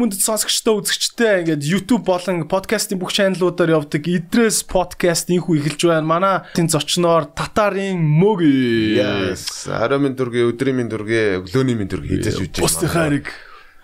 [0.00, 6.08] Мөндөд сонсогчтой үзэгчтэй ингээд YouTube болон подкастын бүх чаналуудаар явдаг Идрээс подкаст инхүү эхэлж байна.
[6.08, 8.40] Манай тэн зочноор Татарын мөг.
[8.40, 9.68] Yes.
[9.68, 12.64] Арай минь дүргээ, өдрийн минь дүргээ, өглөөний минь дүргээ хийж үжиж байна.
[12.64, 13.28] Бусны хайрыг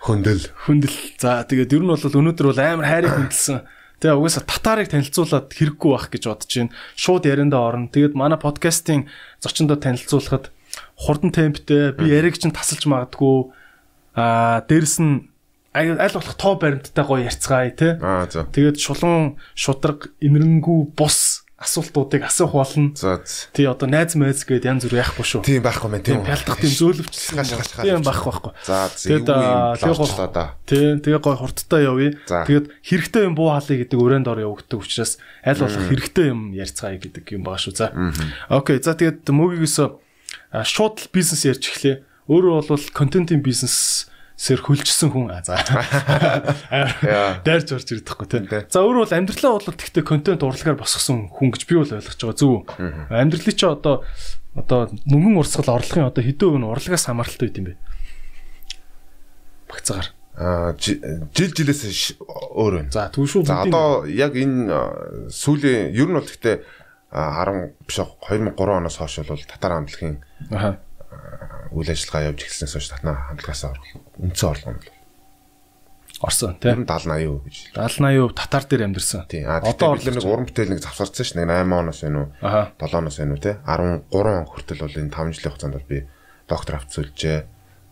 [0.01, 0.45] хөндөл.
[0.65, 0.97] Хөндөл.
[1.21, 3.61] За тэгээд ер нь бол өнөөдөр бол амар хайрыг хөндлсөн.
[4.01, 6.73] Тэгээ угаасаа татарыг танилцуулаад хэрэггүй байх гэж бодож байна.
[6.97, 7.93] Шууд яриандаа орно.
[7.93, 9.05] Тэгээд манай подкастын
[9.37, 10.49] зочиндоо танилцуулахад
[10.97, 13.53] хурдан темптэй би яриг чинь тасалж магадгүй.
[14.17, 15.29] Аа дээрэс нь
[15.77, 17.93] аль болох тоо баримттай гоё ярьцгаая тий.
[18.01, 18.45] Аа за.
[18.49, 22.93] Тэгээд шулуун шудраг инэрэнгүү бус асуултуудыг асуух болно.
[22.93, 23.17] За.
[23.53, 25.41] Тий одоо найз майз гээд янз бүр яахгүй шүү.
[25.41, 26.21] Тийм байхгүй мэн тийм.
[26.21, 27.41] Пялдах тийм зөөлөвчлсөн.
[27.81, 28.53] Тийм байхгүй байхгүй.
[28.61, 30.45] За тэгээд тэгээд да.
[30.69, 32.13] Тий тэгээ гой хурдтай явъя.
[32.29, 37.01] Тэгээд хэрэгтэй юм буу хаалъя гэдэг өрөөнд ор явагддаг учраас аль болох хэрэгтэй юм ярьцгаая
[37.01, 37.73] гэдэг юм байгаа шүү.
[37.73, 37.89] За.
[38.53, 38.77] Окей.
[38.77, 39.77] За тэгээд мөгийгөөс
[40.61, 42.05] шууд бизнес ярьж эхлэе.
[42.29, 44.05] Өөрөө бол контентын бизнес
[44.37, 45.57] сэр хөлжсөн хүн аа за.
[47.41, 48.45] Дайрч орж ирдэг хгүй тийм.
[48.69, 52.37] За өөрөө бол амьдралаа бол тэгтээ контент урлагаар босгосон хүн гэж би бол ойлгож байгаа
[52.37, 52.77] зүг.
[53.09, 54.05] Амьдралыг чи одоо
[54.53, 57.75] одоо мөнгөн урсгал орлогын одоо хэдэн өв нь урлагаас хамааралтай байд юм бэ?
[59.73, 60.09] Багцаагаар.
[60.37, 62.93] Аа жил жилээс өөр байна.
[62.93, 63.41] За түн шүү.
[63.41, 66.61] За одоо яг энэ сүүлийн ер нь бол тэгтээ
[67.09, 70.21] 10 биш 2003 оноос хойш бол татар хамтлагийн
[70.53, 70.77] аа
[71.71, 73.73] үйл ажиллагаа явж эхэлснээс хойш татнаа хамтлагаасаа
[74.21, 74.97] үндсэн орлого нь
[76.21, 77.57] орсон тийм 70 80% гэж.
[77.77, 79.21] 70 80% татар дээр амьдэрсэн.
[79.29, 79.45] Тийм.
[79.45, 81.37] Одоо бид нэг уран бүтээл нэг завсарсан ш.
[81.37, 82.29] Нэг 8 оноос байна уу?
[82.41, 83.53] 7 оноос байна уу те?
[83.61, 85.97] 13 он хүртэл бол энэ 5 жилийн хугацаанд би
[86.49, 87.39] доктор авцуулжээ.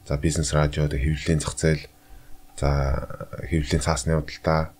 [0.09, 1.85] За бизнес радиод хэвлэлийн зах зээл
[2.57, 2.69] за
[3.45, 4.73] хэвлэлийн цаасны худалдаа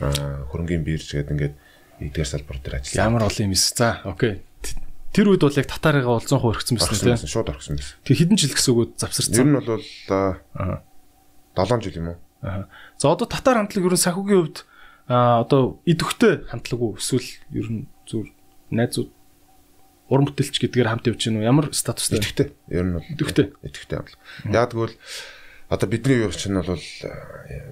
[0.00, 1.54] хөрөнгөний бирж гэдэг ингээд
[2.00, 3.04] эдгээр салбар дээр ажилласан.
[3.04, 3.72] Ямар олон юм эс.
[3.76, 4.44] За окей.
[5.16, 7.16] Тэр үед бол яг татарыгаа бол 100% орхисон байсан тийм.
[7.24, 7.96] Шууд орхисон байсан.
[8.04, 9.32] Тэг хэдэн жил гэсэн үг завсарсан.
[9.32, 9.80] Ер нь бол
[11.56, 12.18] 7 жил юм уу?
[12.44, 12.68] Аа.
[13.00, 14.68] За одоо татар хамтлаг ер нь сахиугийн хувьд
[15.08, 18.28] аа одоо идэвхтэй хамтлаг уу эсвэл ер нь зүр
[18.68, 19.08] найзууд
[20.12, 24.20] уран бүтээлч гэдгээр хамт явж гинүү ямар статустай идэвхтэй ер нь бол идэвхтэй идэвхтэй хамтлаг.
[24.52, 24.94] Яг тэгвэл
[25.72, 26.84] одоо бидний юу чинь бол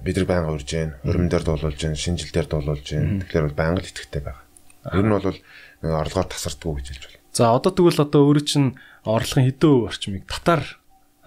[0.01, 3.23] бидний байнга урьж гэн, өрмөн дээр дуулуулж гэн, шинжил дээр дуулуулж гэн.
[3.23, 4.43] Тэгэхээр бол байнга л идэвхтэй байгаа.
[4.91, 7.14] Ер нь бол нэг орлогоор тасардгүй гэж хэлж.
[7.35, 10.63] За одоо тэгвэл одоо өөрөө чинь орлогын хэдэн орчмыг татар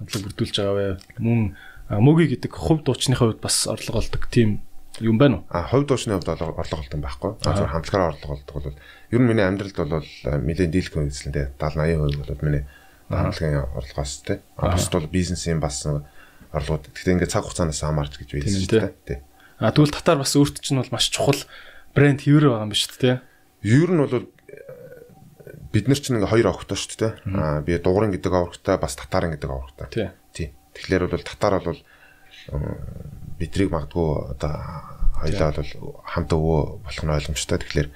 [0.00, 0.88] хамтлаг бүрдүүлж байгаа вэ?
[1.20, 1.52] Мөн
[2.00, 4.64] мөги гэдэг хувь дуучныхаа хувьд бас орлого олдог тийм
[5.04, 5.44] юм байна уу?
[5.52, 7.36] А хувь дуучны хувьд орлого олдог байхгүй.
[7.44, 8.72] Зөвхөн хамтлагаар орлого олдог бол
[9.12, 12.64] ер нь миний амьдралд бол нэлээд дийлхэн үзлэнтэй 70 80% бол миний
[13.12, 14.40] хамтлагийн орлогоос тий.
[14.56, 16.88] Бусд бол бизнесийн бас орлогод.
[16.88, 18.96] Гэхдээ ингээд цаг хугацаанаас хамаарч гэж байлаа шүү дээ.
[19.04, 19.18] Тий.
[19.60, 21.36] А тэгвэл татар бас өөрт чинь бол маш чухал
[21.92, 23.16] брэнд хэвэр байгаа юм ба шүү дээ.
[23.60, 24.24] Ер нь бол
[25.72, 27.12] бид нар чинь ингээ хоёр овогтой шүү дээ.
[27.36, 29.88] Аа би дугуурын гэдэг овогтой бас татарын гэдэг овогтой.
[30.32, 30.52] Тий.
[30.72, 31.80] Тэгэхээр бол татар бол
[33.38, 34.54] бидрийг магадгүй одоо
[35.18, 35.70] хоёлаа бол
[36.06, 37.58] хамт өвөө болох нь ойлгомжтой.
[37.58, 37.88] Тэгэхээр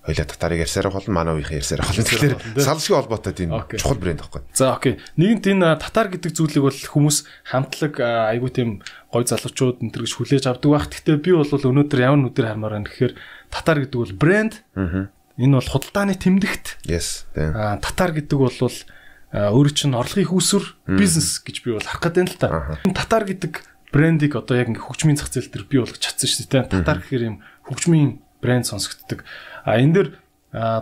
[0.00, 2.08] хоёлаа татарыг ярьсараа болно, манай үеийн ярьсараа болно.
[2.08, 4.42] Тэгэхээр салшгүй холбоотой тийм чухал брэнд байхгүй.
[4.56, 4.96] За окей.
[5.20, 8.68] Нэгэнт энэ татар гэдэг зүйлийг бол хүмүүс хамтлаг айгүй тийм
[9.12, 10.88] гой залуучууд энэ төр гэж хүлээж авдаг байх.
[10.88, 13.12] Гэхдээ би бол өнөөдөр ямар нүдээр хармаар байна гэхээр
[13.52, 14.54] татар гэдэг бол брэнд.
[15.40, 16.84] Энэ бол худалдааны тэмдэгт.
[16.84, 17.24] Yes.
[17.32, 18.52] Татар гэдэг бол
[19.32, 20.64] өөрөө чинь орлогын хүүсвэр
[21.00, 22.76] бизнес гэж би бол харах гэдэг юм л та.
[22.84, 26.68] Татар гэдэг брендийг одоо яг ингээ хөгжмийн зах зээл дээр бий болгож чадсан шүү дээ.
[26.68, 29.24] Татар гэхээр юм хөгжмийн брэнд сонсогддог.
[29.64, 30.08] А энэ дэр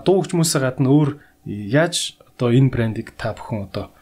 [0.03, 1.11] дуу хөгжмөөсөө гадна өөр
[1.47, 3.93] яаж одоо энэ брендийг та бүхэн одоо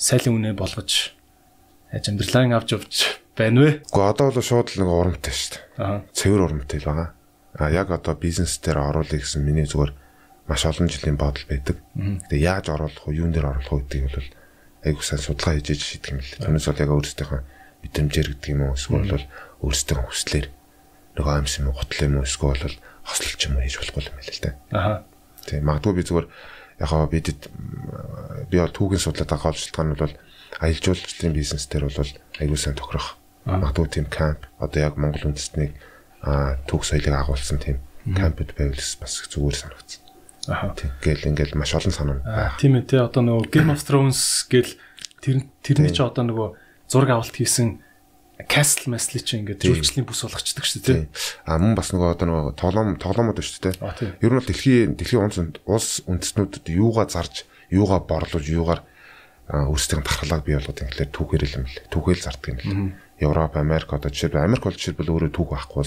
[0.00, 1.12] сайлын үнэ болгож
[1.92, 2.92] яаж амьдралаа авч явж
[3.36, 3.70] байна вэ?
[3.84, 6.08] Гэхдээ одоо бол шууд л нэг урамтай шүү дээ.
[6.16, 7.08] Цэвэр урамтай байгаа.
[7.54, 9.92] А яг одоо бизнес дээр оруулах гэсэн миний зүгээр
[10.46, 11.76] маш олон жилийн бодол байдаг.
[12.30, 14.28] Тэгээ яаж оруулах вэ, юун дээр оруулах вэ гэдгийг бол
[14.86, 16.34] айгуу сайн судалгаа хийж иж шийдэх юм л.
[16.42, 17.40] Түүнээс бол яг өөрсдийнхөө
[17.84, 19.26] мэдрэмжээр гэдэг юм уу эсвэл бол
[19.66, 20.46] өөрсдөө хүслээр
[21.16, 24.16] нөгөө амьс юм уу, гутал юм уу эсвэл бол хослолч юм уу хийж болохгүй юм
[24.16, 24.50] байл л да.
[24.70, 24.94] Аха.
[25.46, 26.26] Тэгээ магадгүй би зүгээр
[26.80, 27.40] яг гоо бидэд
[28.50, 30.14] би бол түүхийн судлаад байгаа шалтгаан нь бол
[30.60, 33.16] аялал жуулчлалын бизнес дээр бол айгуу сайн тохирох.
[33.44, 35.76] Магадгүй тийм камп одоо яг Монгол үндэстнийг
[36.22, 40.02] түүх соёлыг агуулсан тийм кампуд байвал бас зүгээр санагдсан.
[40.48, 40.72] Аа.
[41.04, 42.56] Тэгэл ингээл маш олон санаа байна.
[42.56, 44.72] Тийм ээ тий одоо нөгөө Game of Thrones гэл
[45.20, 46.48] тэр тэрний чи одоо нөгөө
[46.88, 47.80] зураг авалт хийсэн
[48.48, 51.08] Castle Mastle чи ингээд жүжигчлийн бүс болгочдөг шүү дээ тий.
[51.44, 54.16] А мөн бас нөгөө одоо нөгөө тоглоом тоглоомод байна шүү дээ.
[54.24, 55.38] Ер нь бол дэлхийн дэлхийн улс
[55.68, 58.80] улс үндэстнүүдэд юугаа зарж, юугаа борлуулж, юугаар
[59.50, 61.76] өөрсдийн тархалааг бий болгоод ингээд түүхээр л юм л.
[61.90, 62.94] Түүхэл зардаг юм л.
[63.20, 65.84] Европ, Америк одоо жишээлбэл Америк бол жишээлбэл өөрөө түүх байхгүй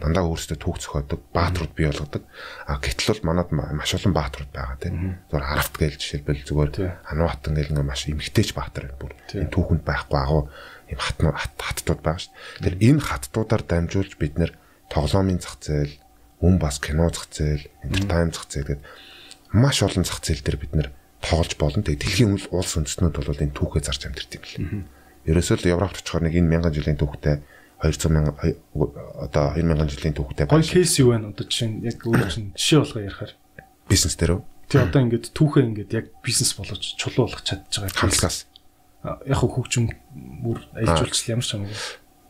[0.00, 2.24] дандаа өөрсдөө түүх зохиодог, бааtruуд бий болгодог.
[2.64, 5.20] А гэтэл бол манад маш олон бааtruуд байгаа тийм.
[5.28, 6.72] Зүгээр харафт гээл жишээлбэл зүгээр
[7.12, 9.12] Ануатан гээл ингээ маш эмгтээч баатар бүр.
[9.28, 10.48] Түүхэнд байхгүй агуу
[10.88, 12.32] ийм хатнууд хаттууд байгаа шүү.
[12.64, 14.52] Тэгэхээр энэ хаттуудаар дамжуулж бид нэр
[14.88, 15.94] тоглоомын зах зээл,
[16.40, 18.84] мөн бас кино зах зээл, entertainment зах зээл гэдэг
[19.52, 20.88] маш олон зах зээл дээр бид нэр
[21.22, 21.84] тоглож болно.
[21.84, 24.88] Тэгээ дэлхийн улс үндэстнүүд бол энэ түүхээ зарж амьдэрт юм бэл.
[25.28, 27.44] Ерөөсөө л Европт очихоор нэг энэ мянган жилийн түүхтэй
[27.80, 28.36] 200 мянган
[29.16, 31.32] одоо 2000 жилийн түүхтэй гоё кейс юу вэ?
[31.32, 33.32] Одоо жишээ нь яг өөр чинь жишээ болгоо ярихаар
[33.88, 34.42] бизнес дээр үү?
[34.68, 38.00] Тий одоо ингээд түүхээ ингээд яг бизнес болгож чулуу болгох чадчих байгаа.
[38.04, 38.38] Хамтлагаас.
[39.24, 39.84] Яг хөгжим
[40.44, 41.64] бүр айлжуулчих ямар ч юм.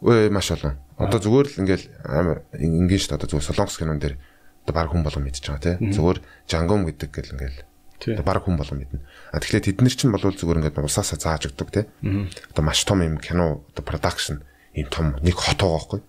[0.06, 0.78] Өө маш олон.
[0.96, 3.18] Одоо зүгээр л ингээл амар ингийн шүү дээ.
[3.18, 4.16] Одоо зүгээр солонгос кинон дээр
[4.64, 5.76] одоо баг хүн болгон мэдчихэж байгаа тий.
[5.98, 7.58] Зүгээр жангом гэдэг гэл ингээл
[8.16, 9.02] одоо баг хүн болгон мэднэ.
[9.30, 11.84] Тэгэхээр тэд нар чинь болвол зүгээр ингээд усаасаа зааж өгдөг тий.
[12.50, 14.42] Одоо маш том юм кино одоо production
[14.74, 16.00] ийм том нэг хот байгаа байхгүй.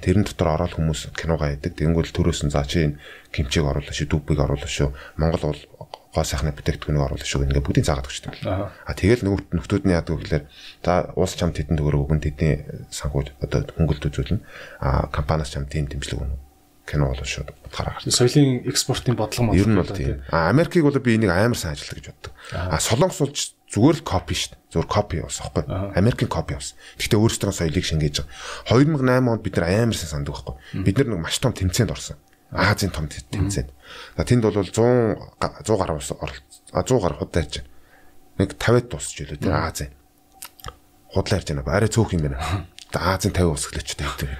[0.00, 1.76] Тэрэн дотор ороод хүмүүс киногаа яадаг.
[1.76, 2.98] Тэнгүүл төрөөс нь за чи энэ
[3.32, 4.92] кимчиг оруулаа шүү, дүбийг оруулаа шүү.
[5.20, 5.62] Монгол бол
[6.10, 7.46] гоо сайхны бүтээгдэхүүнийг оруулаа шүү.
[7.46, 8.34] Ингээ бүгдийг заагаад өгч юм.
[8.50, 10.44] А тэгэл нөгөө нөхдүүд нь яадаг гэхээр
[10.82, 14.42] за уус чам тэдэн төгрөг өгөн тэдний санхүү одоо хөнгөлт үзүүлнэ.
[14.82, 16.49] А компаниас чам тийм дэмжлэг өгнө
[16.90, 18.10] кино болоо шүү бодохоор гарч.
[18.10, 19.56] Соёлын экспортын бодлого мөн.
[19.56, 20.20] Ер нь бол тийм.
[20.34, 22.32] А Америкийг бол би энийг амар сайн ажилтдаг гэж боддог.
[22.50, 23.34] А Солонгос бол
[23.70, 24.60] зүгээр л копи шүү дээ.
[24.74, 25.62] Зүгээр копи бас аахгүй.
[25.94, 26.74] Америкийн копи бас.
[26.98, 28.82] Гэхдээ өөрсдөө соёлыг шингээж байгаа.
[28.82, 30.54] 2008 онд бид нар амар сайн санддаг байхгүй.
[30.82, 32.18] Бид нар нэг маш том тэмцээнд орсон.
[32.50, 33.70] Азийн том тэмцээнд.
[34.18, 36.50] За тэнд бол 100 100 гаруй ус оролц.
[36.74, 37.70] А 100 гаруй худал ярьж байна.
[38.42, 39.94] Нэг 50-д тусч илүү тийм Азийн.
[41.14, 41.62] Худал ярьж байна.
[41.70, 42.38] Арай цөөх юм байна.
[42.98, 44.30] Азийн 50 ус гэлээчтэй гэдэг.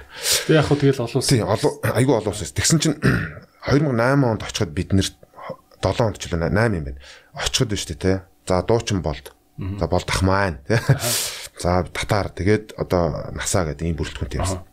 [0.47, 1.29] Тэг яг хөө тэгэл олон ус.
[1.31, 2.51] Тийм айгүй олон ус.
[2.51, 2.97] Тэгсэн чинь
[3.71, 6.99] 2008 онд очиход бид нэр 7 онд ч л 8 юм байна.
[7.37, 8.13] Очиход шүү дээ те.
[8.49, 9.31] За дуучин болд.
[9.79, 10.79] За болд ахмаа тий.
[11.63, 14.65] За татар тэгээд одоо насаа гэдэг ийм бүрэлдэхүүнтэй явсан.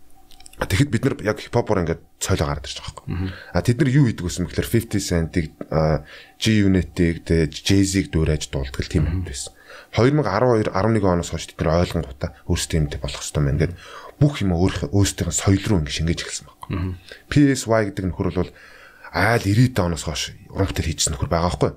[0.59, 3.31] Тэгэхэд бид нар яг хипхопор ингээд цойлоо гараад ирж байгаа байхгүй.
[3.55, 5.47] А тэд нар юу хийдэг вэ гэхээр 50 Cent-ийг
[6.43, 9.55] G-Unit-ийг тэгээд Jay-Z-ийг дуурайж дуулдаг л тийм юм байсан.
[9.97, 13.79] 2012 11 оноос хойш тэд нар ойлгонгуудаа өөрсдөө юмтэй болох хэрэгтэй байна гэдэг
[14.21, 16.99] бүх юм өөрсдийн соёл руу ингэ шингээж эхэлсэн байна.
[17.31, 18.51] PSY гэдэг нөхөр бол
[19.15, 21.73] айл 90 оноос хойш урамтай хийжсэн нөхөр байгаа байхгүй.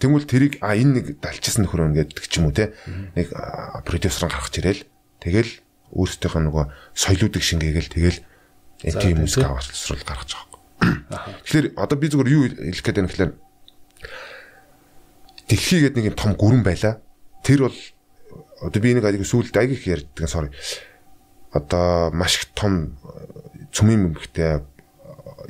[0.00, 2.74] Тэгвэл тэрийг а энэ нэг далчсан нөхөр өн гэдэг ч юм уу те
[3.16, 3.30] нэг
[3.86, 4.82] продюсер гаргаж ирээл
[5.22, 5.52] тэгэл
[5.94, 6.64] өөрсдийнх нь нөгөө
[6.98, 8.18] соёлуудыг шингээгээл тэгэл
[8.84, 10.60] энти музик авалцрал гаргаж байгаа.
[11.46, 13.32] Тэгэхээр одоо би зүгээр юу хэлэх гээд байна гэхээр
[15.48, 17.00] дэлхий гэдэг нэг юм том гүрэн байла
[17.44, 17.76] тэр бол
[18.64, 20.50] одоо би нэг айгүй сүулт айгүй их ярьдаг sorry.
[21.52, 22.96] Одоо маш их том
[23.70, 24.64] цөмийн мөнгөтэй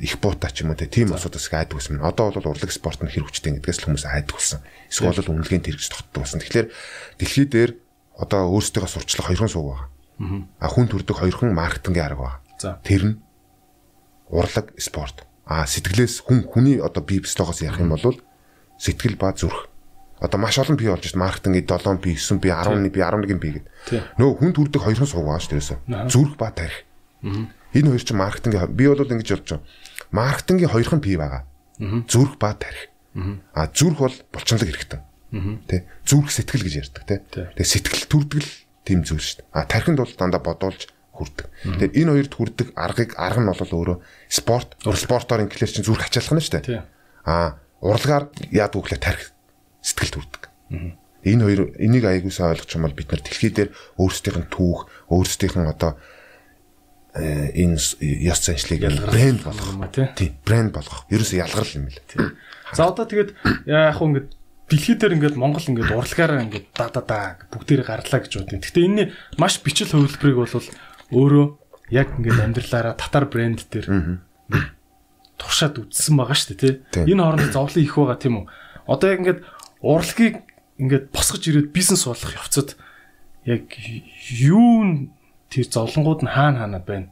[0.03, 2.03] их буута ч юм уу тийм асуудаас айдаг байсан.
[2.03, 4.59] Одоо бол урлаг спорт нь хэр хүчтэй гэдгээс л хүмүүс айдаг болсон.
[4.91, 6.43] Эсвэл бол үнэлгээнд тэрэгч тогтдог болсон.
[6.43, 6.67] Тэгэхээр
[7.15, 7.71] дэлхий дээр
[8.19, 9.87] одоо өөрсдөө сурчлах хоёрхан сууг байгаа.
[10.59, 12.83] А хүн төрдөг хоёрхан маркетингийн арга байгаа.
[12.83, 13.15] Тэр нь
[14.27, 15.23] урлаг спорт.
[15.47, 18.19] А сэтгэлээс хүн хүний одоо бие бистогоос ярих юм бол
[18.79, 19.71] сэтгэл ба зүрх
[20.19, 23.51] одоо маш олон бий болж шít маркетинг 7 бий 9 бий 11 бий 11 бий
[23.59, 23.67] гэдэг.
[24.15, 26.07] Нөгөө хүн төрдөг хоёрхан сууг байгаа шүү дээ.
[26.07, 26.87] Зүрх ба тарих.
[27.75, 29.67] Энэ хоёр чинь маркетинг би бол ингэж болж байгаа.
[30.11, 31.43] Маркетингийн хоёрхан бий байгаа.
[32.07, 32.87] Зүрх ба тарих.
[33.51, 35.01] А зүрх бол булчинлаг хэрэгтэй.
[35.67, 37.15] Тэ зүрх сэтгэл гэж ярьдаг тэ.
[37.59, 38.51] Тэгээ сэтгэл төрдөг л
[38.87, 39.51] тийм зүйл шүү дээ.
[39.51, 41.47] А тархинд бол дандаа бодуулж хүрдэг.
[41.63, 43.97] Тэгэхээр энэ хоёрт хүрдэг аргыг арга нь бол өөрөө
[44.31, 46.83] спорт, спортоор инглиш чинь зүрх ачаалах нь шүү дээ.
[47.27, 49.34] А урлагаар вэ гэхээр тарих
[49.85, 50.49] сэтгэл төрдөг.
[51.25, 53.69] Энэ хоёр энийг аягуулсаа ойлгох юм бол бид нар дэлхий дээр
[54.01, 55.97] өөрсдийнх нь түүх, өөрсдийнх нь одоо
[57.17, 57.77] э, энэ
[58.29, 59.73] ёс заншлыг брэнд болгох
[60.17, 61.05] тийм брэнд болгох.
[61.09, 61.97] Ерөөсөө ялгарл юм л.
[62.73, 63.33] За одоо тэгээд
[63.65, 64.29] яг хөө ингээд
[64.69, 67.19] дэлхий дээр ингээд Монгол ингээд урлагаараа ингээд да да да
[67.53, 68.61] бүгдээр гарлаа гэж бодъё.
[68.61, 69.03] Гэхдээ энэ
[69.37, 70.69] маш бичил хувилбарыг бол
[71.13, 71.45] өөрөө
[71.89, 74.21] яг ингээд амьдралаараа татар брэнд дээр
[75.37, 77.13] туршаад үзсэн байгаа шүү дээ тий.
[77.13, 78.45] Энэ хооронд зовлон их байгаа тийм үү.
[78.89, 79.39] Одоо яг ингээд
[79.85, 80.41] урлагийг
[80.81, 82.73] ингээд босгож ирээд бизнес болох явцад
[83.45, 83.69] яг
[84.33, 85.13] юу
[85.53, 87.07] тэр зовлонгууд нь хаана хаана байна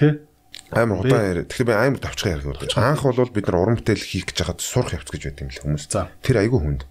[0.00, 0.24] тэ
[0.72, 1.44] амар удаан яриа.
[1.44, 2.74] Тэгэхээр би амар давчхан ярих гэдэг.
[2.80, 5.60] Анх бол бид нар уран бүтээл хийх гэж хаад сурах явц гэж байт юм л
[5.60, 5.84] хүмүүс.
[6.24, 6.82] Тэр айгүй хүнд.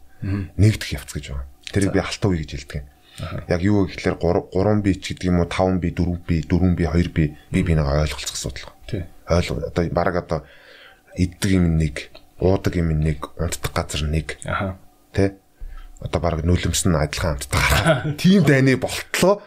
[0.56, 1.48] Нэгдэх явц гэж байгаа.
[1.74, 2.84] Тэрийг би алтан үе гэж хэлдэг.
[3.50, 6.86] Яг юу гэхэлэр 3 би ч гэдэг юм уу 5 би 4 би 4 би
[6.86, 8.74] 2 би би бинийг ойлголцох асуудал.
[8.88, 9.06] Тий.
[9.28, 10.40] Ойл одоо баг одоо
[11.18, 12.10] иддэг юм нэг,
[12.42, 14.42] уудаг юм нэг, унтдаг газар нэг.
[14.46, 14.78] Аха
[15.13, 15.38] Тэ?
[16.03, 18.17] Одоо баг нүлэмс нь адилхан амттай.
[18.20, 19.39] Тийм дайны болтлоо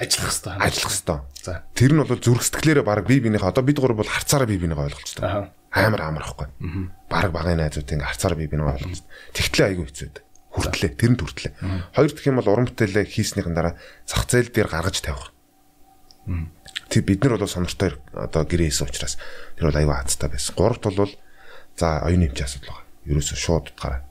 [0.00, 0.54] ажиллах хэрэгтэй.
[0.58, 1.18] Ажиллах хэрэгтэй.
[1.44, 1.64] За.
[1.76, 4.86] Тэр нь бол зүрх сэтгэлээрээ баг бие биенийхээ одоо бид гур бол харцаараа бие биенийхээ
[4.88, 5.24] ойлголцдог.
[5.70, 6.48] Амар амар ахгүй.
[7.08, 9.08] Баг багын найзууд ингээ харцаараа бие биенийхээ ойлголцдог.
[9.36, 10.24] Тэгтлээ айгүй хэцүү байдаг.
[10.50, 11.52] Хүртлээ, тэр нь хүртлээ.
[11.94, 15.30] Хоёр дахь юм бол уран бүтээлээ хийснийхэн дараа зах зээл дээр гаргаж тавих.
[16.90, 19.14] Тэг бид нар бол сонортой одоо гэрээс учраас
[19.54, 20.58] тэр бол аюу хацтай байсан.
[20.58, 21.12] Гуравт бол
[21.78, 22.86] за оюуны хэмжээ асуудал байгаа.
[23.06, 24.09] Ерөөсө шууд утгаараа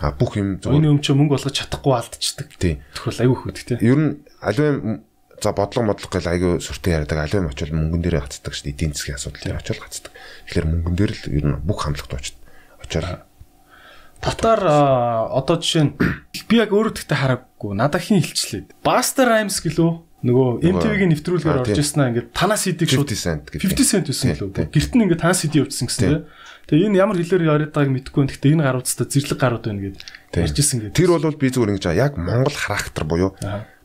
[0.00, 2.48] А бүх юм зөвхөн өмнө ч мөнгө болгож чадахгүй алдчихдаг.
[2.56, 2.78] Тийм.
[2.94, 3.78] Тэгвэл аюу хөөх тий.
[3.82, 5.02] Ер нь аливаа
[5.42, 8.92] за бодлого модлого гэл айгүй сүртэй яриадаг алив очил мөнгөн дээрээ гацдаг шүү дээ эдийн
[8.94, 10.12] засгийн асуудал дээр очил гацдаг.
[10.48, 12.36] Тэгэхээр мөнгөн дээр л ер нь бүх хамлах дуучид
[12.80, 13.26] очоор
[14.16, 15.92] Татар одоо жишээ нь
[16.48, 18.80] би яг өөрөө тэгтээ хараагүй надад хин хилчлээ.
[18.80, 19.92] Buster Rhymes гэлөө
[20.24, 23.76] нөгөө MTV-гийн нэвтрүүлгээр орж ирсэн аа ингээд танаа CD-г шууд 50 cent гэдэг.
[23.76, 24.72] 50 cent байсан лөө.
[24.72, 26.24] Гэрт нь ингээд танаа CD явуулсан гэсэн тийм.
[26.66, 28.32] Тэгээ энэ ямар хэлээр яриад байгааг мэдэхгүй байна.
[28.34, 29.96] Гэхдээ энэ гаруудтай зэрлэг гарууд байна гэд
[30.34, 30.98] ярьж ирсэн гэдэг.
[30.98, 33.30] Тэр бол би зүгээр ингэж яг Монгол характер буюу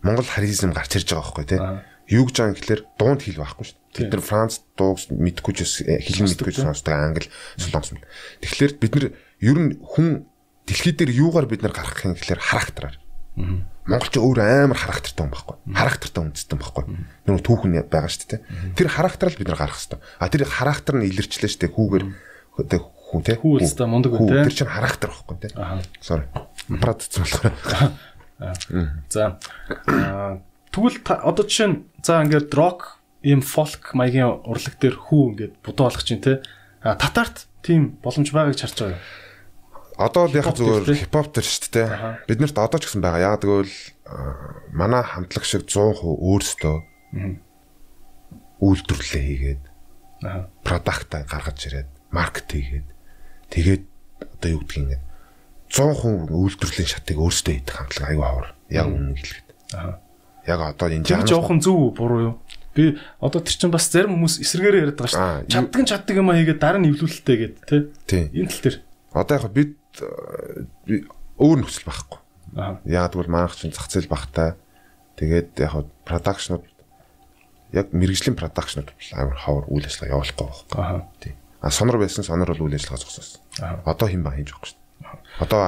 [0.01, 1.61] Монгол харизм гарч ирж байгаа байхгүй тийм.
[2.09, 4.01] Юу гэж байгаа юм гэхэлэр дуунд хэл байхгүй шүү дээ.
[4.01, 7.29] Бид нар Франц дууг мэдгүй ч хэлэн мэдгүй ч сонсдог англи
[7.61, 7.93] солонгос.
[8.41, 9.05] Тэгэхээр бид нар
[9.45, 10.25] ер нь хүн
[10.65, 12.97] дэлхий дээр юугаар бид нар гарах юм гэхэлэр характераар.
[13.85, 15.55] Монголч өөр амар характертай хүн байхгүй.
[15.69, 16.83] Характертай үндэстэн байхгүй.
[17.29, 18.41] Нүг түүхэн байгаа шүү дээ.
[18.73, 20.01] Тэр характерал бид нар гарах хэрэгтэй.
[20.17, 21.75] А тэр характер нь илэрчлээ шүү дээ.
[21.77, 22.05] Хүүгээр
[22.67, 23.35] тэг хүн те.
[23.41, 24.43] Хүү өстө мундаг үү те.
[24.47, 25.49] Тэр чинь характер байхгүй те.
[25.99, 26.25] Sorry.
[26.67, 27.53] Продукц болохоор.
[29.09, 29.39] За.
[30.71, 35.91] Тэгвэл одоо жишээ нь за ингээд рок ийм фолк маягийн урлаг дээр хүү ингээд будуу
[35.91, 36.41] болгож чинь те.
[36.81, 39.03] А татарт тийм боломж байгааг харж байгаа юу?
[40.01, 41.89] Одоо л яг зүгээр хипхоп төр шүү дээ.
[42.25, 43.37] Биднэрт одоо ч гэсэн байгаа.
[43.37, 43.75] Яг тэгвэл
[44.73, 46.77] манай хамтлаг шиг 100% өөрсдөө
[48.61, 49.63] үйлдвэрлэлээ хийгээд
[50.65, 52.87] продакт гаргаж ирээд маркет хийгээд
[53.49, 53.83] тэгээд
[54.19, 55.03] одоо юу гэдгийг ингээд
[55.71, 58.47] 100% үйлдвэрлэлийн шатыг өөрсдөө идэх хамтлаг аюу хавар.
[58.67, 59.47] Яг үнэн хэлэхэд.
[60.51, 62.35] Яг одоо энэ жаа жоохон зөв буруу юу?
[62.75, 65.51] Би одоо тэр чинь бас зарим хүмүүс эсрэгээр яриад байгаа шүү дээ.
[65.55, 68.23] Чаддаг нь чаддаг юм а хийгээд дараа нь эвлүүлэлтэй гэдэг тий.
[68.35, 68.77] Энэ тал дээр.
[69.15, 69.75] Одоо яг бид
[71.39, 72.19] өөр нөхцөл байхгүй.
[72.91, 74.59] Яг тэгвэл манайх чинь зах зээл багтай.
[75.15, 76.63] Тэгээд яг продакшнууд
[77.71, 80.79] яг мэрэгжлийн продакшнууд амар хавар үйл ажиллагаа явуулахгүй байхгүй.
[80.79, 81.07] Аа.
[81.19, 81.35] Тий.
[81.61, 83.41] А сонор байсан сонор бол үйл ажиллагаа зогсоосон.
[83.85, 85.17] Одоо хэн ба хийж байгаа шүү дээ.
[85.45, 85.61] Одоо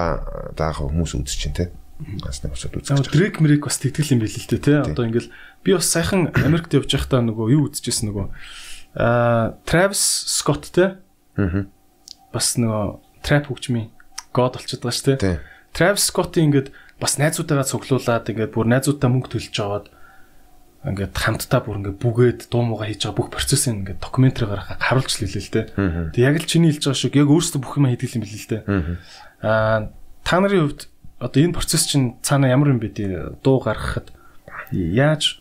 [0.57, 1.69] даах хүмүүс үзэж чинь те.
[2.01, 3.13] Нэг усад үзэж байгаа.
[3.13, 4.73] Дрек мэрик бас тэгтгэл юм билээ л те.
[4.81, 5.29] Одоо ингээл
[5.61, 8.25] би бас сайхан Америкт явж байхдаа нөгөө юу үзчихсэн нөгөө
[8.97, 10.97] аа Travis Scott те.
[11.37, 11.69] Аа.
[12.33, 13.93] Бас нөгөө trap хөгжмийн
[14.33, 15.39] god болчиход байгаа шүү дээ.
[15.73, 16.69] Travis Scott-ийн ингээд
[17.01, 19.89] бас найзуудаагаа цуглуулад ингээд бүр найзуудаа мөнгө төлж аваад
[20.83, 25.15] ингээд хамтдаа бүр ингээд бүгээд дуу муугаа хийж байгаа бүх процессыг ингээд докюментари гаргахаар харуулж
[25.15, 25.65] лээ л дээ.
[26.11, 28.51] Тэг яг л чиний хэлж байгаа шиг яг өөрөөсөө бүх юм хийдэг юм билээ л
[28.51, 28.63] дээ.
[29.47, 29.79] Аа
[30.27, 30.81] та нарын хувьд
[31.23, 33.39] одоо энэ процесс чинь цаана ямар юм бэ дээ?
[33.39, 34.11] Дуу гаргахад
[34.75, 35.39] яаж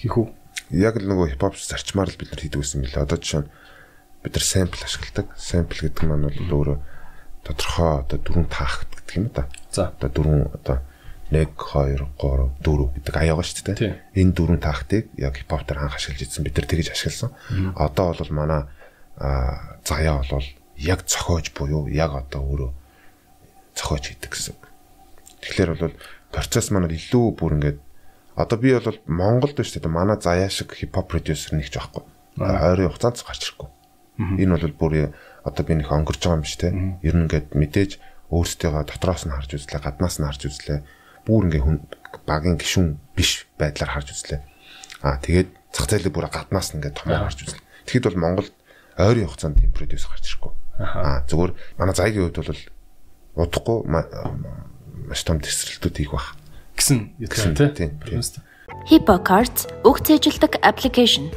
[0.00, 0.32] хийх үү?
[0.72, 3.04] Яг л нөгөө хипхоп зарчмаар л бид нар хийдэг байсан билээ.
[3.04, 3.52] Одоо жишээ нь
[4.24, 5.26] бид нар sample ашигладаг.
[5.36, 6.78] Sample гэдэг нь бол өөрөө
[7.44, 9.44] тодорхой одоо дөрвөн таахт гэдэг юм да.
[9.68, 10.80] За одоо дөрвөн одоо
[11.30, 13.96] 1 2 3 4 гэдэг аяага шүү дээ.
[14.16, 16.44] Энэ дөрвөн таахтыг яг хипхоп дээр анх ашиглаж ирсэн.
[16.44, 17.32] Бид нар тэгэж ашигласан.
[17.76, 18.62] Одоо бол манай
[19.84, 22.70] заяа бол яг цохиож буюу яг одоо өөрөө
[23.76, 24.56] цохиож хийдэг гэсэн.
[25.42, 25.96] Тэгэхээр бол
[26.32, 27.78] процесс маань илүү бүр ингээд
[28.38, 32.06] одоо би бол Монголд биш дээ манай заяа шиг хипхоп продюсер нэг ч байхгүй.
[32.38, 33.68] Ойрын хугацаанд гарч ирэхгүй.
[34.38, 34.92] Энэ бол бүр
[35.44, 36.70] одоо би нэг өнгөрч байгаа юм биш те.
[37.02, 37.92] Ер нь ингээд мэдээж
[38.30, 40.78] өөрсдөө дотроос нь харж үзлээ, гаднаас нь харж үзлээ.
[41.28, 41.78] Бүр ингээ хүн
[42.24, 44.40] багийн гишүүн биш байдлаар харж үзлээ.
[45.04, 47.62] Аа тэгээд зах зээлийг бүр гаднаас нь ингээ томоо харж үзлээ.
[47.84, 48.54] Тэгэхэд бол Монголд
[48.96, 50.52] ойрын хугацаанд тийм продюс гарч ирэхгүй.
[50.80, 52.64] Аа зүгээр манай зайгийн хувьд бол
[53.44, 56.32] удахгүй маш том тесрэлтүүд хийх бах
[56.80, 57.92] гэсэн юм тийм.
[58.88, 61.28] HippoCards үг цээжилдэг аппликейшн.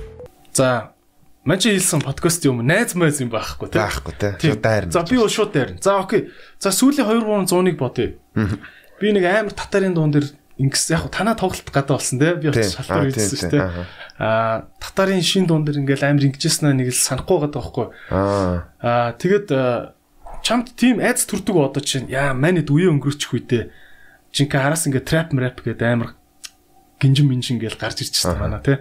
[0.55, 0.95] За
[1.43, 3.81] Ман чи хэлсэн подкаст юм найз майз юм байхгүй тий.
[3.81, 4.33] Байхгүй тий.
[4.45, 4.93] Шууд дайрна.
[4.93, 5.81] За би бол шууд дайрна.
[5.81, 6.29] За окей.
[6.61, 8.13] За сүүлийн 2 3 100-ыг бодъё.
[9.01, 10.29] Би нэг амар татарын дуун дээр
[10.61, 12.37] ингэс яг танаа тоглолт гадаа болсон тий.
[12.37, 13.65] Би бас шалтгаан үйдсэн шүү дээ.
[14.21, 17.87] Аа татарын шин дуун дээр ингээл амар ингэжсэн нэг л санахгүй байгаа байхгүй.
[18.13, 19.17] Аа.
[19.17, 19.49] Тэгэд
[20.45, 23.73] чамд тийм айц төрдөг одоо чинь яа манайд үе өнгөрчих үедээ
[24.33, 26.13] жинхэнэ араас ингээ трап рэп гэдэг амар
[26.97, 28.77] гинжин минжин гээл гарч ирчихсэн манай тий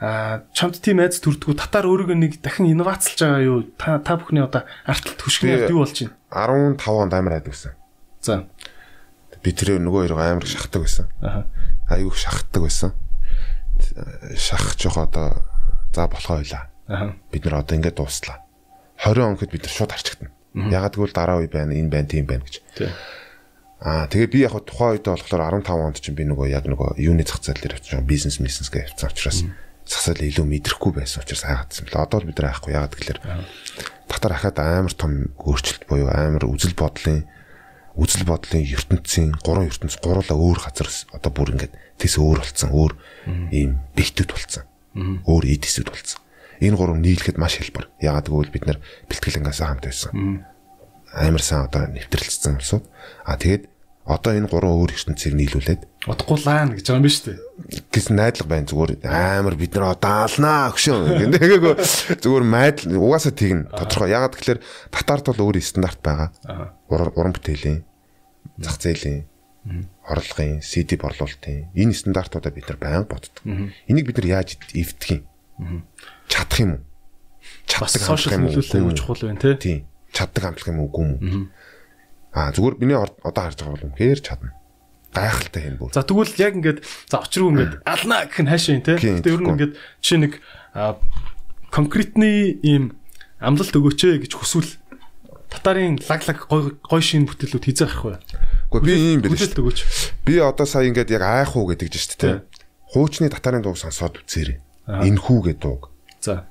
[0.00, 3.58] а чамд тийм айц төрдгөө татар өөрийгөө нэг дахин инновацлж байгаа юу?
[3.78, 6.76] Та та бүхний одоо арталт хөшгөнөд юу болж байна?
[6.76, 7.72] 15 онд амар айдаг байсан.
[8.20, 8.44] За.
[9.44, 11.06] Би тэр нөгөө хоёроо амар шахдаг байсан.
[11.20, 11.44] Аа.
[11.92, 12.96] Айгүйх шахдаг байсан.
[14.40, 15.44] Шах жоох одоо
[15.92, 16.72] за болохоо ойлаа.
[16.88, 17.12] Аа.
[17.28, 18.40] Бид нар одоо ингээд дууслаа.
[19.04, 20.32] 20 он гэхэд бид нар шууд харчигдана.
[20.54, 22.64] Ягаад гэвэл дараа үе байна, энэ байна, тийм байна гэж.
[22.72, 22.90] Тийм.
[23.84, 27.20] Аа тэгээ би яг тухайн үед болохоор 15 онд чинь би нөгөө яг нөгөө юуны
[27.28, 29.38] зах зээл дээр очиж бизнес бизнес гэж явцсан учраас
[29.84, 33.20] засал илүү мэдрэхгүй байсан учраас хайгаадсан бэл одоо л бид нар айхгүй ягаад гэхээр
[34.08, 37.28] татар ахаад амар том өөрчлөлт буюу амар үзэл бодлын
[37.94, 42.92] үзэл бодлын ертөнцийн гурван ертөнц гурлаа өөр газар одоо бүр ингээд тэс өөр болцсон өөр
[43.54, 44.64] ийм бэлтгэд болцсон
[45.26, 46.24] өөр эдисүүд болцсон
[46.60, 47.90] энэ гурав нийлэхэд маш хэлбэр.
[48.00, 48.78] Ягаад гэвэл бид нар
[49.10, 50.44] бэлтгэлэнгээс хамт байсан.
[51.12, 52.84] Амар сан одоо нэвтрэлцсэн улсууд.
[53.24, 53.68] А тэгээд
[54.06, 57.36] одоо энэ гурван өөр ертөнцийг нийлүүлээд Лаана гэж байгаа юм биш үү?
[57.88, 61.32] Гэс найдлага байна зүгээр амар бид нар даалнаа өгшөө.
[61.32, 61.74] Гэгээгөө
[62.20, 63.72] зүгээр майдл угаасаа тэгнэ.
[63.72, 64.12] Тодорхой.
[64.12, 64.60] Ягаад гэхээр
[64.92, 66.28] татарт бол өөр стандарт байгаа.
[66.92, 67.88] Уран бүтээлийн
[68.60, 69.24] зах зээлийн
[70.04, 73.40] орлогын CD борлуулалтын энэ стандартуудаа бид нар байнга боддог.
[73.88, 75.88] Энийг бид нар яаж эвдэх юм?
[76.28, 76.82] Чадах юм уу?
[77.64, 79.56] Чаддаг сошиал нөлөөлөл аюул чухал байна те.
[79.56, 79.88] Тийм.
[80.12, 81.48] Чаддаг амтлах юм уу үгүй юм.
[82.36, 84.52] Аа зүгээр миний одоо харж байгаа бол үнэхээр чадна
[85.14, 85.94] гайхалтай юм бүр.
[85.94, 86.78] За тэгвэл яг ингээд
[87.08, 88.98] за очруу ингээд ална гэх нь хаашаа юм те.
[88.98, 90.42] Гэтэ ер нь ингээд чи нэг
[91.70, 92.98] конкретны ийм
[93.38, 94.70] амлалт өгөөч гэж хүсвэл
[95.50, 98.18] татарын лаглаг гой гой шин бүтээлүүд хизээх вэ?
[98.74, 99.38] Гэхдээ би ийм биш.
[99.38, 99.78] Бүтээлт өгөөч.
[100.26, 102.30] Би одоо сая ингээд яг айх уу гэдэг чинь те.
[102.90, 104.58] Хуучны татарын дууг сонсоод үзээрэй.
[104.86, 105.94] Энхүү гэдэг дууг.
[106.18, 106.46] За.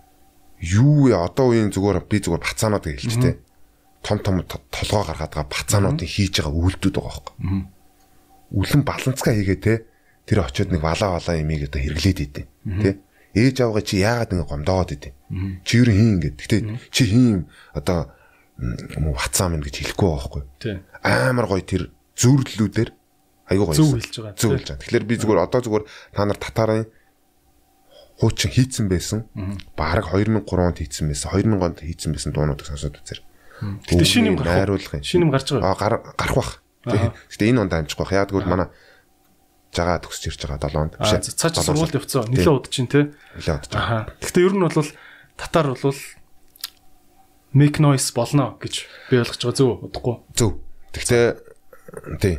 [0.59, 1.19] Юу вэ?
[1.19, 3.39] Одоо үеийн зүгээр би зүгээр бацаанууд хэлж те.
[4.03, 7.72] Том том толгоо гаргаад байгаа бацаануудын хийж байгаа үйлдэлүүд байгаа байхгүй
[8.53, 9.85] үлэн баланцгаа хийгээ те.
[10.29, 12.47] Тэр очиод нэг валаа валаа имийг одоо хэрэглээд идэв
[12.79, 13.01] те.
[13.33, 15.13] Ээж авгаа чи яагаад ингэ гомдоод идэв?
[15.65, 16.61] Чи юу хийн ингээд гэтээ
[16.93, 18.13] чи хийн одоо
[18.57, 20.43] ватсаа минь гэж хэлэхгүй байхгүй
[21.01, 22.89] амар гоё тэр зүрлэлүүдээр
[23.49, 24.37] аюу гоё зөв хэлж байгаа.
[24.37, 24.81] Зөв хэлж байгаа.
[24.85, 26.85] Тэгэхээр би зүгээр одоо зүгээр та нар татарын
[28.21, 29.19] хуучин хийцэн байсан.
[29.75, 31.29] Баг 2003 онд хийцэн байсан.
[31.33, 33.19] 2000 онд хийцэн байсан дуунуудыг сонсоод үзэр
[33.89, 35.73] Гэтэ шинэ юм гарах шинэ юм гарч байгаа.
[35.73, 36.62] Аа гарах бах.
[36.83, 38.27] Гэтэ энэ онд амжихгүй байх.
[38.27, 38.67] Тэгвэл манай
[39.73, 41.33] жагаа төгсөж ирж байгаа 7 онд биш.
[41.33, 42.29] Цааш сургуульд явцсан.
[42.29, 43.15] Нилээ удаж чинь те.
[43.39, 43.73] Нилээ удаж.
[44.21, 44.89] Гэтэ ер нь бол
[45.39, 45.99] татар бол
[47.53, 48.73] make noise болно гэж
[49.09, 50.15] би ойлгож байгаа зөв удахгүй.
[50.37, 50.51] Зөв.
[50.93, 51.25] Тэгтээ
[52.21, 52.35] тий.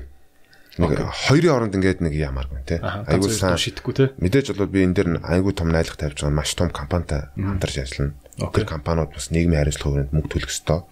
[0.75, 2.79] Нэг хоёрын оронд ингээд нэг ямааргүй тий.
[2.83, 4.09] Айгуу сайн шидэхгүй тий.
[4.19, 8.19] Мэдээж бол би энэ дэр айгуу том найлах тавьж байгаа маш том компанитай хамтарч ажиллана.
[8.51, 10.83] Тэр компаниуд бас нийгмийн хариуцлага хүрээнд мөнгө төлөх ёстой.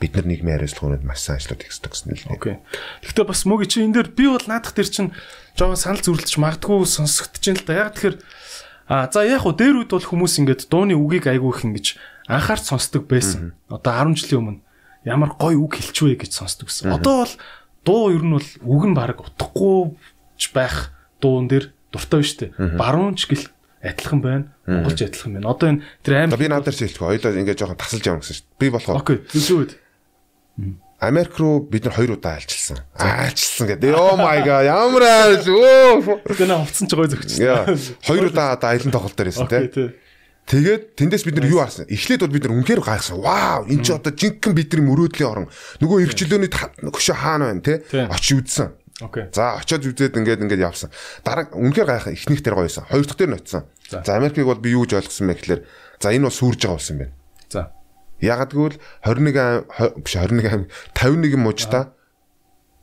[0.00, 2.32] Бид нар нийгмийн хариуцлага хүрээнд маш сайн их ёстой гэсэн л.
[2.32, 2.56] Окей.
[3.04, 5.12] Гэхдээ бас мөг чи энэ дэр би бол наадах тэр чин
[5.54, 7.80] жоохон санал зүрлэж магадгүй сонсогдож байна л да.
[7.84, 8.16] Яг тэгэхээр
[8.88, 11.86] а за яг хуу дээр үед бол хүмүүс ингээд дууны үгийг айгуу их ингэж
[12.26, 13.54] анхаарч сонсдог байсан.
[13.68, 14.60] Одоо 10 жилийн өмнө
[15.04, 16.90] ямар гоё үг хэлчихвэ гэж сонсдог гэсэн.
[16.96, 17.34] Одоо бол
[17.84, 19.94] дуу ер нь бол үг нь баг утгагүй
[20.54, 22.76] байх дуун дээр дуртай шүү дээ.
[22.76, 23.48] Баруун ч гэл
[23.80, 24.44] адилхан байна.
[24.66, 25.48] Монголч адилхан байна.
[25.48, 27.00] Одоо энэ тэр аим би надаар шилжих.
[27.00, 28.60] Хоёлоо ингээд жоохон тасалж явна гэсэн шүү дээ.
[28.60, 29.18] Би болохоор Окей.
[29.32, 29.70] Зүгүүд.
[31.00, 32.84] Америк руу бид нар хоёр удаа альчилсан.
[32.92, 33.96] Альчилсан гэдэг.
[33.96, 34.68] Oh my god.
[34.68, 36.20] Ямар айлж өө.
[36.28, 37.30] Тэгээ хувцсан ч гоё зөгч.
[38.04, 39.96] Хоёр удаа одоо аялын тоглолт дээр байсан тий.
[40.44, 41.88] Тэгээд тэндээс бид нар юу харсан?
[41.88, 43.16] Эхлээд бол бид нар үнхээр гайхсан.
[43.16, 45.48] Вау, энэ чи одоо жинхэнэ бидний мөрөөдлийн орон.
[45.78, 47.80] Нөгөө эрхчлөөний хөшөө хаана байна те?
[48.10, 48.74] Очиж үзсэн.
[49.00, 49.24] Окей.
[49.32, 50.90] За очиод үзээд ингээд ингээд явсан.
[51.24, 52.84] Дараа үнхээр гайхаа эхнийх дээр гоёсэн.
[52.90, 53.64] Хоёр дахь дээр ноцсон.
[53.88, 55.60] За Америкийг бол би юу гэж ойлгосон бэ гэхээр
[56.02, 57.14] за энэ бол сүрж байгаа болсон юм байна.
[58.20, 61.92] Ягаад гэвэл 21 биш 21 51 мужта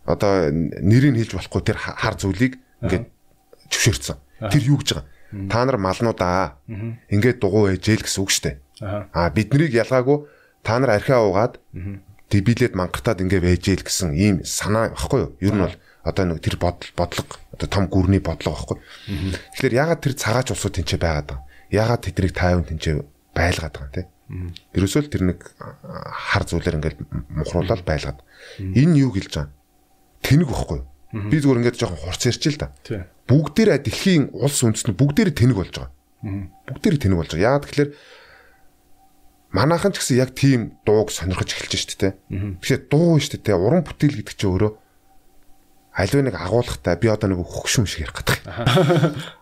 [0.05, 3.05] одоо нэрийг хэлж болохгүй тэр хар зүйлийг ингээд
[3.69, 4.17] зөвшөөрсөн.
[4.49, 5.05] Тэр юу гэж байгаа?
[5.51, 6.57] Та нар малнуудаа
[7.11, 8.57] ингээд дугуй ээжэл гэсэн үг штэ.
[8.81, 10.25] Аа биднийг ялгаагүй
[10.63, 11.59] та нар архиа уугаад
[12.31, 15.31] дебилет мангартаад ингээд вэжэл гэсэн ийм санаа багхгүй юу?
[15.43, 18.77] Ер нь бол одоо нэг тэр бодол бодлого одоо том гүрний бодлого багхгүй.
[19.55, 21.43] Тэгэхээр ягаад тэр цагаач улсууд тэнцээ байгаад байгаа?
[21.71, 22.95] Ягаад тэднийг тайван тэнцээ
[23.35, 24.03] байлгаад байгаа юм те?
[24.75, 26.99] Ерөөсөө л тэр нэг хар зүйлэр ингээд
[27.31, 28.19] мухруулаад байлгаад.
[28.59, 29.55] Энэ юу гэлж байгаа?
[30.19, 30.79] Тэнэг багхгүй?
[31.31, 32.75] Би зүгээр ингээд жоохон хурц ярьчих л да.
[33.31, 35.91] Бүгдээрээ дэлхийн улс үндэстэн бүгдээрээ тэнэг болж байгаа.
[36.67, 37.47] Бүгдээрээ тэнэг болж байгаа.
[37.47, 37.91] Яагаад тэгэхээр
[39.55, 42.09] манайхан ч гэсэн яг тийм дууг сонирхож эхэлж штэ тэ.
[42.27, 43.55] Тэгэхээр дуу штэ тэ.
[43.55, 44.71] Уран бүтээл гэдэг чинь өөрөө
[45.95, 48.43] аливаа нэг агуулгатай би одоо нэг хөгшин шиг ярих гэдэг.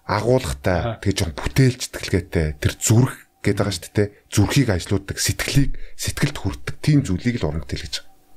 [0.06, 4.10] Агуулгатай тэгээ жоохон бүтээлч тэтгэлгээтэй тэр зүрх гэдэг байгаа шүү дээ.
[4.34, 7.96] Зүрхийг ажилуулдаг, сэтгэлийг сэтгэлд хүртдэг тийм зүйлийг л уран бүтээл гэж.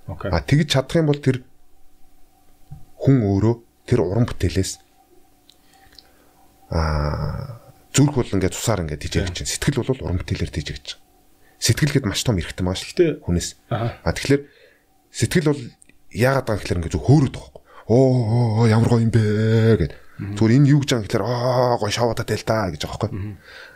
[0.08, 1.44] А тэгж чадах юм бол тэр
[3.00, 3.54] хүн өөрөө
[3.88, 4.72] тэр уран бүтээлээс
[6.72, 7.60] аа
[7.92, 9.48] зүрх бол ингээд цусаар ингээд тийжээх чинь.
[9.48, 11.00] Сэтгэл бол уран бүтээлээр тийжээх чинь.
[11.58, 13.56] Сэтгэл гэд маш том эрхтэй маш л хүнээс.
[13.72, 14.42] А тэгэхээр
[15.12, 15.62] сэтгэл бол
[16.12, 19.24] яагаад байгаа гэхээр ингээд зөв хөөрөд байгаа оо ямар гоё юм бэ
[19.80, 19.92] гэд.
[20.36, 23.10] Зүгээр энэ юу гэж байгаа гэхээр аа гоё шавуудаа тэл та гэж байгаа байхгүй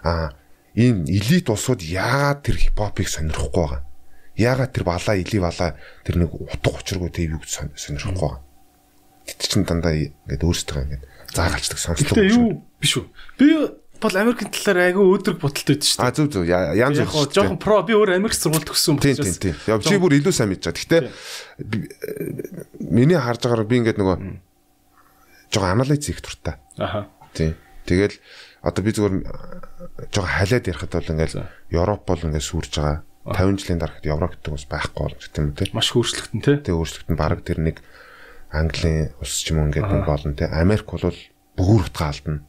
[0.04, 0.28] аа
[0.76, 3.82] энэ элит улсууд яагаад тэр хипхопыг сонирхгүй байгаа
[4.36, 8.40] яагаад тэр балаа эли балаа тэр нэг утга учиргүй тийм юу гэж сонирхгүй байгаа
[9.22, 12.10] Тэт чин дандаа ингээд өөрсдөө ингээд заагалчдаг сонслог.
[12.10, 13.06] Тэгээ юу биш үү?
[13.38, 13.46] Би
[14.02, 16.10] бол Америкийн талаар айгүй өөдрөг бодолтой байдаг шүү дээ.
[16.10, 17.22] А зөв зөв янз бүр.
[17.22, 19.38] Яг жоохон про би өөр Америк сургууль төгссөн учраас.
[19.38, 19.56] Тийм тийм.
[19.70, 20.82] Яв чи бүр илүү сайн мэдж байгаа.
[20.82, 21.02] Гэхдээ
[22.82, 24.16] миний харж байгаагаар би ингээд нөгөө
[25.54, 26.58] жоохон анализ хийх туртай.
[26.82, 27.06] Аха.
[27.30, 27.54] Тийм.
[27.86, 28.18] Тэгэл
[28.62, 29.14] одоо би зүгээр
[30.14, 31.34] жоохон халиад ярихад бол ингээд
[31.74, 33.02] Европ бол ингээд сүрж байгаа.
[33.26, 35.74] 50 жилийн дарахад Европ гэдэг бас байхгүй болж тийм үү.
[35.74, 36.52] Маш хөөцлөгдөн те.
[36.62, 37.76] Тэгээ хөөцлөгдөн баг тэр нэг
[38.54, 40.46] Английн улс ч юм уу ингээд нэг болно те.
[40.46, 41.10] Америк бол
[41.58, 42.42] бүгүр утга алдна.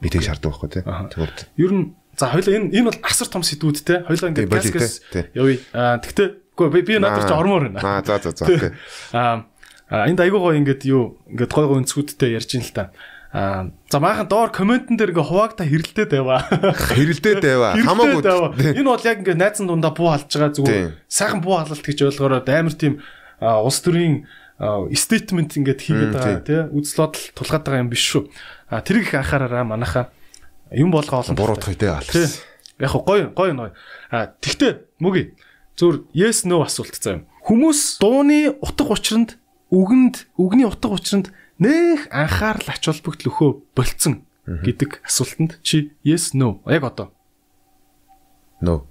[0.00, 0.80] Би тэг шаарддаг байхгүй те.
[0.84, 1.84] Тэгвэл ер нь
[2.16, 4.04] за хоёлаа энэ энэ бол асар том сэдвүүд те.
[4.04, 5.04] Хоёлаа ингээд гаскас
[5.36, 5.60] явъя.
[5.72, 7.80] Аа тэгтээ үгүй би надад ч ормоор байна.
[7.84, 8.72] Аа за за за окей.
[9.12, 12.92] Аа энд айгуу гоё ингээд юу ингээд гой гой өнцгүүдтэй ярьж ин л та.
[12.92, 16.40] Аа за maaхан доор комментэн дээр ингээ хуваагта хэрэлдээд байваа.
[16.72, 17.76] Хэрэлдээд байваа.
[17.76, 18.24] Хамаагүй.
[18.80, 22.40] Энэ бол яг ингээ найзан дундаа буу халж байгаа зүгээр сайхан буу халалт гэж ойлгоороо
[22.40, 23.04] амар тийм
[23.44, 24.24] улс төрийн
[24.96, 28.24] statement ингээд хийгээд байгаа тий үзэл бодол тулгаад байгаа юм биш шүү.
[28.72, 30.08] А тэр их анхаараараа манайхаа
[30.72, 31.92] юм болгоо олон буруутгах тий.
[32.80, 33.76] Яг гоё гоё нөө.
[34.16, 35.36] А тэгтээ мөги
[35.76, 37.28] зүр yes no асуулт заа юм.
[37.44, 39.36] Хүмүүс дууны утга учирланд
[39.68, 46.60] үгэнд үгний утга учирланд нэх анхаарал ач холбогдол өхөө болцсон гэдэг асуултанд чи yes no
[46.66, 47.12] яг одоо
[48.60, 48.86] no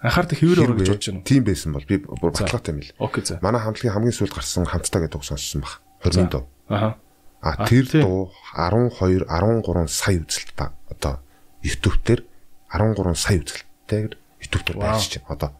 [0.00, 1.28] Анхаардаг хэвээр ороо гэж бодож байна.
[1.28, 2.92] Тийм байсан бол би бүр баталгаатай юм л.
[3.04, 3.36] Окей за.
[3.44, 5.84] Манай хамтлагийн хамгийн сүүлд гарсан хамтдаа гэдэг сонссон баг.
[6.00, 6.48] 20 дуу.
[6.72, 6.96] Аха.
[7.44, 11.20] А тэр дуу 12 13 сая үзэлттэй одоо
[11.60, 12.24] YouTube дээр
[12.72, 15.28] 13 сая үзэлттэйгээр YouTube дээр байрч байна.
[15.36, 15.50] Одоо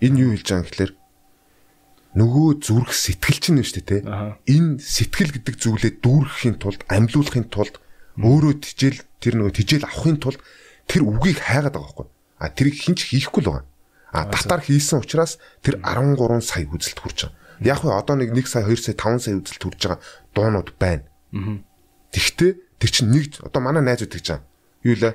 [0.00, 0.92] энэ юу хэлж байгаа юм гэхэлэр
[2.16, 4.34] нөгөө зүрх сэтгэл чинь шүү дээ те.
[4.50, 7.78] Энэ сэтгэл гэдэг зүйлээ дүүргэхийн тулд амьлуулахын тулд
[8.18, 10.40] өөрөө тижэл тэр нөгөө тижэл авахын тулд
[10.90, 12.08] тэр үгийг хайгаад байгаа байхгүй.
[12.42, 13.66] А тэрийг хинч хийхгүй л байгаа.
[14.10, 17.38] А татар хийсэн учраас тэр 13 сая үзэлт хүрч байгаа.
[17.62, 20.00] Яг хөө одоо нэг 1 сая 2 сая 5 сая үзэлт хүрч байгаа
[20.34, 21.06] дуунууд байна.
[22.10, 22.50] Тэгтээ
[22.82, 24.46] тэр чинь нэг одоо манай найзууд гэж байгаа.
[24.82, 25.14] Юу лээ?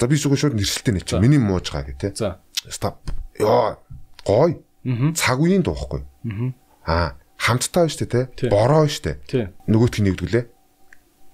[0.00, 2.16] За би зүгээр шууд нэрсэлтэй нэ чи миний мууж байгаа гэ тэ.
[2.16, 2.40] За.
[2.68, 3.00] Стоп.
[3.36, 3.76] Йоо
[4.24, 4.64] гой.
[5.14, 6.06] Цаг үеийн дуухгүй.
[6.86, 8.30] Аа хамттай байж тэ.
[8.48, 9.18] Бороо штэ.
[9.66, 10.44] Нөгөөтг нэгдгүлээ.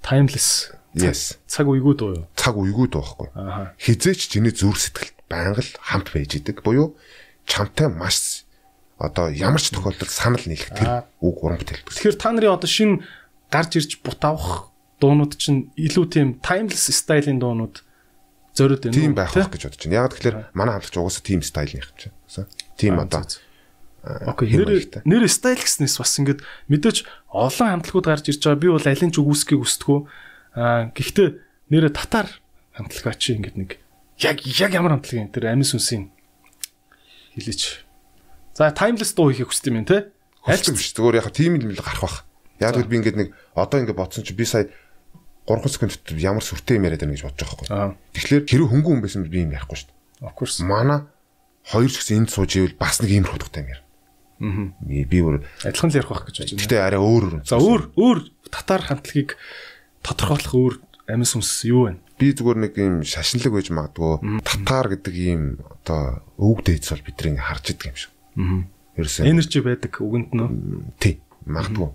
[0.02, 0.72] Timeless.
[0.92, 1.40] Yes.
[1.48, 2.24] Цаг үегүй дуу юу?
[2.36, 3.32] Цаг үегүй дуухгүй.
[3.80, 6.60] Хизээч чиний зүр сэтгэл байнга л хамт байж идэг.
[6.60, 6.96] Буюу
[7.48, 8.44] чамтай маш
[9.00, 11.96] одоо ямар ч тохиолдолд санал нийлэх тэр үг уран бүтээлдэг.
[11.96, 13.00] Тэгэхээр та нарын одоо шинэ
[13.48, 14.68] гарч ирж бут авах
[15.00, 17.80] дуунууд чинь илүү тийм timeless стилийн дуунууд
[18.52, 18.94] зориод байна.
[18.94, 19.96] Тийм байх гэж бодож байна.
[19.96, 22.14] Яг тэгэхээр манай хамтлагч угаасаа тийм стилийнх юм чинь.
[22.82, 23.22] Тийм одоо
[24.02, 28.58] Окей, нэр нэр стайл гэснээс бас ингээд мэдээж олон хамтлагууд гарч ирж байгаа.
[28.58, 30.10] Би бол аль нь ч үгүйсхийг хүсдэг.
[30.58, 31.28] Аа гэхдээ
[31.70, 32.26] нэрэ татар
[32.74, 33.78] хамтлагаа чи ингээд нэг
[34.18, 36.10] яг яг ямар хамтлаг юм тэр амин сүнсийн
[37.38, 37.86] хэлээч.
[38.58, 40.10] За timeless дуу хийхийг хүсдэг юм те.
[40.50, 42.18] Аль ч биш зүгээр яг тийм л гарах бах.
[42.58, 44.66] Яг л би ингээд нэг одоо ингээд бодсон чи би сая
[45.46, 48.18] 3 секунд ямар сүртэй юм яриад байна гэж бодож байгаа байхгүй.
[48.18, 50.26] Тэгэхээр хэрэв хөнгөн хүн байсан би юм ярихгүй шүү дээ.
[50.26, 50.58] Of course.
[50.62, 51.06] Манай
[51.66, 53.82] хоёр ч гэсэн энд сууж ивэл бас нэг ийм хутгатай юм яар.
[54.42, 54.66] Аа.
[54.82, 56.62] Би бүр адилхан л ярих байх гэж бодож байна.
[56.66, 57.44] Гэтэ арай өөр өөр.
[57.46, 58.18] За өөр өөр
[58.50, 59.38] татар хамтлагийг
[60.02, 60.74] тодорхойлох өөр
[61.12, 62.02] амин сүнс юу вэ?
[62.22, 65.42] би зүгээр нэг юм шашинлаг байж магадгүй татар гэдэг ийм
[65.82, 68.12] одоо өвөг дээдс бол бидний харж идэг юм шиг.
[68.38, 68.62] Аа.
[69.00, 70.48] Ерөөсөө энержи байдаг үгэнд нөө.
[71.02, 71.18] Тий.
[71.48, 71.90] Магадгүй.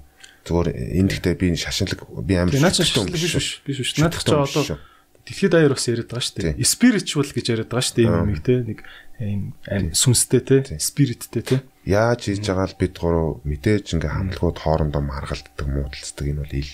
[0.48, 0.68] Зүгээр
[1.00, 3.92] энэ дэхтэй би шашинлаг би амар шашинлаг биш биш биш биш.
[4.04, 4.80] Наадах ч одоо
[5.24, 6.68] дэлхийд даяар бас яриад байгаа шүү дээ.
[6.68, 8.80] Spiritual гэж яриад байгаа шүү дээ юм нэг те нэг
[9.20, 9.54] ийм
[9.94, 11.58] сүнстэй те спириттэй те.
[11.86, 16.74] Яаж хийж байгаа л бид гурав мэдээж ингээ хамтлагууд хоорондоо маргалддаг муудалцдаг энэ бол ил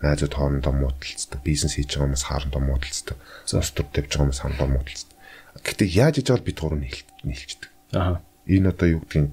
[0.00, 5.16] найзууд хоорондоо муудалцдаг, бизнес хийж байгаа хүмүүс хоорондоо муудалцдаг, төр тавьж байгаа хүмүүс хоорондоо муудалцдаг.
[5.60, 7.70] Гэтэ яаж хийж байгаа бид гурав нийлчихдэг.
[7.92, 8.22] Аа.
[8.48, 9.30] Энэ одоо юу гэдгийг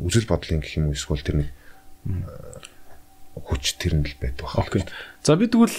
[0.00, 1.50] үзэл бодлын гэх юм уу эсвэл тэр нэг
[3.34, 4.62] хүч тэр нь л байдаг байна.
[4.62, 4.82] Окей.
[5.22, 5.76] За би тэгвэл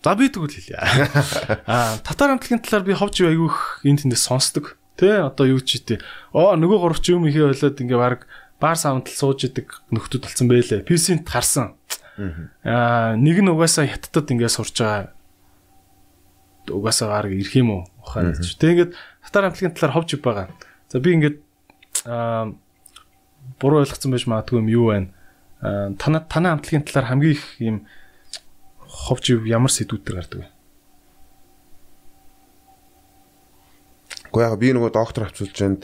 [0.00, 0.80] за би тэгвэл хэлье.
[1.68, 4.79] Аа, татар хамтлагийн талаар би ховж айгүйх энэ тэндээс сонсдог.
[5.00, 5.96] Тэ одоо юу ч тий.
[6.36, 8.28] Оо нөгөө гурвч юм ихе болоод ингээ баг
[8.60, 10.84] баар савнтал сууж идэг нөхдүүд болсон байлээ.
[10.84, 11.72] PC-nt харсан.
[12.68, 15.16] Аа нэг нь угаасаа хятадд ингээд сурж байгаа.
[16.68, 17.82] Угаасаа гараг ирэх юм уу?
[18.04, 18.60] Ухаан гэж.
[18.60, 18.92] Тэг ингээд
[19.24, 20.46] татар хамтлагийн талаар ховж байгаа.
[20.92, 21.36] За би ингээд
[22.04, 22.52] аа
[23.56, 25.08] буруу ойлгоцсон байж магадгүй юм юу байна.
[25.64, 27.76] Аа танаа танаа хамтлагийн талаар хамгийн их юм
[28.84, 30.48] ховж ямар сэдвүүдээр гардаг вэ?
[34.30, 35.82] Гэхдээ яг би нөгөө доктор авчулж энд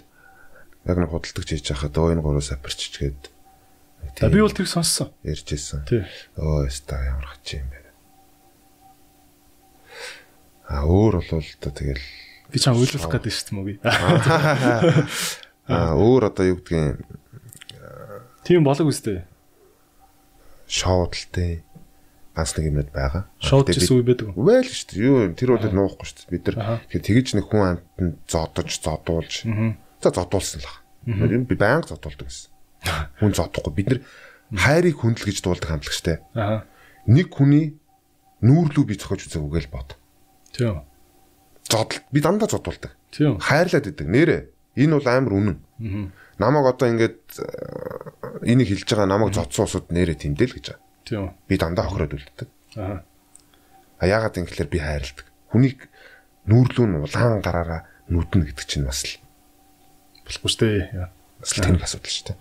[0.86, 3.34] яг нэг худалдагч хийж байхад өө энэ гурав сапирчч гээд
[4.16, 5.10] За би бол тэр сонссон.
[5.26, 5.84] Ярьж ирсэн.
[5.84, 6.06] Тий.
[6.40, 7.84] Өө яста ямар хач юм бэ.
[10.70, 12.00] А өөр бол одоо тэгэл
[12.48, 13.76] би чам ойлгох гэдэг шүү дээ мөгүй.
[15.66, 17.02] А өөр одоо юу гэдгийг
[18.46, 19.26] тийм болог үстэй.
[20.70, 21.65] Шоудалтай
[22.36, 23.24] ганц нэг юмуд байгаа.
[23.40, 24.36] Шоуд гэсэн үг байдаг.
[24.36, 25.00] Үйл шүү дээ.
[25.08, 26.32] Юу тэр бол нуухгүй шүү дээ.
[26.36, 29.34] Бид нар тэгж нэг хүн амтнд зодож, зодуулж.
[30.04, 30.76] За зодуулсан л баг.
[31.48, 32.52] Би байнга зодуулдаг гэсэн.
[33.24, 33.72] Хүн зодохгүй.
[33.72, 34.00] Бид нар
[34.52, 36.20] хайрыг хүндэл гэж дуулдаг хамтлагчтай.
[37.08, 37.80] Нэг хүний
[38.44, 39.96] нүүрлүү би зохиож үзээг үгээл бод.
[40.52, 40.84] Тийм.
[41.64, 42.92] Зодол би дандаа зодуулдаг.
[43.10, 43.40] Тийм.
[43.40, 44.06] Хайрлаад идэг.
[44.06, 44.38] Нэрэ.
[44.76, 45.56] Энэ бол амар үнэн.
[45.80, 46.12] Аа.
[46.36, 47.40] Намаг одоо ингээд
[48.44, 50.85] энийг хэлж байгаа намайг зодсон усуд нэрээ тэмдээл гэж байгаа.
[51.06, 51.30] Тийм.
[51.46, 52.48] Би дандаа хохироод үлддэг.
[52.76, 53.06] Аа.
[53.96, 55.26] А яагаад юм гэхээр би хайрладаг.
[55.54, 55.86] Хүнийг
[56.50, 59.14] нүүрлүү нь улаан гараараа нүднэ гэдэг чинь бас л
[60.26, 61.08] болохгүй шүү дээ.
[61.38, 62.38] бас л тэнэг асуудал шүү дээ.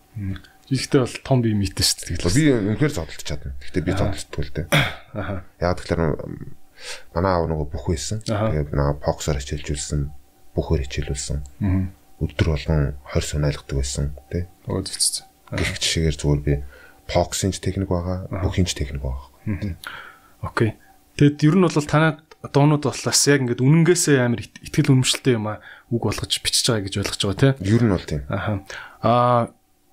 [0.65, 2.34] Жигтэй бол том бие мэтэн шүү дээ.
[2.34, 3.54] Би үнэхээр зодолж чадна.
[3.62, 4.67] Гэхдээ би зодолтгүй л дээ.
[5.13, 5.45] Аа.
[5.62, 6.01] Яагаад тэгэхээр
[7.13, 8.25] манай аав нөгөө бүх байсан.
[8.25, 10.10] Тэгээд наа фоксоор хичээлжүүлсэн,
[10.58, 11.39] бүхээр хичээлүүлсэн.
[12.19, 14.49] Өдөр болгон 20 сум айлгадаг байсан тий.
[14.65, 15.23] Оо зүц.
[15.54, 16.54] Гэх жишээгээр зүгээр би
[17.07, 19.77] фоксинч техник байгаа, бүхинч техник байгаа.
[20.41, 20.75] Окей.
[21.15, 25.63] Тэгэд ер нь бол танад дуунууд боллоос яг ингээд үнэнгээсээ амар ихтгэл үнэмшилтэй юм а
[25.89, 27.55] үг болгож бичиж байгаа гэж ойлгож байгаа тийм.
[27.63, 28.21] Ер нь бол тийм.
[28.29, 28.61] Аха.
[29.01, 29.41] Аа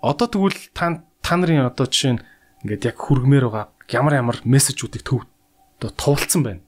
[0.03, 2.25] одоо тэгвэл та та нарын одоо жишээ нь
[2.67, 5.25] ингээд яг хүргмээр байгаа ямар ямар мессежүүдийг төв
[5.81, 6.63] товлцсон байна.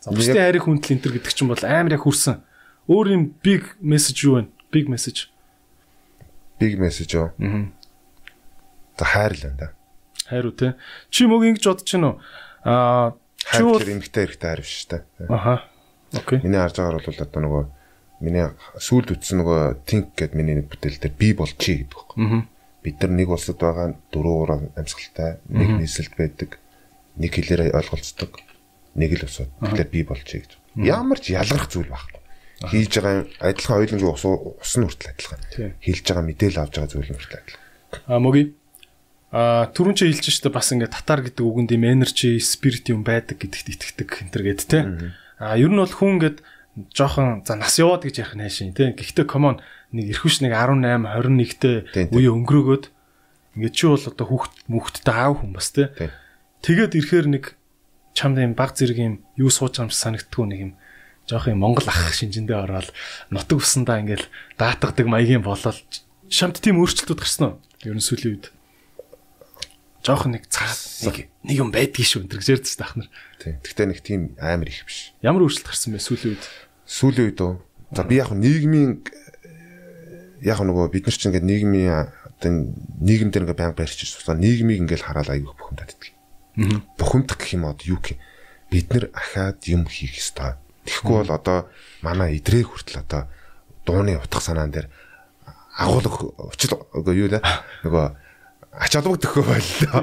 [0.00, 2.42] За бусдын хайрыг хүндэл энтер гэдэг чинь бол амар яг хүрсэн.
[2.88, 4.48] Өөр юм big message юу вэ?
[4.72, 5.32] Big message.
[6.60, 7.32] Big message юу?
[7.40, 7.72] Аа.
[8.98, 9.68] За хайр л энэ да.
[10.28, 10.68] Хайр үү те.
[11.10, 12.18] Чи мөг ингэж бодож байна уу?
[12.64, 15.04] Аа хайр гэхээр эмгтэй хэрэгтэй хайр биш та.
[15.28, 15.68] Аха.
[16.14, 16.38] Окей.
[16.40, 17.64] Миний харж байгаагаар бол одоо нөгөө
[18.24, 18.46] миний
[18.78, 22.16] сүүлд үтсэн нөгөө think гэд миний нэг бүтээл дээр би болчихъя гэдэг байхгүй.
[22.22, 22.42] Аа.
[22.84, 26.50] Бид нар нэг улсад байгаа дөрөв ураа амьсгалтай, нэг нийслэлд байдаг,
[27.16, 28.32] нэг хэлээр ойлголцдог,
[28.94, 29.50] нэг л усууд.
[29.60, 30.52] Тэгэхээр би болчихъя гэж.
[30.84, 32.20] Ямар ч ялгарх зүйл байхгүй.
[32.70, 35.40] Хийж байгаа адилхан ойлгонгийн ус ус нь хүртэл адилхан.
[35.80, 37.62] Хийж байгаа мэдээлэл авч байгаа зүйл нь хүртэл адилхан.
[38.06, 38.42] А мөги
[39.34, 43.42] А түрүүн чи хэлж штэ бас ингээд татар гэдэг үгэнд юм energy, spirit юм байдаг
[43.42, 44.86] гэдэгт итгэдэг энэ гээд те.
[45.42, 46.38] А ер нь бол хүн ингээд
[46.94, 48.94] жоохон за нас яваад гэж ярих найшин те.
[48.94, 49.58] Гэхдээ common
[49.90, 52.84] нэг эрхвш нэг 18 21-т үе өнгөрөөгөөд
[53.58, 55.90] ингээд чи бол одоо хүүхд мөхттэй аав хүн бас те.
[56.62, 57.44] Тэгээд ирэхээр нэг
[58.14, 60.72] чамд юм баг зэрэг юм юу сууж юм санагдтгүй нэг юм
[61.26, 62.94] жоох юм Монгол ах шинжэндээ ороод
[63.34, 64.30] нутаг усандаа ингээл
[64.62, 65.74] даатгадаг маягийн болол
[66.30, 67.62] шамт тийм өөрчлөлтүүд гарсан уу?
[67.82, 68.53] Ер нь сүүлийн үед.
[70.04, 70.76] Жоох нэг цаад
[71.08, 73.08] нэг нэг юм байдгийг шүү энэ гэж ярьдсан таахнар.
[73.40, 73.56] Тийм.
[73.64, 75.16] Гэхдээ нэг тийм амар их биш.
[75.24, 76.44] Ямар өөрчлөлт гарсан бэ сүүлийн үед?
[76.84, 77.52] Сүүлийн үед үү?
[77.96, 79.00] За би яг нийгмийн
[80.44, 82.52] яг нөгөө бид нар чинь ингээд нийгмийн одоо
[83.00, 84.36] нийгэм дээр ингээд байнга барьчих шээ.
[84.36, 86.12] Нийгмийг ингээд хараад аягүй бухимдаад идэх.
[86.60, 86.84] Аа.
[87.00, 88.20] Бухимдах гэх юм одоо юу гэх
[88.68, 90.60] бид нар ахаад юм хийх ёстой.
[90.84, 91.58] Тэгэхгүй бол одоо
[92.04, 93.24] манай идрээ хүртэл одоо
[93.88, 94.92] дууны утга санаан дээр
[95.80, 97.40] агуулга учил юу лээ
[97.88, 98.06] нөгөө
[98.78, 100.02] ач холбогдохгүй байлаа.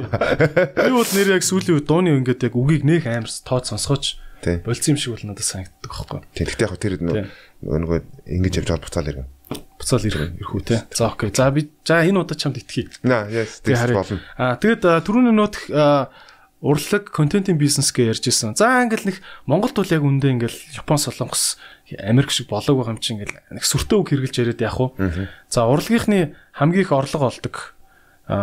[0.76, 4.18] Би бол нэр яг сүүлийн үед дууны ингээд яг үгийг нэх амар тоод сонсгооч
[4.64, 6.20] болцсон юм шиг бол надад санагддаг байхгүй.
[6.34, 6.46] Тийм.
[6.48, 6.94] Гэхдээ яг тэр
[7.62, 9.28] нөгөө ингэж явж байгаа буцаал иргэн.
[9.78, 10.78] Буцаал иргэн ирхүү те.
[10.96, 11.30] За окей.
[11.36, 12.90] За би за энэ удаа чамд итгэе.
[13.04, 14.18] Наа, yes, тийм болно.
[14.40, 15.56] Аа тэгээд түрүүний нөт
[16.62, 18.54] урлаг контентын бизнес гэж ярьжсэн.
[18.56, 19.18] За ингээл нэг
[19.50, 21.58] Монголд бол яг үндэ ингээл Япон солонгос
[21.98, 25.28] Америк шиг болоог байгаа юм чинь ингээл нэг сүртэй үг хэрглэж яриад яах вэ?
[25.50, 27.74] За урлагийнхны хамгийн их орлого олдог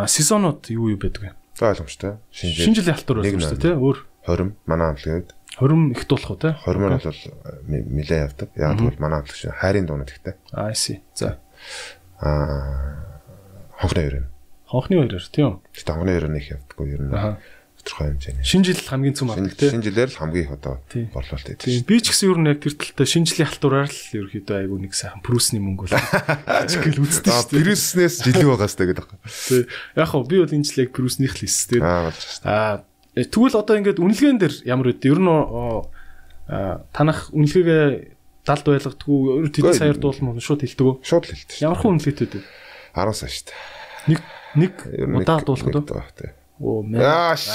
[0.06, 1.30] сезонууд юу юу байдаг вэ?
[1.56, 2.18] За ойлгомжтой.
[2.30, 3.74] Шинэ жилийн халтур байх шүү дээ тий.
[3.74, 3.98] Өөр
[4.28, 6.52] 20 манай амлагууд 20 их дуулах уу тий?
[6.54, 7.22] 20 маань бол
[7.66, 8.48] нилээ явдаг.
[8.54, 10.34] Яг бол манай амлаг шиг хайрын дуунууд ихтэй.
[10.52, 11.00] Аа си.
[11.14, 11.40] За.
[12.20, 13.02] Аа
[13.80, 14.14] хонхны хоёр.
[14.68, 15.62] Хонхны хоёроор тийм.
[15.72, 17.14] Гэтэ хонхны нь их явдаггүй ер нь.
[17.16, 17.40] Аа
[17.80, 18.44] тодорхой хэмжээний.
[18.44, 19.70] Шинэ жил хамгийн цөм авдаг тийм.
[19.78, 20.74] Шинэ жилээр л хамгийн их одоо
[21.14, 21.64] борлуулалт байдаг.
[21.64, 21.82] Тийм.
[21.86, 24.92] Би ч гэсэн ер нь яг тэр талтай шинэ жилийн халтураар л ерөөхдөө айгүй нэг
[24.98, 25.94] сайхан прүсний мөнгө бол
[26.62, 27.64] ажигэл үздэг шүү дээ.
[27.64, 29.18] Прүснээс жилийн байгаас тэгээд байгаа.
[29.28, 29.64] Тийм.
[29.96, 31.82] Яг хөө би бол энэ жил яг прүснийх л хийс тийм.
[31.86, 32.84] Аа болж байна.
[32.84, 35.02] Аа тэгвэл одоо ингээд үнэлгээн дээр ямар үд?
[35.06, 35.30] Ер нь
[36.48, 37.84] танах үнэлгээгээ
[38.48, 40.96] далд байлгадгүй ер тэд саяар дуулмаа шууд хэлдэг үү?
[41.04, 41.60] Шууд хэлдэг.
[41.60, 42.48] Ямар хүн үнэлгээтэй вэ?
[42.96, 43.58] 10 сая шүү дээ.
[44.08, 44.20] Нэг
[44.56, 44.74] нэг
[45.20, 46.32] удаа дуулахад үү?
[46.58, 47.46] Оо яаш.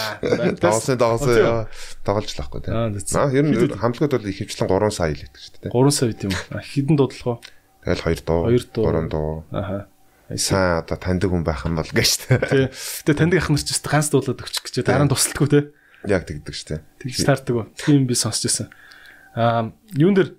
[0.63, 1.67] Давсан давсан
[2.07, 2.95] тоглож лахгүй тийм.
[3.19, 5.71] Аа ер нь хамтлагууд бол ихэвчлэн 3 сая л гэдэг шүү дээ.
[5.75, 6.35] 3 сая гэдэг юм.
[6.63, 7.37] Хідэн дуудлах уу?
[7.83, 9.31] Тэгэл 2 дуу, 2 дуу, 3 дуу.
[9.51, 9.91] Аха.
[10.39, 12.47] Сайн одоо таньдаг хүн байх юм бол гэж шүү дээ.
[12.47, 12.65] Тий.
[12.71, 15.59] Гэтэ таньдаг ах нар ч гэсэн ганц дуулаад өгчих гэж дараа нь тусалдаггүй те.
[16.07, 16.81] Яг тэгдэг шүү дээ.
[17.03, 17.67] Тэгж таардаг уу.
[17.75, 18.71] Тийм би сонсч байсан.
[19.35, 20.31] Аа юун дээр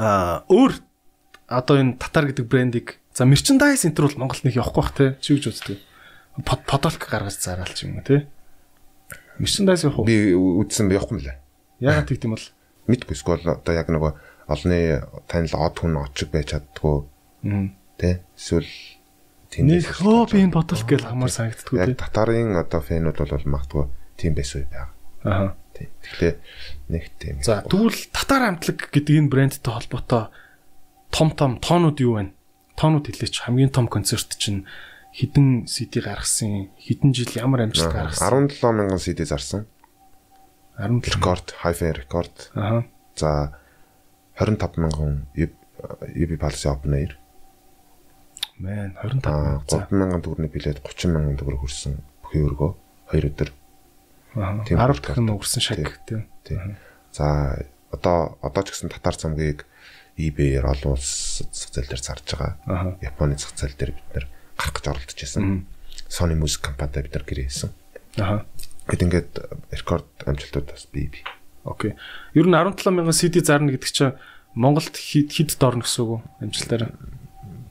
[0.00, 0.80] аа өөр
[1.44, 5.20] одоо энэ татар гэдэг брендийг за мерчендайз энтер бол Монголд нэг явахгүй бах те.
[5.20, 5.89] Чи гэж үздэг
[6.38, 8.26] подолк гаргаж зараал ч юм уу тий.
[9.38, 10.06] Мерчендайз явах уу?
[10.06, 11.36] Би үзсэн явахгүй мөлий.
[11.80, 12.46] Яагаад тэгт юм бол
[12.90, 14.12] мэдгүй эсвэл одоо яг нөгөө
[14.50, 14.78] олны
[15.30, 17.06] танил од хүн очиг байж чаддгүй.
[17.96, 18.20] Тэ?
[18.36, 18.68] Эсвэл
[19.50, 21.94] тэнэг хөө би энэ подолк гэж хамаар санагддггүй тий.
[21.94, 23.84] Яг татарын одоо фэнүүд бол магадгүй
[24.18, 24.90] тийм байсан байх.
[25.24, 25.54] Аха.
[25.74, 25.88] Тий.
[25.88, 26.36] Тэгэхээр
[26.90, 27.36] нэг тийм.
[27.42, 30.28] За тэгвэл татар амтлаг гэдэг энэ брэндтэй холбоотой
[31.10, 32.32] том том тоонууд юу вэ?
[32.76, 34.66] Тоонууд хэлээч хамгийн том концерт чинь
[35.12, 38.48] хідэн CD гаргасан, хідэн жил ямар амжилт гаргасан?
[38.48, 39.66] 17 мянган CD зарсан.
[40.78, 42.50] 17 рекорд, hi-fi рекорд.
[42.54, 42.84] Аа.
[43.16, 43.58] За
[44.38, 47.16] 25 мянган UB Pulse Open Air.
[48.60, 52.70] Мэн 25 3000 төгрөний билет 30000 төгрөг хүрсэн бүхий өргөө
[53.12, 53.50] 2 өдөр.
[54.36, 56.28] Аа 10 дахин өгсөн шаг тийм.
[57.12, 57.56] За
[57.90, 59.66] одоо одоо ч гэсэн татар цамгийг
[60.20, 62.96] eBay-ээр олон улс зах зээл дээр зарж байгаа.
[63.00, 64.26] Японы зах зээл дээр бид нэр
[64.60, 65.64] гарах гэж оролдож байсан.
[66.10, 67.70] Sony Music компанитай бид нар гэрээ хийсэн.
[68.20, 68.44] Аа.
[68.90, 69.30] Гэт ингээд
[69.72, 71.24] рекорд амжилтууд бас бий бий.
[71.64, 71.96] Окей.
[72.34, 74.18] Ер нь 17 мянган CD зарна гэдэг чинь
[74.54, 76.90] Монголд хэд хэд дорно гэсэн үг амжилтаараа.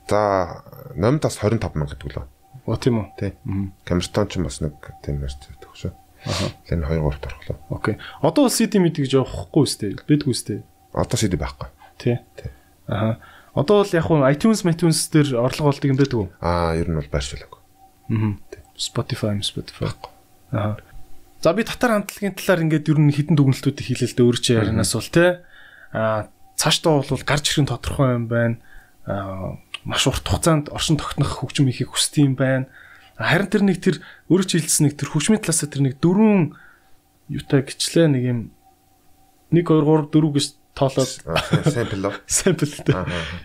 [0.08, 0.64] За
[0.96, 2.26] номд бас 25 мянга гэдэг лөө.
[2.66, 3.06] Оо тийм үү.
[3.20, 3.30] Тий.
[3.84, 4.74] Камертон ч бас нэг
[5.04, 5.92] тийм нэрч байдаг шүү.
[6.24, 6.48] Аа.
[6.72, 7.58] Лэн 2 3 орхлоо.
[7.68, 7.94] Окей.
[8.24, 9.92] Одоо бол CD мэд гэж явахгүй үстэй.
[10.08, 10.64] Бэдгүй үстэй.
[10.96, 11.68] Одоо CD байхгүй.
[12.00, 12.16] Тий.
[12.36, 12.50] Тий.
[12.88, 13.20] Аа.
[13.54, 16.28] Одоо бол яг хуу iTunes, iTunes дээр орлого болдог юм байдаг уу?
[16.38, 17.60] Аа, ер нь бол байршуулаагүй.
[18.14, 18.34] Аа.
[18.78, 19.90] Spotify, Spotify.
[20.52, 20.78] Аа.
[21.42, 24.52] За би татар хамтлагийн талаар ингээд ер нь хідэн дүгнэлтүүдийг хийлээ л дээ өөрөө чи
[24.54, 25.40] ярианаас бол те.
[25.90, 26.28] Аа
[26.60, 28.60] цаашдаа бол гарч ирэх тодорхой юм байна.
[29.08, 29.56] Аа
[29.88, 32.68] маш урт хугацаанд оршин тогтнох хөгжим хийхийг хүсдэг юм байна.
[33.16, 33.96] Харин тэр нэг тэр
[34.28, 36.52] өөрөө чи хэлсэн нэг тэр хөгжмийн талаас тэр нэг дөрвөн
[37.32, 38.40] юутай гिचлээ нэг юм
[39.48, 42.14] 1 2 3 4 гэж тоолоод лөө.
[42.26, 42.94] Сампл тэ.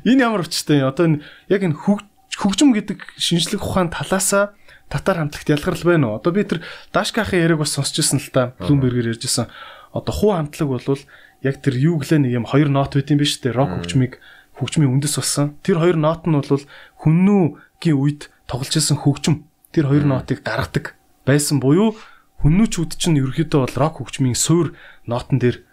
[0.05, 4.55] Энэ ямар учиртай одоо яг энэ хөгжим гэдэг шинжлэх ухаан талаасаа
[4.89, 6.17] татар хамтлагт ялгарл байна уу?
[6.19, 6.61] Одоо би тэр
[6.93, 8.53] Дашкахын яриаг бас сонсч ирсэн л та.
[8.61, 9.49] Bloomberg-ээр ярьжсэн.
[9.95, 11.01] Одоо хуу хамтлаг болвол
[11.41, 13.55] яг тэр юу гэлээ нэг юм хоёр нот байт юм биш үү?
[13.55, 14.19] Рок хөгжмийг
[14.59, 15.57] хөгжмийн үндэс болсон.
[15.65, 16.63] Тэр хоёр нот нь бол
[17.01, 19.47] хүннүүгийн үед тоглож исэн хөгжим.
[19.73, 21.97] Тэр хоёр нотыг гаргадаг байсан буюу
[22.45, 24.77] хүннүүчүүд чинь ерөөхдөө бол рок хөгжмийн суур
[25.09, 25.65] нотон дээр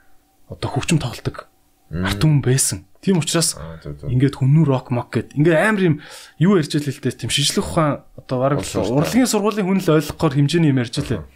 [0.52, 1.48] одоо хөгжим тоглодог
[1.92, 2.84] арт хүн байсан.
[3.02, 3.58] Тийм учраас
[4.06, 5.96] ингээд хүннүү рок мок гэд ингээд амар юм
[6.38, 10.70] юу ярьж л хэлтэй тийм шижлэх ухаан одоо бараг урлагийн сургуулийн хүн л ойлгохоор хэмжээний
[10.70, 11.26] юм ярьж лээ.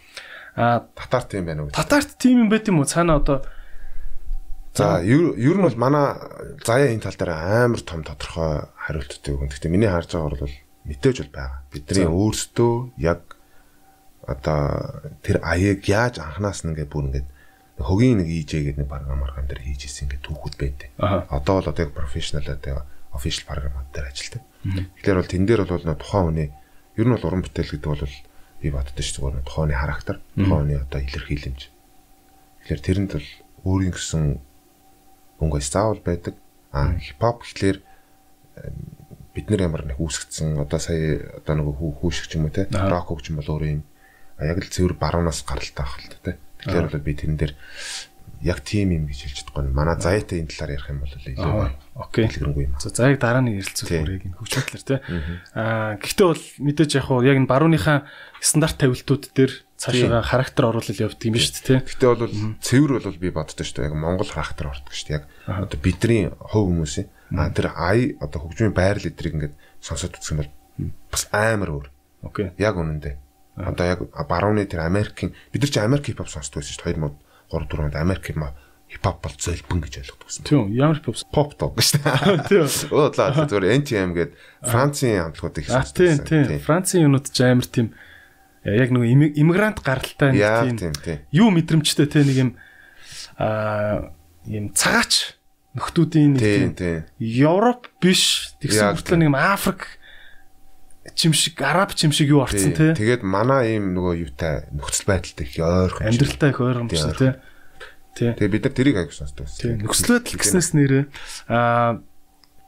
[0.57, 1.75] А татарт тийм байна уу?
[1.75, 2.89] Татарт тийм юм байт юм уу?
[2.89, 3.45] Цаана одоо
[4.77, 6.17] За ер нь бол манай
[6.61, 9.49] заяа энэ тал дээр амар том тодорхой хариулттай үг.
[9.49, 11.61] Гэхдээ миний харж байгаагаар бол мэдээж бол байгаа.
[11.73, 13.21] Бидний өөрсдөө яг
[14.27, 14.61] одоо
[15.25, 17.27] тэр аяыг яаж анханаас нь ингээд бүр ингээд
[17.77, 20.89] хөгийн нэг EJ гэдэг нэг програм марган дээр хийж исэн ингээд түүхүүд байдаг.
[21.29, 24.43] Одоо бол одоо яг профешнл одоо official програмууд дээр ажилладаг.
[24.97, 26.49] Тэгэхээр бол тэн дээр бол тухайн хүний
[26.97, 28.05] ер нь бол уран бүтээл гэдэг бол
[28.61, 31.61] би боддоо шүү дээ тухайн хүний характер, тухайн хүний одоо илэрхийлэмж.
[32.65, 33.29] Тэгэхээр тэрэнд бол
[33.69, 34.23] өөрийн гэсэн
[35.37, 36.35] өнгө заавал байдаг.
[36.73, 37.77] А хипхоп гэхлээр
[39.37, 43.37] бид нар ямар нэг үүсгэсэн одоо сая одоо нэг хүүшигч юм уу те рок хөгжим
[43.37, 43.83] бол өөр юм.
[44.41, 46.41] А яг л цэвэр баруунаас гаралтай ах л те.
[46.63, 47.53] Тэгэхээр бол би тэрэн дээр
[48.41, 49.73] яг тийм юм гэж хэлж чадахгүй.
[49.73, 52.73] Манай заяатай энэ талаар ярих юм бол илүү окей хэлгэрэнгүй юм.
[52.77, 54.99] За заяаг дараа нь ярилцах бүрийг энэ хөгжим талаар тий.
[55.57, 58.05] Аа гэхдээ бол мэдээж яг хуу яг энэ барууныхаа
[58.37, 61.77] стандарт тавилтууд дээр цаашаа характер оруулал явдаг юм биш үү тий.
[61.81, 63.89] Гэхдээ бол цэвэр бол би боддоо шүү дээ.
[63.89, 65.17] Яг Монгол характер ордог шүү дээ.
[65.17, 70.45] Яг одоо бидний хувь хүмүүсийн аа тэр ай одоо хөгжмийн байрал эдрийг ингээд сонсоод юм
[70.45, 70.51] бол
[71.09, 71.87] бас амар өөр.
[72.21, 72.53] Окей.
[72.61, 73.26] Яг үнэндээ.
[73.57, 77.65] Одоо яг барууны тэр Америкийн бид нар чи Америк хипхоп сонсдог байсан шүү дээ 2003
[77.73, 78.23] 4 онд Америк
[78.87, 80.43] хипхоп бол зөлбөн гэж ойлгодог байсан.
[80.45, 82.45] Тийм ямар хипхоп pop dog шүү дээ.
[82.47, 82.67] Тийм.
[82.93, 84.31] Уудлаа зүгээр NTM гээд
[84.63, 86.25] Францын хамтлагуудыг сонсдог байсан.
[86.29, 86.61] Тийм тийм.
[86.63, 87.91] Францын юмнууд ч амар тийм
[88.63, 92.51] яг нэг иммигрант гаралтай нэг тийм юу мэдрэмжтэй те нэг юм
[93.41, 94.15] аа
[94.47, 95.35] юм цагаач
[95.75, 99.96] нөхдүүдийн нэг тийм Европ биш тэгсэн мөртлөө нэг Африк
[101.15, 102.93] чимшиг араб чимшиг юу орцсон те.
[102.97, 106.03] Тэгээд манай ийм нөгөө юутай нөхцөл байдалтай их ойрхон.
[106.07, 107.39] Амьдралтай их ойрхон биш те.
[108.17, 108.33] Тий.
[108.33, 109.61] Тэгээд бид нар тэрийг аяг сонсдог байсан.
[109.61, 109.73] Тий.
[109.77, 111.03] Нөхцөл байдал гэснээс нэрээ
[111.47, 112.01] аа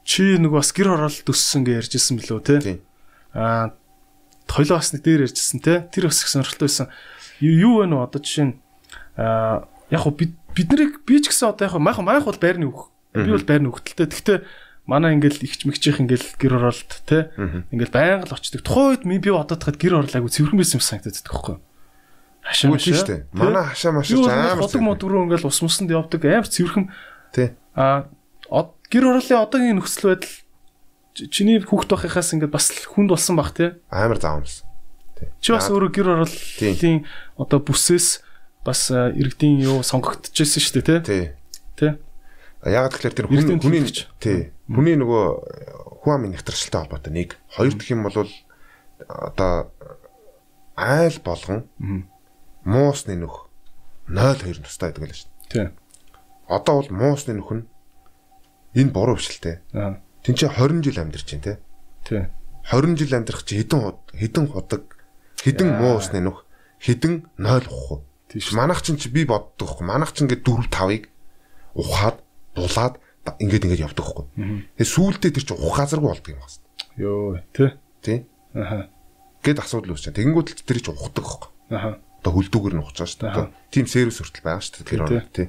[0.06, 2.78] чи нөгөө бас гэр оролт өссөн гэж ярьжсэн билүү те.
[3.34, 3.74] Аа
[4.46, 5.86] хоёлоо бас нэг дээр ярьжсэн те.
[5.90, 6.88] Тэр бас их сонирхолтой байсан.
[7.42, 8.54] Юу вэ нөө одоо жишээ нь
[9.18, 12.66] аа яг хөө бид бид нарыг би ч гэсэн одоо яг майх майх бол байрны
[12.70, 12.90] үг.
[13.14, 14.06] Би бол байрны хөлтөлтэй.
[14.06, 14.38] Гэхдээ
[14.90, 17.30] манай ингээл ихч мэгчийнх ингээл гэр оролт те
[17.70, 18.66] ингээл байнга л очдөг.
[18.66, 21.62] Тухайн үед би одоо тахад гэр орлаагүй цэвэрхэн байсан юм санагдаад байхгүй юу?
[22.42, 23.30] Хашаа маш шүү.
[23.30, 24.58] Манай хашаа маш амар.
[24.58, 26.90] Ходог мод руу ингээл ус мусанд явдаг амар цэвэрхэн.
[27.30, 27.54] Тий.
[27.78, 28.10] А
[28.90, 30.34] гэр орлын одоогийн нөхцөл байдал
[31.30, 33.78] чиний хүүхд байхаас ингээд бас хүнд болсон бах тий.
[33.94, 34.66] Амар заамс.
[35.14, 35.30] Тий.
[35.38, 37.06] Чи бас өөрөө гэр орлын
[37.38, 38.26] одоо бүсээс
[38.66, 40.98] бас иргэдийн юу сонгогдчихсэн шүү дээ тий.
[41.06, 41.24] Тий.
[41.78, 41.92] Тий.
[42.64, 43.82] Яг тэгэхээр тэр хүн хүний
[44.20, 44.52] тий.
[44.68, 45.24] Хүний нөгөө
[46.04, 47.40] хүн амын нэвтрэлтэй холбоотой нэг.
[47.48, 48.28] Хоёр дахь юм бол
[49.08, 49.72] одоо
[50.76, 51.64] айл болгон
[52.64, 53.48] муусны нөх
[54.08, 55.48] 0.2 тустай байдаг л шүү дээ.
[55.48, 55.66] Тий.
[56.52, 57.64] Одоо бол муусны нөх нь
[58.76, 59.64] энэ буруу хвшилтэй.
[59.72, 60.04] Аа.
[60.20, 61.54] Тин чи 20 жил амьдарч байна те.
[62.04, 62.28] Тий.
[62.68, 63.80] 20 жил амьдрах чи хэдэн
[64.12, 64.84] хэдэн худаг
[65.40, 66.44] хэдэн муусны нөх
[66.76, 68.04] хэдэн 0 ухах.
[68.28, 68.52] Тийш.
[68.52, 69.80] Манайх чинь би боддог.
[69.80, 71.08] Манайх чинь ингээд 4 5-ыг
[71.74, 72.20] ухаад
[72.56, 72.98] дулаад
[73.38, 74.24] ингээд ингээд явдаг хөө.
[74.76, 76.58] Тэгээ сүүлдээ тэр чинь ухаазаргүй болдог юм байна.
[76.96, 77.70] Йоо, тий.
[78.02, 78.18] Тий.
[78.54, 78.88] Аха.
[79.44, 80.16] Гэт асуудал үүсэж.
[80.16, 81.50] Тэгэнгүүт л тэр чинь ухдаг байхгүй.
[81.72, 81.90] Аха.
[82.20, 83.48] Одоо хүлдүүгэр нь байгаа шүү дээ.
[83.72, 84.88] Тим сервис хүртэл байгаа шүү дээ.
[84.88, 85.48] Тэр орно тий.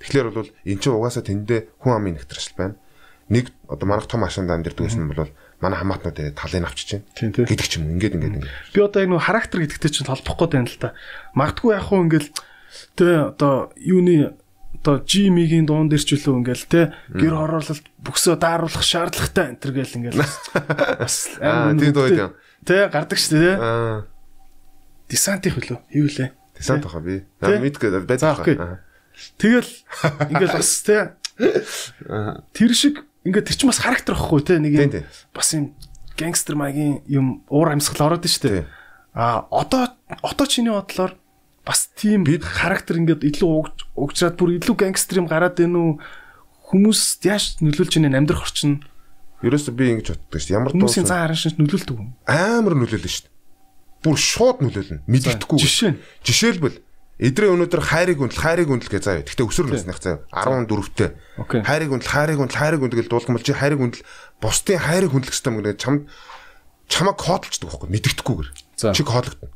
[0.00, 2.76] Тэгэхээр бол эн чинь угаасаа тэндээ хүн амын нэгтршил байна.
[3.26, 7.66] Нэг одоо манайх том машинд амьдэрдэг гэсэн нь бол манай хамаатнууд талыг авчиж чинь гэдэг
[7.66, 7.96] ч юм.
[7.96, 8.54] Ингээд ингээд ингээд.
[8.76, 10.94] Би одоо энэ характер гэдэгтэй чинь толбох гээд байна л та.
[11.34, 12.30] Магдгүй яг хуу ингээл
[12.94, 14.36] тэ одоо юуны
[14.86, 19.72] одоо G-ийн дуун дээр ч үлээ ингээл те гэр хороололт бүксөө дааруулах шаардлагатай энэ төр
[19.74, 22.38] гэл ингээл бас аа тийм дуу юм.
[22.62, 23.56] Тэ гардаг шүү дээ.
[23.58, 24.06] Аа.
[25.10, 26.30] Десанти хөлөө юу лээ?
[26.54, 27.26] Десант баха би.
[27.42, 28.78] Аа мэдгүй байдаг.
[29.42, 29.70] Тэгэл
[30.30, 31.18] ингээл бас те
[32.54, 35.02] тэр шиг ингээд тэр чинь бас характер واخгүй те нэг юм
[35.34, 35.74] бас юм
[36.14, 38.70] гангстер маягийн юм уур амьсгал ороод штэ.
[39.18, 41.18] Аа одоо одоо чиний бодлоор
[41.66, 43.50] бас тийм бид характер ингээд илүү
[43.96, 45.92] угжраад бүр илүү гангстер юм гараад байна уу?
[46.68, 48.84] Хүмүүс яаж нөлөөлж ийнэ амьдрах орчин?
[49.42, 50.52] Ерөөсө би ингэж боддог ш.
[50.52, 52.12] Ямар дуусан хүмүүсийн цаа харан шин нөлөөлдөг юм.
[52.26, 53.28] Амар нөлөөлнө ш.
[54.02, 55.04] Бүр шууд нөлөөлнө.
[55.06, 55.58] Мэддэхгүй.
[55.62, 56.00] Жишээ нь.
[56.26, 56.82] Жишээлбэл
[57.16, 59.24] Эдрээ өнөөдөр хайрыг үндэл хайрыг үндэл гэж заяа.
[59.24, 60.20] Гэхдээ өсөр насных заяа.
[60.36, 61.16] 14-тэй.
[61.64, 64.04] Хайрыг үндэл хайрыг үндэл хайрыг үндэл гэж бол чи хайрыг үндэл
[64.36, 66.12] бусдын хайрыг хүндлэх юм гэдэг чамд
[66.92, 68.48] чамаг коодлцдаг байхгүй мэддэхгүйгээр.
[68.92, 69.48] Чи коодлогдно.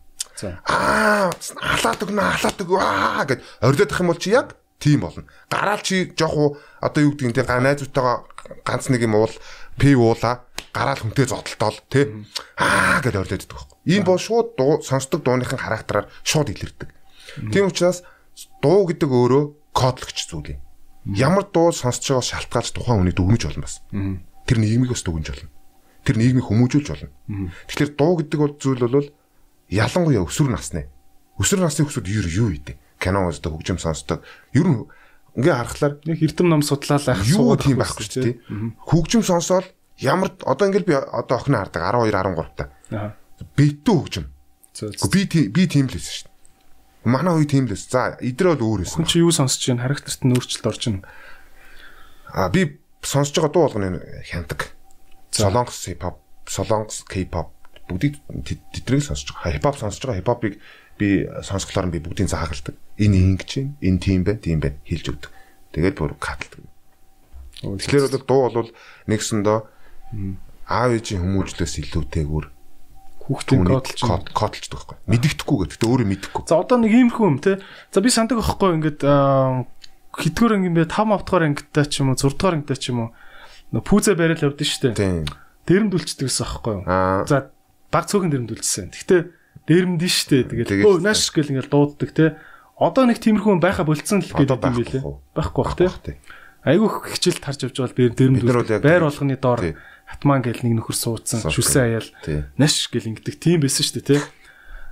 [0.47, 5.25] Аа халаад өгнө халаад өг аа гэд ордиодох юм бол чи яг тийм болно.
[5.51, 8.17] Гараал чи жоох одоо юу гэдэг нь тийм найзуудтайгаа
[8.65, 9.35] ганц нэг юм уул
[9.77, 12.09] пи уула гараал хүнтэй зодтолтол тий
[12.57, 13.77] аа гэд ордиоддаг байхгүй.
[13.85, 16.89] Ийм бол шууд дуу сонсдог дууныхын характераар шууд илэрдэг.
[17.53, 18.03] Тийм учраас
[18.63, 20.61] дуу гэдэг өөрөө кодлогч зүйл юм.
[21.17, 23.81] Ямар дуу сонсож байгаас шалтгаалж тухайн хүнийг дүгнэж болно бас.
[24.47, 25.51] Тэр нийгмийг бас дүгнэж болно.
[26.05, 27.11] Тэр нийгмийг хүмүүжүүлж болно.
[27.69, 29.09] Тэгэхээр дуу гэдэг бол зүйл бол
[29.71, 30.87] ялангуяа өсвөр насны.
[31.39, 32.77] Өсвөр насны хүмүүсд юу юу идэв?
[33.01, 34.21] Кино үздэг, хөгжим сонсдог.
[34.53, 34.85] Ер нь
[35.39, 38.77] ингээ харахаар нэг эрдэм ном судлаалаа юу тийм байхгүй ч тийм.
[38.83, 39.71] Хөгжим сонсоод
[40.03, 43.17] ямар одоо ингээл би одоо охин хардаг 12 13 та.
[43.57, 44.27] Битүү хөгжим.
[45.09, 46.31] Би би тийм л байсан шүү
[47.05, 47.89] Манай үе тийм лээс.
[47.89, 49.01] За, идэр бол өөр байсан.
[49.01, 49.89] Хүн чи юу сонсож байна?
[49.89, 51.01] Характерт нь өөрчлөлт орж байна.
[52.29, 53.89] А би сонсож байгаа дуу болгоны
[54.29, 54.77] хяндаг.
[55.33, 57.60] Солонгос хипхоп, солонгос K-pop
[57.91, 58.15] бүгдийг
[58.73, 59.59] тэдрийг сонсож байгаа.
[59.59, 60.23] Хипхоп сонсож байгаа.
[60.23, 60.55] Хипхопыг
[60.95, 62.79] би сонсголоор нь би бүгдийг заагалдаг.
[63.03, 65.31] Энэ ингэж байна, энэ тийм байна, тийм байна хэлж өгдөг.
[65.75, 66.63] Тэгээд бүр каталдаг.
[67.61, 68.71] Тэгэхээр бол дуу бол
[69.11, 69.59] нэгсэндөө
[70.71, 72.47] аав ээжийн хүмүүжлээс илүүтэйгүр
[73.27, 74.01] хүүхдийн кодлж
[74.35, 74.97] кодлждаг байхгүй.
[75.07, 75.87] Мэддэхгүй гэдэг.
[75.87, 76.43] Өөрөө мэддэхгүй.
[76.51, 77.63] За одоо нэг иймэрхүү юм те.
[77.95, 79.01] За би сандаг байхгүй ингээд
[80.11, 83.79] хитгэр анги бэ 5 автгаар ангитай ч юм уу 6 дугаар ангитай ч юм уу
[83.79, 84.99] пүүзэ барайл явдсан шүү дээ.
[84.99, 85.27] Тийм.
[85.71, 86.85] Дэрэмдүүлчихдэг гэсэн байхгүй юу.
[87.31, 87.55] За
[87.91, 88.91] баг цөөхөн дэрэмдүүлчихсэн.
[88.95, 89.21] Гэхдээ
[89.67, 90.43] дэрэмд нь дээ.
[90.47, 92.39] Тэгээд өө нааш гэл ингээд дууддаг те.
[92.81, 95.03] Одоо нэг тиймэрхүү байха болцсон л гэдэг юм билээ.
[95.37, 96.19] Байхгүй бах те.
[96.65, 99.77] Айгүйх хичээлд харж явж байгаа би дэрэмдүүл байр болгоны доор
[100.11, 102.09] хатман гэл нэг нөхөр суудсан шүлсэн аяал
[102.61, 104.21] наш гэл ингэдэг тийм байсан дээ тий.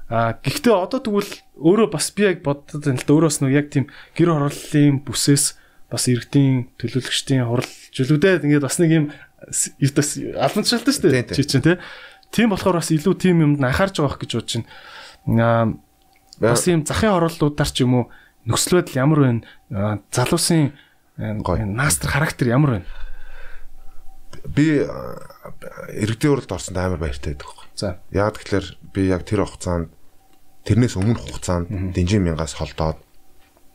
[0.09, 3.69] А гэхдээ одоо тэгвэл өөрөө бас би яг боддод байна л да өөрөөс нь яг
[3.69, 5.61] тийм гэр хорооллын бүсээс
[5.93, 9.07] бас иргэдийн төлөөлөгчдийн хурал жилүүдээ ингээд бас нэг юм
[9.93, 11.77] бас албанчаалтай шүү дээ чи чинь тий.
[12.31, 14.55] Тийм болохоор бас илүү тийм юмд анхаарч байгаа гэж бодож
[15.27, 15.77] байна.
[16.39, 18.05] Бас ийм захын хорооллуудаар ч юм уу
[18.47, 19.43] нөхцөл байдал ямар байна?
[20.13, 20.73] Залуусын
[21.19, 22.89] наастар характер ямар байна?
[24.47, 24.85] би
[25.93, 27.67] иргэдийн уралд орсонд амар баяртай байдаг байхгүй.
[27.75, 27.99] За.
[28.13, 29.91] Яг тэгэхээр би яг тэр хугацаанд
[30.65, 32.99] тэрнээс өмнөх хугацаанд дэнжин мянгаас холдоод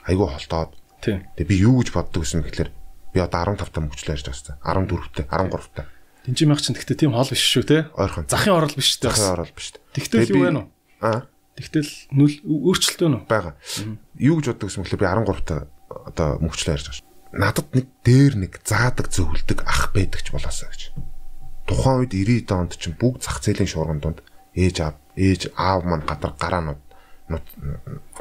[0.08, 0.72] айгүй холдоод
[1.04, 2.70] тэгээ би юу гэж боддог гэсэн гэхээр
[3.14, 4.88] би одоо 15 та мөчлөө ярьж байгаа юм.
[4.88, 5.86] 14-тэй, 13-тай.
[6.24, 7.78] Дэнжин мянга чинь гэхдээ тийм хол биш шүү те.
[7.99, 8.28] Ойрхон.
[8.32, 9.11] Захын орол биш те.
[9.11, 9.76] Захын орол биш.
[9.91, 10.65] Тэгтэл юу вэ нөө?
[11.03, 11.28] Аа.
[11.59, 13.24] Тэгтэл нүл өөрчлөлт вэ нөө?
[13.28, 13.59] Бага.
[14.15, 15.59] Юу гэж боддог гэсэн гэхээр би 13-тай
[15.91, 20.93] одоо мөчлөө ярьж байгаа надад нэг дээр нэг заадаг зөвлөдөг ах байдаг ч болоосаа гэж.
[21.65, 24.21] Тухайн үед 90 онд чинь бүгд зах зээлийн шуурган донд
[24.53, 26.82] ээж аав ээж аав маань гадар гараанууд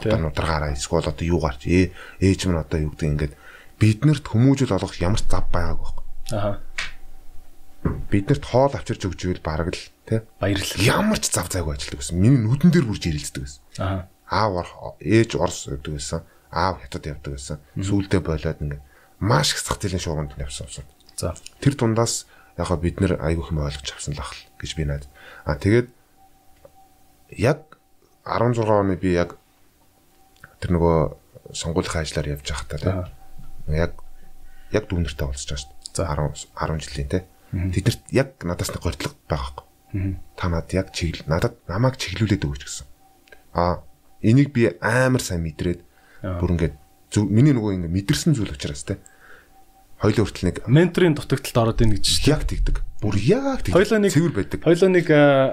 [0.01, 1.93] одоо нудрагаараа эсвэл одоо юу гарч ээ
[2.25, 3.35] ээж минь одоо юу гэдэг ингээд
[3.77, 6.05] биднэрт хүмүүжил олгох ямар ч зав байгаагүй байхгүй.
[6.33, 6.57] Аа.
[7.83, 10.79] Биднэрт хоол авчирч өгч ивэл бараг л тий баярлал.
[10.79, 12.17] Ямар ч зав зайгүй ажилтдаг байсан.
[12.21, 13.63] Миний нүдэн дээр бүрж ирэлцдэг байсан.
[13.83, 14.07] Аа.
[14.31, 16.23] Аав ээж орс өгдөг байсан.
[16.53, 17.59] Аав хятад явдаг байсан.
[17.75, 18.85] Сүүлдээ болоод ингээд
[19.19, 20.87] маш их зах зээлийн шуурганд явсан юм.
[21.17, 21.35] За.
[21.59, 22.27] Тэр дундаас
[22.59, 25.09] яг хаа бид нэр айгүйх юм ойлгож авсан л ах гэж би найд.
[25.47, 25.89] А тэгээд
[27.39, 27.79] яг
[28.25, 29.41] 16 оны би яг
[30.61, 30.99] тэр нөгөө
[31.51, 33.11] сонгуулийн ажлаар явж байхдаа
[33.73, 33.99] яг
[34.71, 35.97] яг дүүнэртэй уулзч байгаа шүү дээ.
[35.97, 37.25] За 10 10 жилийн тийм.
[37.53, 40.17] Тэднэрт яг надаас нэг гордлог байгаа байхгүй.
[40.37, 42.87] Та над яг чиглэл надад намайг чиглүүлээд өгөөч гэсэн.
[43.53, 43.85] А
[44.25, 45.81] энийг би амар сайн мэдрээд
[46.41, 46.75] бүр ингээд
[47.29, 49.05] миний нөгөө ингэ мэдэрсэн зүйл учраас тийм
[50.03, 52.35] хоёлын хүртэл нэг менторын дутагдалд ороод ийн гэж шүү дээ.
[52.35, 52.77] Яг тэгдэг.
[53.03, 53.79] Бүр яг тэгдэг.
[53.79, 54.59] Хоёлоо нэг цэвэр байдаг.
[54.67, 55.07] Хоёлоо нэг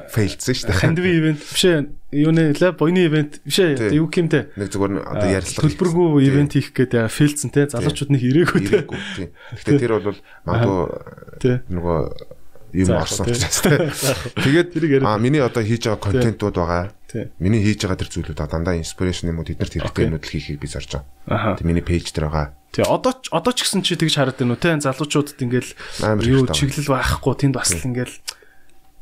[0.10, 0.82] фейлдсэн шүү дээ.
[0.82, 1.80] Хандви ивент биш ээ.
[2.18, 3.94] Юуны лаб бойны ивент биш ээ.
[3.94, 4.50] Юу кимтэй.
[4.58, 7.70] Нэг зүгээр одоо ярилцлага төлбөргүй ивент хийх гээд фейлдсэн те.
[7.70, 8.90] Залуучууд нэг ирээгүй те.
[9.54, 10.18] Гэхдээ тэр бол
[10.50, 11.98] магадгүй нөгөө
[12.74, 13.90] юм орсон учраас те.
[14.46, 16.94] Тэгээд а миний одоо хийж байгаа контентууд байгаа.
[17.42, 20.70] Миний хийж байгаа тэр зүйлүүд дандаа инспирэшн юм уу тэднэрт хэрэгтэй юмуд л хийхийг би
[20.70, 21.58] зорж байгаа.
[21.58, 22.59] Тэг миний пэйж дээр байгаа.
[22.70, 25.72] Тий одоо ч одоо ч гэсэн чи тэгж хараад байна уу те залуучуудад ингээл
[26.22, 28.16] юу чиглэл байхгүй тэнд бас л ингээл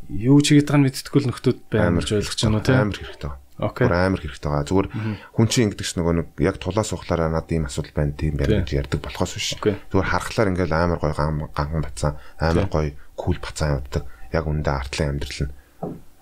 [0.07, 3.33] юу чигээд байгаа нь мэдтггүй л нөхдүүд байна гэж ойлгож байна уу те амар хэрэгтэй.
[3.57, 3.89] Окей.
[3.89, 4.69] Амар хэрэгтэй байгаа.
[4.69, 4.87] Зүгээр
[5.33, 8.71] хүн чинь ингэдэгч нөгөө нэг яг тулаас ухлаараа надад ийм асуудал байна тийм байна гэж
[8.77, 9.57] ярьдаг болохоос биш.
[9.57, 14.05] Зүгээр харахаар ингээл амар гой ганган бацсан амар гой кул бацсан явдаг.
[14.29, 15.51] Яг үндэ артлын амьдрал нь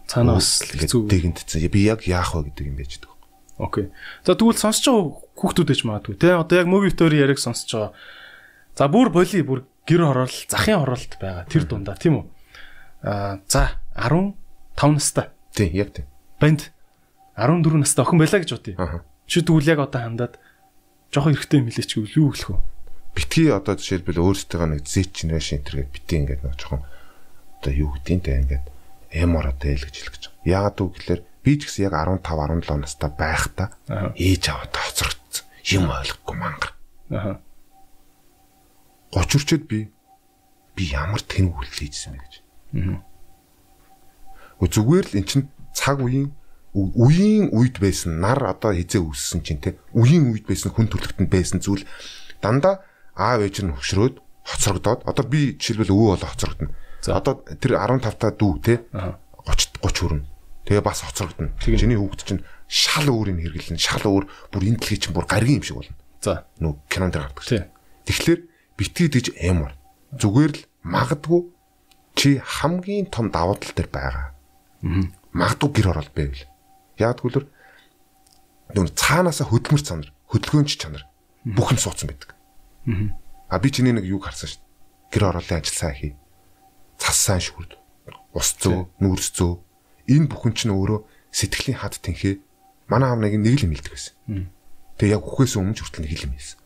[0.08, 1.12] цаанаа бас хэцүү.
[1.70, 3.15] Би яг яах вэ гэдэг юм байж байгаа.
[3.58, 3.92] Окей.
[4.28, 5.06] За тэгвэл сонсож байгаа
[5.40, 6.36] хүүхдүүд ээж магадгүй те.
[6.36, 7.92] Одоо яг мөгийн төр яриг сонсож байгаа.
[8.76, 12.26] За бүр боли бүр гэр хороол захын хороолт байгаа тэр дундаа тийм үү?
[13.08, 14.36] Аа за 15
[15.00, 15.32] настай.
[15.56, 16.08] Тийм яг тийм.
[16.40, 16.76] Банд
[17.40, 18.76] 14 настай охин байлаа гэж бодъё.
[18.76, 19.08] Аа.
[19.24, 20.36] Чи тэгвэл яг одоо хандаад
[21.16, 22.60] жоохон эргэтэй юм хэлээч гэвэл юу хэлэх вэ?
[23.16, 26.84] Битгий одоо жишээлбэл өөрсдөө нэг Z generation энэ битгий ингээд нэг жоохон
[27.64, 28.68] одоо юу те ингээд
[29.16, 30.24] эмор одоо эл гэж хэлэх гэж.
[30.44, 32.26] Яагаад үг гэхээр би ч гэсэн яг 15
[32.66, 33.70] 17 настай байхдаа
[34.18, 35.46] ээж аваад хоцрогдсон.
[35.70, 36.72] Юм ойлгохгүй мангар.
[37.14, 37.38] Аа.
[39.14, 39.94] 30 үрчэд би
[40.74, 42.34] би ямар тэн үйлдэл хийжсэн бэ гэж.
[42.82, 42.98] Аа.
[44.66, 45.42] Зүгээр л эн чин
[45.78, 46.34] цаг үеийн
[46.74, 51.62] үеийн үед байсан нар одоо хизээ үссэн чинь те үеийн үед байсан хүн төрлөختөнд байсан
[51.62, 51.86] зүйл
[52.42, 52.84] дандаа
[53.14, 56.74] аав ээж нь хөшрөөд хоцрогдоод одоо би жишээлбэл өвөө болоо хоцрогдно
[57.14, 58.74] Одоо тэр 15 та дүү те
[59.46, 60.24] 30 30 хүрнэ.
[60.66, 61.54] Тэгээ бас хоцрогдно.
[61.62, 65.66] Чиний хүүхд чинь шал өөрийг хэрэглэн шал өөр бүр энэ дэлхий чинь бүр гаргийн юм
[65.66, 65.96] шиг болно.
[66.22, 66.46] За.
[66.58, 67.70] Нүү кинон дээр гардаг.
[68.10, 68.42] Тэгэхээр
[68.78, 69.78] битгий дэж эмор.
[70.18, 71.42] Зүгээр л магадгүй
[72.18, 74.34] чи хамгийн том давуу тал дээр байгаа.
[75.34, 76.46] Магадгүй гэр орол байвал.
[76.98, 77.50] Яг тэгвэл
[78.74, 81.06] нүн цаанаасаа хөдөлмөр чанар, хөдөлгөөнч чанар
[81.46, 82.34] бүхэн суудсан байдаг.
[83.50, 84.62] А би чиний нэг юг харсан шүү.
[85.14, 86.14] Гэр ороолын ажил сайн хий
[86.98, 87.76] цас сайн шүрд
[88.36, 89.54] ус зөө нүүрс зөө
[90.10, 91.00] энэ бүхэн чинь өөрөө
[91.34, 92.40] сэтгэлийн хад тэнхээ
[92.88, 94.14] манай аав нэг нэг л юм хэлдэг байсан.
[94.96, 96.60] Тэгээ яг үхээс өмнө хүртэл нэг л юм хэлсэн.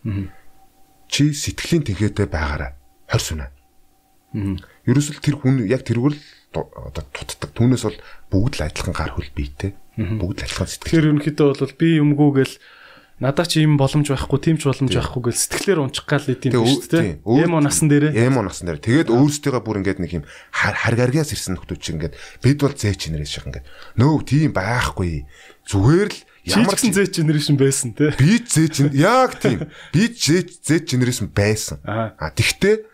[1.09, 2.71] Чи сэтгэлийн тэнхээтэй байгаарай.
[3.09, 3.47] Хорь сүнэ.
[4.85, 6.21] Ерөөсөл тэр хүн яг тэрвэр л
[6.53, 7.49] одоо тутдаг.
[7.57, 7.97] Түүнээс бол
[8.29, 9.73] бүгд л адилхан гар хөл биетэй.
[9.97, 10.85] Бүгд л адилхан сэтгэл.
[10.85, 12.53] Тэгэхээр ерөнхийдөө бол би юмгүй гэл
[13.19, 16.63] надад ч ийм боломж байхгүй, тийм ч боломж байхгүй гэж сэтгэлээр унчих гал идэв юм
[16.63, 17.19] шүү дээ.
[17.27, 18.15] Эмо насан дээрээ.
[18.15, 18.79] Эмо насан дээр.
[18.79, 23.31] Тэгээд өөрсдөө бүр ингээд нэг юм харгаргаас ирсэн нөхдүүд чинь ингээд бид бол зээ чинэрээс
[23.35, 23.67] шиг ингээд
[23.99, 25.27] нөө тийм байхгүй.
[25.67, 28.15] Зүгээр л ямар ч зээ чинэрээс байсан те.
[28.15, 29.67] Би зээ чин яг тийм.
[29.91, 31.83] Би зээ зээ чинэрээс байсан.
[31.83, 32.87] А тэгтээ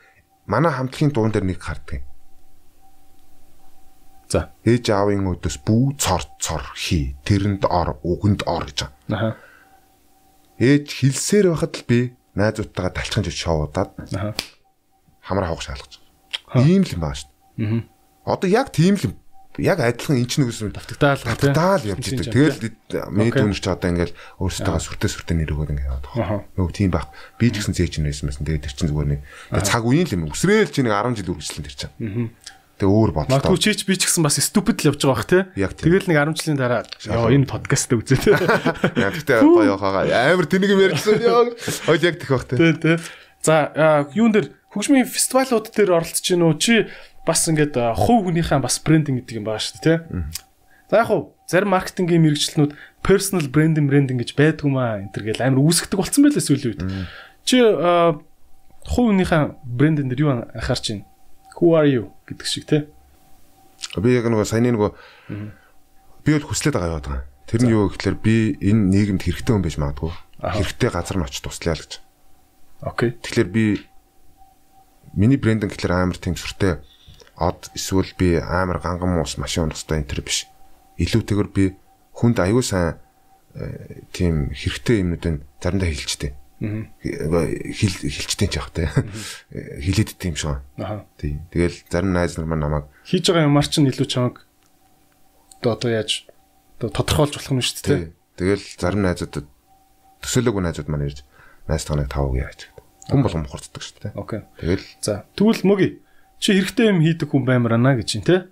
[0.50, 2.02] манай хамтлагийн дуун дээр нэг харддаг.
[4.26, 4.50] За.
[4.66, 7.14] Ээж аавын өдөөс бүү цор цор хий.
[7.30, 8.90] Тэрэнд ор, үгэнд ор гэж.
[9.14, 9.38] Аа
[10.60, 12.00] ээж хилсээр байхад л би
[12.36, 13.92] найзуудтайгаа талчхан жиж шоудаад
[15.24, 15.94] хамраа хавах шаалгаж
[16.52, 16.68] байгаа.
[16.68, 17.84] Ийм л юм байна шүү дээ.
[18.26, 19.16] Одоо яг тийм л
[19.58, 22.28] яг адилхан эн чинь үсэн давтагдаал давтагдаал явж идэг.
[22.32, 22.60] Тэгэл
[23.12, 26.40] миний дүнч ч одоо ингээл өөрсдөө сүртэй сүртэй нэрөгөөд ингээд яваад байгаа.
[26.60, 27.08] Нөгөө тийм байх.
[27.40, 28.44] Би ч гэсэн зээч нэрсэн байсан.
[28.44, 29.22] Тэгээд тэр чинь зүгээр нэг
[29.64, 30.28] цаг үеийн л юм.
[30.28, 31.94] Үсрээл чи нэг 10 жил үргэлжлэн тэр чинь.
[32.76, 33.32] Тэгээ өөр бодлоо.
[33.40, 35.40] Магадгүй чи ч би ч гэсэн бас stupid л явж байгаа бах те.
[35.56, 38.36] Тэгэл нэг 10 жилийн дараа ёо энэ подкаст үзээ те.
[39.00, 41.56] Яа гэхдээ гоё хаа амар тэнийг юм ярьсан ёо.
[41.88, 42.60] Хойд яг тэх бах те.
[42.60, 42.94] Тэ тэ.
[43.40, 43.72] За
[44.12, 46.76] юун дээр хөгжмийн фестивалууд дээр оролцож гин үү чи
[47.24, 49.96] бас ингээд хувь хүнийхээ бас брендинг гэдэг юм байгаа шүү дээ те.
[50.92, 52.76] За яг хуу зарим маркетингийн мэрэгчлэнүүд
[53.08, 56.82] personal branding branding гэж байдгүй маа энэ төр гэл амар үүсгдэг болцсон байлээ сүүлийн үед.
[57.48, 61.08] Чи хувь хүнийхээ брендинг дээр юу анхаарч байна?
[61.56, 62.88] Who are you гэдэг шиг те.
[63.98, 64.92] Би яг нөгөө саяны нөгөө
[66.26, 67.26] би бол хүслээд байгаа яваад байгаа.
[67.46, 70.12] Тэр нь юу гэхээр би энэ нийгэмд хэрэгтэй хүн байж магадгүй.
[70.42, 71.94] Хэрэгтэй газар нь очиж туслая л гэж.
[72.82, 73.10] Окей.
[73.22, 73.66] Тэгэхээр би
[75.14, 76.82] миний брендинг гэхээр амар тийм сүртэй
[77.38, 80.50] од эсвэл би амар ганган ус машин унахтай энэ төр биш.
[80.98, 81.78] Илүүтэйгээр би
[82.16, 82.98] хүнд аюу сайн
[83.54, 88.88] э, тийм хэрэгтэй юмнуудыг заримдаа хэлжтэй хил хилчтэй ч явах те
[89.52, 90.64] хилээд дим шүү.
[91.20, 91.44] Тий.
[91.52, 94.48] Тэгэл зарим найз нар маань намайг хийж байгаа юмар чинь илүү чамаг
[95.60, 96.24] одоо яаж
[96.80, 98.16] тодорхойлж болох юм шүү дээ.
[98.40, 99.44] Тэгэл зарим найзууд
[100.24, 101.28] төсөөлөөгүй найзууд маань ирж
[101.68, 102.84] найз таныг тавг яаж гэдэг.
[103.12, 104.14] Хүн болгон мохорцдог шүү дээ.
[104.16, 104.42] Окей.
[104.56, 105.88] Тэгэл за тэгвэл мөги
[106.40, 108.48] чи хэрэгтэй юм хийдэг хүн баймар ана гэж чинь те.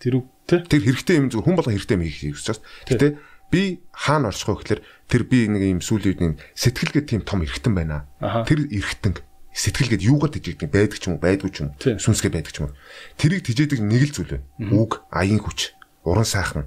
[0.00, 0.64] Тэр үг те.
[0.64, 2.64] Тэр хэрэгтэй юм зөв хүн болгон хэрэгтэй юм хийх гэж байна.
[2.88, 3.08] Гэтэ
[3.54, 3.62] би
[3.94, 7.70] хаана орчих вэ гэхээр тэр би нэг юм сүүлийн үед нэг сэтгэлгээ тийм том эргэтэн
[7.70, 8.10] байна.
[8.18, 9.22] Тэр эргэтэн
[9.54, 12.58] сэтгэл гээд юугаар тижээдэг байдаг ч юм уу байдгүй ч юм уу сүнсгээ байдаг ч
[12.58, 12.78] юм уу.
[13.14, 14.46] Тэрийг тижээдэг нэг л зүйл байна.
[14.74, 16.66] Үг аян хүч уран сайхан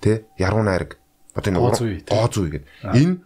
[0.00, 0.96] тэ яруу найраг
[1.36, 1.60] одоо энэ
[2.08, 2.64] гоо зүй гэдэг.
[2.96, 3.20] Энэ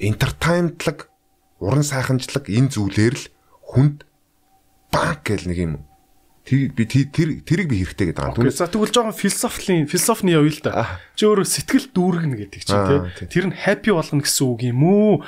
[0.00, 1.12] entertainmentlаг
[1.60, 3.24] уран сайханчлаг энэ зүйлээр л
[3.60, 4.08] хүнд
[4.88, 5.72] банк гэл нэг юм
[6.42, 7.06] тэр би тэр
[7.46, 8.38] тэрийг би хэрэгтэй гэдэг байгаа.
[8.38, 10.98] Түнээс за тэгвэл жоохон философийн философны явъя л да.
[11.14, 12.86] Чи өөрөө сэтгэл дүүргэнэ гэдэг чинь
[13.22, 13.30] тий.
[13.30, 15.22] Тэр нь happy болгоно гэсэн үг юм уу?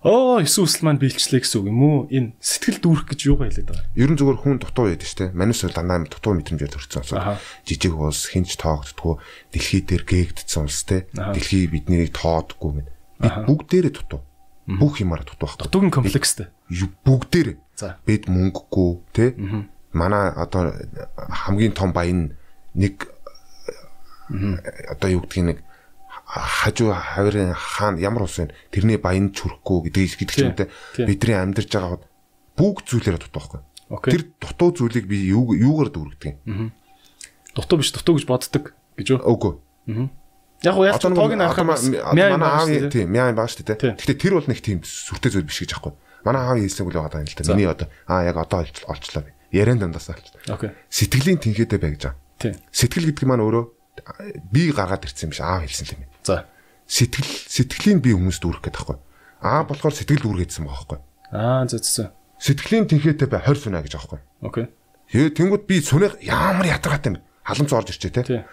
[0.00, 1.98] Оо Иесус маань биелчлээ гэсэн үг юм уу?
[2.08, 3.92] Энэ сэтгэл дүүрэх гэж юугаа хэлээд байгаа.
[4.00, 5.36] Ер нь зүгээр хүн дутуу шүү дээ.
[5.36, 7.12] Манус бол дандаа дутуу мэдрэмжээр төрсэн улс.
[7.68, 9.14] Жижиг улс хинч тоогддггүй
[9.52, 11.04] дэлхий дээр гээгдсэн улс те.
[11.12, 12.88] Дэлхий биднийг тоодгүй гэд.
[13.20, 14.24] Бид бүгдээрээ дутуу.
[14.64, 15.68] Бүх юмараа дутуу байхгүй.
[15.68, 16.48] Дутуугийн комплекстэй.
[17.04, 17.56] Бүгдээрээ.
[18.08, 19.36] Бид мөнгөгүй те.
[19.92, 20.74] Манай одоо
[21.16, 22.36] хамгийн том баян
[22.74, 23.10] нэг
[24.30, 25.58] одоо юу гэдгийг нэг
[26.30, 28.54] хажуу хаврын хаан ямар ус вэ?
[28.70, 30.70] Тэрний баян чүрхгүй гэдэг гэдэг ч юм те.
[30.94, 31.98] Бидний амьдарч байгаа
[32.54, 33.60] бүгд зүйлээр дутуу байхгүй.
[34.14, 36.70] Тэр дутуу зүйлийг би юу юугаар дүүргдэг юм?
[37.58, 39.20] Дутуу биш, дутуу гэж боддог гэж үү?
[39.26, 39.58] Үгүй.
[40.62, 41.72] Яг уу яг тоог нь харах юм
[42.38, 43.98] манай аав тийм мяа баа шүү дээ.
[43.98, 45.96] Гэхдээ тэр бол нэг тийм сүртэй зүйл биш гэж аахгүй.
[46.22, 47.50] Манай аав хэлсэн үл байгаа юм л да.
[47.50, 49.32] Миний одоо аа яг одоо олчлаа би.
[49.50, 50.54] Яриан дандаас олчлаа.
[50.54, 50.70] Окей.
[50.90, 52.18] Сэтгэлийн тэнхээтэй бай гэж байгаа.
[52.38, 52.54] Тийм.
[52.70, 53.64] Сэтгэл гэдэг маань өөрөө
[54.50, 56.06] би гаргаад ирсэн юм биш аав хэлсэн юм.
[56.22, 56.46] За.
[56.86, 58.98] Сэтгэл сэтгэлийн би хүмүүст дүүрэх гэдэг байхгүй.
[59.42, 61.00] Аа болохоор сэтгэл дүүргэжсэн байгаа байхгүй.
[61.34, 62.14] Аа зөв.
[62.40, 64.20] Сэтгэлийн тэнхээтэй бай 20 сүнэ гэж аахгүй.
[64.40, 64.66] Окей.
[65.10, 67.22] Тэгээ тэнгууд би сүнээ ямар ятгатай юм.
[67.42, 68.46] Халамж орж ирчээ те.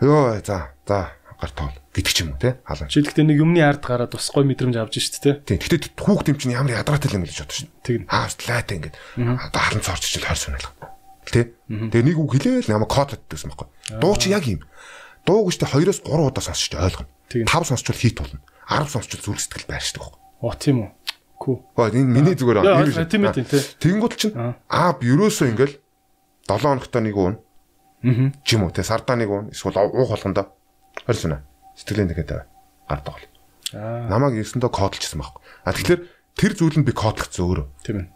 [0.00, 1.12] Йоо за за
[1.44, 2.88] гар тоол гэдэг ч юм уу те хаалга.
[2.88, 5.36] Жишээлбэл нэг юмны ард гараад бас гой мэдрэмж авч штт те.
[5.44, 5.60] Тийм.
[5.60, 7.68] Гэтэ хүүхд юм чинь ямар ядратай юм л гэж бодож шин.
[7.84, 8.08] Тэг.
[8.08, 10.68] Аавтлаатай ингээд одоо халамж орж ичэл хойр сүнэл.
[11.28, 11.52] Тэ.
[11.68, 13.68] Тэгээ нэг үг хэлээл намайг код гэдэгсэн байхгүй.
[14.00, 14.64] Дуу чи яг юм.
[15.28, 17.08] Дуу гэжтэй 2-оос 3 удаа сонсч ойлгоно.
[17.28, 18.40] 5 сонсчвол хийт болно.
[18.68, 20.20] 10 сонсчвол зүрх сэтгэл байршдаг байхгүй.
[20.44, 20.90] Оо тийм үү.
[21.40, 21.56] Күү.
[21.76, 22.84] Гоо энэ миний зүгээр аа.
[23.08, 23.60] Тийм ээ тийм тий.
[23.80, 25.76] Тэнгууд чинь аа ерөөсөө ингээл
[26.48, 27.36] 7 хоногтой нэг уун.
[28.04, 28.32] Аа.
[28.44, 30.52] Чим үү те сардаа нэг уун эсвэл уух болгондоо
[31.02, 31.42] хорьсон аа.
[31.74, 32.30] Сэтгэлийн нэгэд
[32.86, 33.26] гардаг бол.
[33.74, 34.06] Аа.
[34.06, 35.42] Намайг ерсөндөө кодлчихсан байхгүй.
[35.66, 36.00] А тэгэхээр
[36.38, 37.66] тэр зүйл нь би кодлогцсон өөрөө.
[37.82, 38.08] Тийм ээ.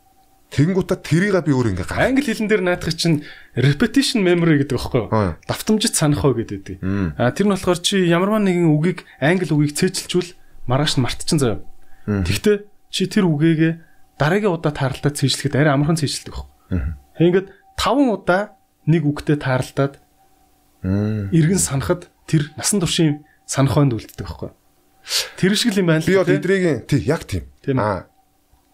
[0.49, 2.09] Тэнгуутаа тэрийг би өөр ингээ гар.
[2.09, 3.20] Англи хэлэн дээр наадах чинь
[3.53, 5.37] repetition memory гэдэг байхгүй юу?
[5.45, 6.81] Давтамжит санах уу гэдэг.
[7.20, 10.33] А тэр нь болохоор чи ямарваа нэгэн үгийг англи үгийг цээжилжүүл
[10.64, 11.61] маргааш нь мартчихсан заяа.
[12.09, 13.72] Тэгвэл чи тэр үгээгээ
[14.16, 16.97] дараагийн удаа тааралдаад цээжлэхэд арай амархан цээжлдэг байхгүй.
[17.20, 18.57] Ингээд 5 удаа
[18.89, 20.01] нэг үгтэй тааралдаад
[20.81, 24.53] эргэн санахад тэр насан туршийн санах хойнд үлддэг байхгүй.
[25.41, 26.09] Тэр шиг л юм байна л.
[26.09, 27.49] Би бол эдрийн тий яг тийм.
[27.81, 28.07] Аа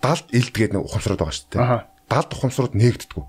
[0.04, 1.86] далд илдгээд нэг ухамсарууд байгаа шүү дээ.
[2.10, 3.24] Далд ухамсарууд нээгддэг.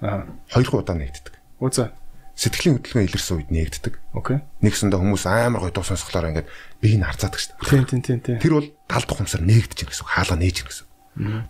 [0.00, 0.24] Аа.
[0.48, 1.34] Хоёр удаа нээгддэг.
[1.60, 1.92] Үзэ.
[2.34, 3.94] Сэтгэлийн хөдөлгөөн илэрсэн үед нээгддэг.
[4.16, 4.42] Окей.
[4.64, 6.48] Нэгсэндээ хүмүүс амар гоё дуу сонсглоор ингээд
[6.82, 7.86] биеийг нь харцаадаг шүү дээ.
[7.86, 8.38] Тийм тийм тийм.
[8.42, 10.08] Тэр бол далд ухамсар нээгдэж гин гэсэн.
[10.08, 10.86] Хаалга нээж гин гэсэн.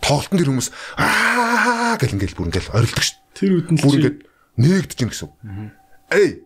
[0.05, 0.68] Тоглолтын тэр хүмүүс
[1.01, 3.16] аа гэл ингээд бүр ингээд орилдог шүү.
[3.33, 4.18] Тэр үед нь бүр ингээд
[4.61, 5.29] нээгдэж гин гэсэн.
[6.12, 6.45] Эй.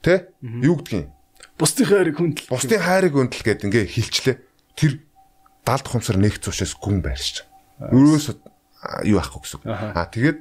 [0.00, 0.32] Тэ?
[0.40, 1.12] Юу гэдгийг?
[1.60, 2.48] Бусдын хайрыг хүндэл.
[2.48, 4.36] Бусдын хайрыг хүндэл гэд ингээ хилчлээ.
[4.76, 5.04] Тэр
[5.64, 7.44] далд ухамсар нээгдсэн учраас гүн байршиж.
[7.84, 8.40] Ерөөсө
[9.04, 9.60] юу ахгүй гэсэн.
[9.68, 10.38] Аа тэгээд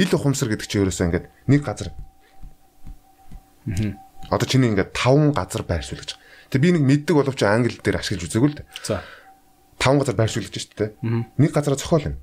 [0.00, 1.92] ил ухамсар гэдэг чинь ерөөсөө ингээд нэг газар.
[3.68, 4.00] Аа.
[4.32, 6.16] Одоо чиний ингээд таван газар байршуул гэж.
[6.48, 8.68] Тэг би нэг мэддэг боловч англи дээр ашиглаж үзээгүй л дээ.
[8.80, 9.04] За.
[9.76, 10.90] Таван газар байршуулж шүү дээ.
[11.36, 12.16] Нэг газараа зохиол юм.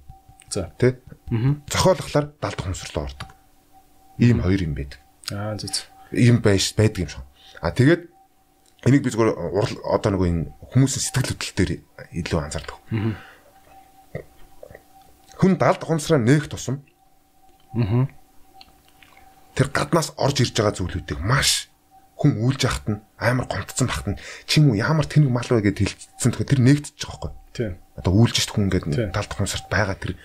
[0.50, 0.74] За.
[0.82, 0.98] Тэ?
[1.30, 1.62] Аа.
[1.70, 3.30] Зохиолохлоор далд ухамсар руу ордог.
[4.18, 4.98] Ийм хоёр юм байдаг.
[5.30, 5.70] Аа зү.
[6.12, 7.24] Ийм байж байдаг юм шиг.
[7.62, 8.02] Аа тэгээд
[8.86, 9.36] энийг би зүгээр
[9.86, 10.44] одоо нэг энэ
[10.74, 11.72] хүмүүсийн сэтгэл хөдлөл дээр
[12.16, 12.78] илүү анзаардаг.
[12.92, 13.30] Аа
[15.40, 16.84] хүн далд ухамсараа нээх тусам
[19.56, 21.72] тэр гаднаас орж ирж байгаа зүйлүүдийг маш
[22.20, 25.88] хүн үйлж яхад нь амар гомдсон бахт нь чим үү ямар тэнэг мал вэ гэдээ
[26.20, 27.32] хэлсэн тэгэхээр тэр нээгдэж байгаа байхгүй.
[27.56, 27.74] Тийм.
[27.96, 30.20] Одоо үйлж шít хүн ингээд талд ухамсарт байгаа тэр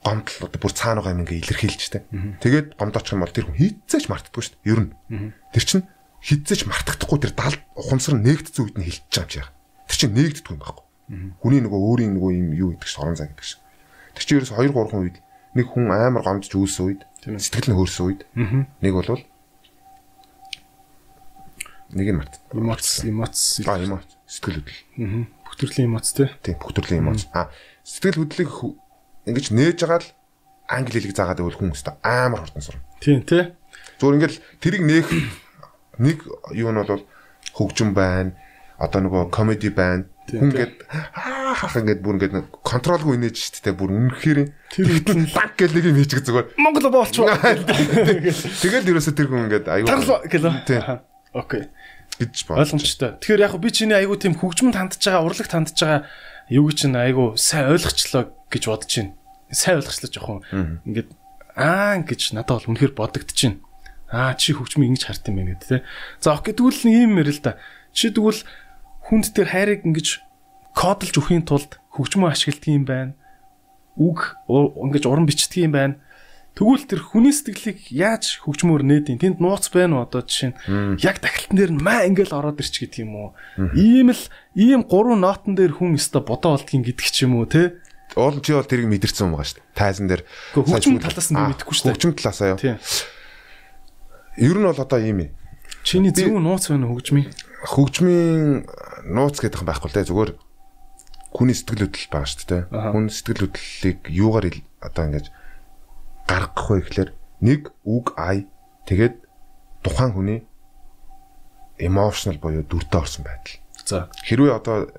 [0.00, 2.02] гомдол одоо бүр цаана байгаа юм ингээ илэрхийлж тээ.
[2.40, 4.70] Тэгээд гомдоочих юм бол тэр хүн хийцээч мартдаггүй шүү дээ.
[4.72, 4.90] Ер нь.
[5.52, 5.84] Тэр чинь
[6.24, 9.48] хийцээч мартахдаггүй тэр далд ухамсар нээгдсэн үед нь хилчиж байгаа юм шиг.
[9.92, 10.86] Тэр чинь нээгддэггүй юм байхгүй.
[11.44, 13.60] Хүний нөгөө өөрийн нөгөө юм юу гэдэг шорон зай гэдэг шиг.
[14.16, 15.16] Тэр чинь ерөөс 2 3 үед
[15.56, 18.20] нэг хүн амар гомдж үүсэн үед сэтгэл нь хөөрсөн үед
[18.80, 19.20] нэг бол
[21.90, 22.38] нэг нь март.
[22.54, 24.82] Эмоц эмоц а эмоц сэтгэл хөдлөл.
[25.02, 25.26] Аа.
[25.42, 26.30] Бүх төрлийн эмоц тий.
[26.46, 27.26] Тийм бүх төрлийн эмоц.
[27.34, 27.50] А
[27.82, 28.50] сэтгэл хөдлөлийг
[29.30, 30.10] ингэж нээж байгаа л
[30.68, 32.82] англи хэлийг заагаад байвал хүн өстө амар хурдан сурна.
[33.00, 33.54] Тийм тий.
[33.98, 35.08] Зүгээр ингээл тэрийг нээх
[36.02, 36.18] нэг
[36.54, 37.04] юу нь бол
[37.54, 38.34] хөгжим байна.
[38.80, 43.90] Одоо нөгөө комеди байна Хүн гээд хаах ингээд бүр ингээд контролгүй инээж штт те бүр
[43.90, 44.38] үнэхээр
[44.70, 46.54] тэр хэдэн баг гэл нэг юм хийчих зүгээр.
[46.54, 47.18] Монгол боолч.
[48.62, 49.90] Тэгэл ерөөсө тэр хүн ингээд аюу.
[50.30, 50.54] гэлөө.
[51.34, 51.62] Окей.
[52.20, 52.62] гэж боо.
[52.62, 53.18] Ойлгомжтой.
[53.18, 56.06] Тэгэхээр яг би чиний аюу тийм хөгжмөнд хандж байгаа, урлагт хандж байгаа
[56.52, 59.12] юу гэж чинь аюу сайн ойлгочлоо гэж бодож байна.
[59.50, 60.40] Сайн ойлгочлаа жоохон.
[60.86, 61.10] Ингээд
[61.54, 63.58] аа гэж надад бол үнэхээр бодогдчихэв.
[64.10, 65.86] Аа чи хөгжмийг ингэж харт юм байна гэдэг те.
[66.18, 67.58] За окей тэгвэл нэг юм ярил да.
[67.94, 68.42] Чи тэгвэл
[69.06, 70.08] хүнд тэр хайрыг ингэж
[70.74, 73.12] кодлж өхийн тулд хөгжмөө ашигладаг юм байна.
[73.94, 75.94] Үг ингэж уран бичдэг юм байна
[76.58, 79.22] Тэгвэл тэр хүний сэтгэлийг яаж хөгжмөөр нээдин?
[79.22, 82.84] Тэнд нууц байна уу одоо жишээ нь яг тахилтан дээр нь маа ингээл ороод ирч
[82.84, 83.28] гэдэг юм уу?
[83.78, 84.22] Ийм л
[84.58, 87.79] ийм гурван нотон дээр хүн өстө бодоо болдгийн гэдэг ч юм уу те?
[88.16, 89.76] Уул чи бол тэрийг мэдэрсэн юм байгаа шүү дээ.
[89.78, 90.22] Тайзан дээр
[90.54, 91.94] хөгжим талаас нь мэдэхгүй шүү дээ.
[91.94, 92.58] Хөгжим талаасаа юу?
[94.40, 95.30] Ер нь бол одоо ийм юм.
[95.86, 97.30] Чиний зөв нууц байна хөгжмийн?
[97.70, 98.66] Хөгжмийн
[99.06, 100.32] нууц гэдэг юм байхгүй л те зүгээр
[101.30, 102.62] хүний сэтгэл хөдлөл байгаа шүү дээ.
[102.70, 104.46] Хүн сэтгэл хөдлөлийг юугаар
[104.82, 105.26] одоо ингэж
[106.26, 107.10] гаргах вэ гэхлээр
[107.46, 108.50] нэг үг ай
[108.90, 109.14] тэгээд
[109.86, 110.40] тухайн хүний
[111.78, 113.56] emotional буюу дүртэй орсон байдал.
[113.86, 114.90] За хэрвээ одоо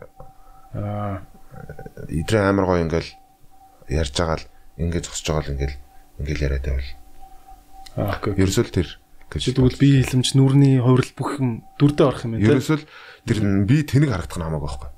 [1.62, 3.12] аа идрээ амар гоё ингээл
[3.90, 4.50] ярьж байгаа л
[4.82, 5.78] ингээд зогсож байгаа л ингээл
[6.22, 6.92] ингээл яриад байвал.
[7.96, 8.34] Аа окей.
[8.36, 8.90] Ерөөсөө тэр
[9.32, 12.48] гэж тэгвэл би хэлэмж нүрний хувирал бүх юм дүрдээ орох юм байна.
[12.58, 12.80] Ерөөсөө
[13.30, 13.38] тэр
[13.68, 14.90] би тэнэг харагдах нь хамаагүй байхгүй.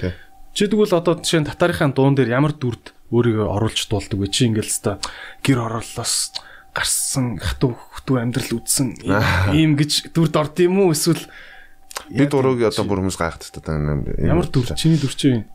[0.00, 0.14] Тэ.
[0.56, 4.32] Чи тэгвэл одоо жишээ нь татарынхаа дуун дээр ямар дүрд өөрийгөө оруулж дуулдаг вэ?
[4.32, 4.98] Чи ингээл хэвээр
[5.44, 6.32] гэр ороолоос
[6.76, 8.88] гарсан хатуу хтүү амьдрал үдсэн
[9.56, 11.24] ийм гэж дүрд орд юм уу эсвэл
[12.12, 13.72] би дурууг одоо бүр хүмүүс гайхдаг та
[14.20, 15.48] ямар дүр чиний дүр чинь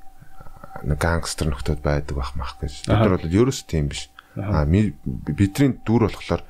[0.84, 2.88] гангстер нөхдөд байдаг бах мах гэж.
[2.88, 4.10] Бид нар бол ерөөс тийм биш.
[4.36, 6.44] А бидний дүр болохоор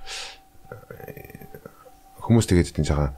[2.21, 3.17] хүмүүс тэгээд тийм жагаа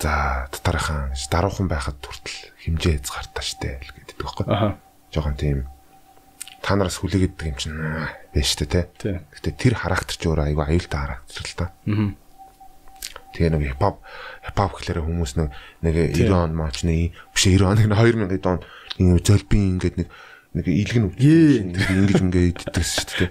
[0.00, 4.44] за татархан даруухан байхад хүртэл химжээ хязгаартай штэ л гэдэг байхгүй.
[4.48, 4.76] Аа
[5.16, 5.58] жоохон тийм
[6.60, 7.78] та нараас хүлээгээд юм чинь
[8.34, 9.22] байж тээ тэ.
[9.32, 11.66] Гэтэ тэр характер ч өөр айгүй аюултай характер л та.
[11.86, 12.10] Аа.
[13.36, 14.00] Тэгээ нэг хипхоп
[14.48, 15.52] хипхоп гэхлээр хүмүүс нэг
[15.84, 18.60] нэг 90 он маач нэг биш 90 он 2000 он
[18.96, 20.08] нэг зөлбин ингээд нэг
[20.56, 23.30] нэг илгэн ингэж ингээд иддэгс шүү дээ.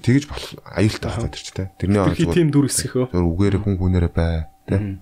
[0.00, 1.70] Тэгэж болох аюултай байх гэдэг ч тэ.
[1.76, 3.06] Тэрний он зүгээр тийм дүр хэсгэх өө.
[3.12, 4.98] Зүгээр үгээр хүн хүнээрээ бай тэ.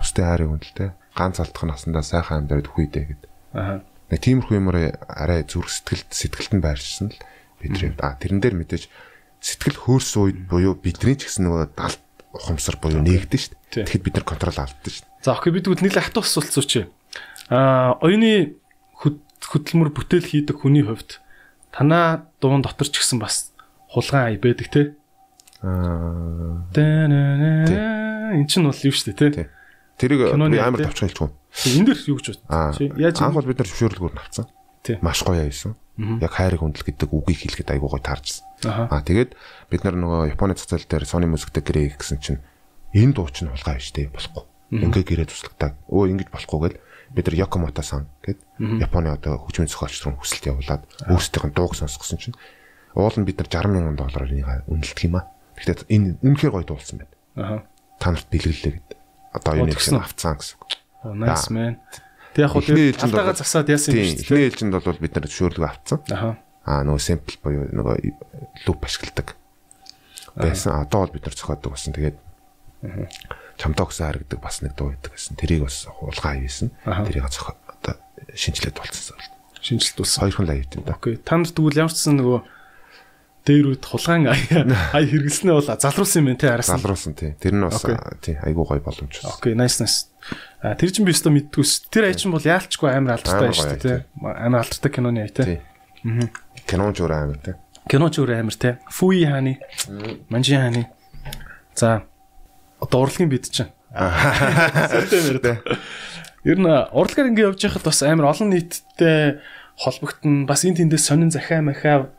[0.00, 0.90] Бусдын хайрыг үнэлтэй.
[1.14, 3.30] Ганц алдах насандаа сайхан амьдраад үхийдэ гэдэг.
[3.54, 4.76] Аа нэг тиймэрхүү юмар
[5.08, 7.18] арай зүрх сэтгэлд сэтгэлд нь байршсан л
[7.58, 8.86] бидний а тэрэн дээр мэдээж
[9.44, 12.00] сэтгэл хөөрсөн үед буюу бидний ч гэсэн нөгөө далд
[12.32, 13.84] ухамсар буюу нээгдэн шүү дээ.
[13.84, 15.20] Тэгэхэд бид нар контрол алдсан шүү дээ.
[15.20, 16.88] За окей бид нийлээ хатуу асуулт сууч.
[17.52, 18.56] Аа оюуны
[19.44, 21.20] хөдөлмөр бүтээл хийдэг хүний хувьд
[21.68, 23.52] танаа дуун дотор ч гэсэн бас
[23.92, 24.82] хулгайн ай байдаг те.
[25.60, 26.64] Аа.
[28.32, 29.52] Энд чинь бол юу шүү дээ те.
[30.00, 31.36] Тэрийг амар тавчхан хэлчихв.
[31.76, 32.96] Энд дэр юу гэж бодсон?
[32.96, 34.48] Яаж анх бол бид нар зөвшөөрлгөөр авцсан.
[35.04, 35.76] Маш гоё яасан.
[36.18, 38.42] Яг хайрыг хүндэл гэдэг үгийг хэлэхэд айгуу гоё таарчсан.
[38.70, 39.30] Аа тэгээд
[39.70, 42.40] бид нар нөгөө Японы цацал дээр Sony Music дээр гэрээ гэсэн чинь
[42.94, 44.44] энэ дуу чинь хулгай биш дээ болохгүй.
[44.74, 45.76] Ингээ гэрээ туслагдаг.
[45.90, 46.78] Өө ингэж болохгүй гэл
[47.14, 48.38] бид нар Yokimoto сан гэд
[48.80, 52.38] Японы одоо хөгжмийн зохиолч руу хүсэлт явуулаад өөрсдийнх нь дууг сонсгосон чинь
[52.94, 55.30] уул нь бид нар 60 мянган доллараар энийг үнэлдэг юм аа.
[55.54, 57.14] Гэхдээ энэ үнэхээр гоё дуулсан байна.
[57.38, 57.58] Аа.
[57.98, 58.90] Та нарт бэлгэлээ гэд.
[59.34, 60.58] Одоо юу нэг авцсан гэсэн.
[61.14, 61.78] Nice man.
[62.34, 64.26] Тэг яг хөө алдаага засаад яасан юм шүү дээ.
[64.26, 65.98] Эхний ээлжинд бол бид нар зөвшөөрлөг авцсан.
[66.10, 66.30] Аха.
[66.64, 67.96] Аа нөгөө sample буюу нөгөө
[68.64, 69.36] loop ашигладаг.
[70.34, 70.80] Байсан.
[70.80, 71.92] Одоо бол бид нар зохиодог болсон.
[71.92, 72.16] Тэгээд
[73.60, 75.36] чамтаа гэсэн харагдаг бас нэг дуу байдаг гэсэн.
[75.36, 76.72] Тэрийг бас хулгай хийсэн.
[76.84, 77.94] Тэрийг зохио одоо
[78.34, 79.20] шинжилээд болцсон.
[79.60, 80.20] Шинжилт болсон.
[80.24, 80.96] Хоёр хон лайвтай да.
[80.96, 81.16] Окей.
[81.20, 82.40] Та нарт тэгвэл ямар ч сан нөгөө
[83.44, 84.40] дээр үд хулгайн ай
[85.04, 86.72] хэрэглэснээ бол залруулсан юм байна те араас.
[86.72, 87.36] Залруулсан тий.
[87.36, 87.84] Тэр нь бас
[88.24, 89.36] тий айгуу гой боломж байна.
[89.36, 90.08] Окей, nice nice.
[90.64, 91.92] А тэр чинь би өстө мэдтгүйс.
[91.92, 93.94] Тэр ай чинь бол яалчгүй амар алдартай дээ те.
[94.24, 95.60] Амар алдартай киноны ай те.
[96.08, 96.32] Аа.
[96.66, 97.56] Киноч өөр амар те.
[97.88, 98.78] Киноч өөр амар те.
[98.90, 99.60] Фуи хааны.
[100.28, 100.88] Манжи хааны.
[101.74, 102.04] За
[102.80, 103.72] одоо урлагийн бид чинь.
[103.92, 105.52] Сэтэл нэр те.
[106.44, 109.40] Ер нь урлагаар ингэ явж байхад бас амар олон нийттэй
[109.80, 112.10] холбогдсон бас энэ тэндээс сонин захаа махаа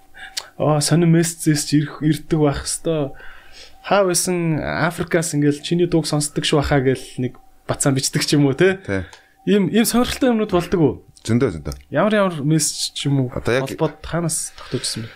[0.57, 3.13] оо сонин мессежс ирэх ирдэг байх хэвээр
[3.85, 7.37] хаа байсан Африкаас ингээл чиний дууг сонсдог шүү хаа гэл нэг
[7.67, 8.81] бацаан бичдэг ч юм уу те
[9.45, 10.93] ийм ийм сонирхолтой юмнууд болдог уу
[11.25, 11.75] зөндөө зөндөө.
[11.89, 13.29] Ямар ямар мессеж ч юм уу?
[13.33, 15.09] Холбоод хаанаас тогтоожсэн бэ?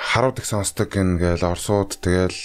[0.00, 2.38] Харууд их сонсдог ингээл орсууд тэгэл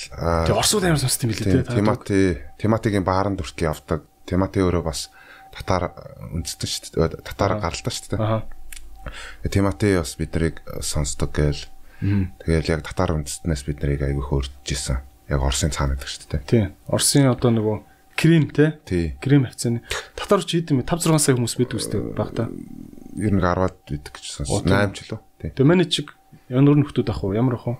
[0.47, 2.19] тэг орсууд амар сонсдог юм билээ те темати
[2.57, 4.07] тематигийн бааранд хүртэл явдаг.
[4.25, 5.11] Темати өөрөө бас
[5.53, 5.91] татар
[6.33, 9.51] үндэстэн шүү дээ татар гаралтай шүү дээ.
[9.51, 11.67] Темати бас биднийг сонсдог гээл.
[12.43, 14.99] Тэгэл яг татар үндэстнээс бид нарыг аягүй хөөрж исэн.
[15.29, 16.41] Яг Оросын цаана гэдэг шүү дээ.
[16.49, 16.63] Тий.
[16.89, 17.77] Оросын одоо нөгөө
[18.16, 18.80] крем те.
[19.22, 19.84] Крем хавцааны.
[20.16, 22.49] Татар ч хийдэм 5 6 сая хүмүүс байдаг үстэй багта.
[23.16, 24.66] Ер нь 10-аад байдаг гэж сонсон.
[24.66, 25.20] 8 ч лөө.
[25.43, 25.49] Тий.
[25.51, 26.16] Тэгээ манай чиг
[26.49, 27.36] ямар нөхдөд ах уу?
[27.36, 27.78] Ямар ах уу?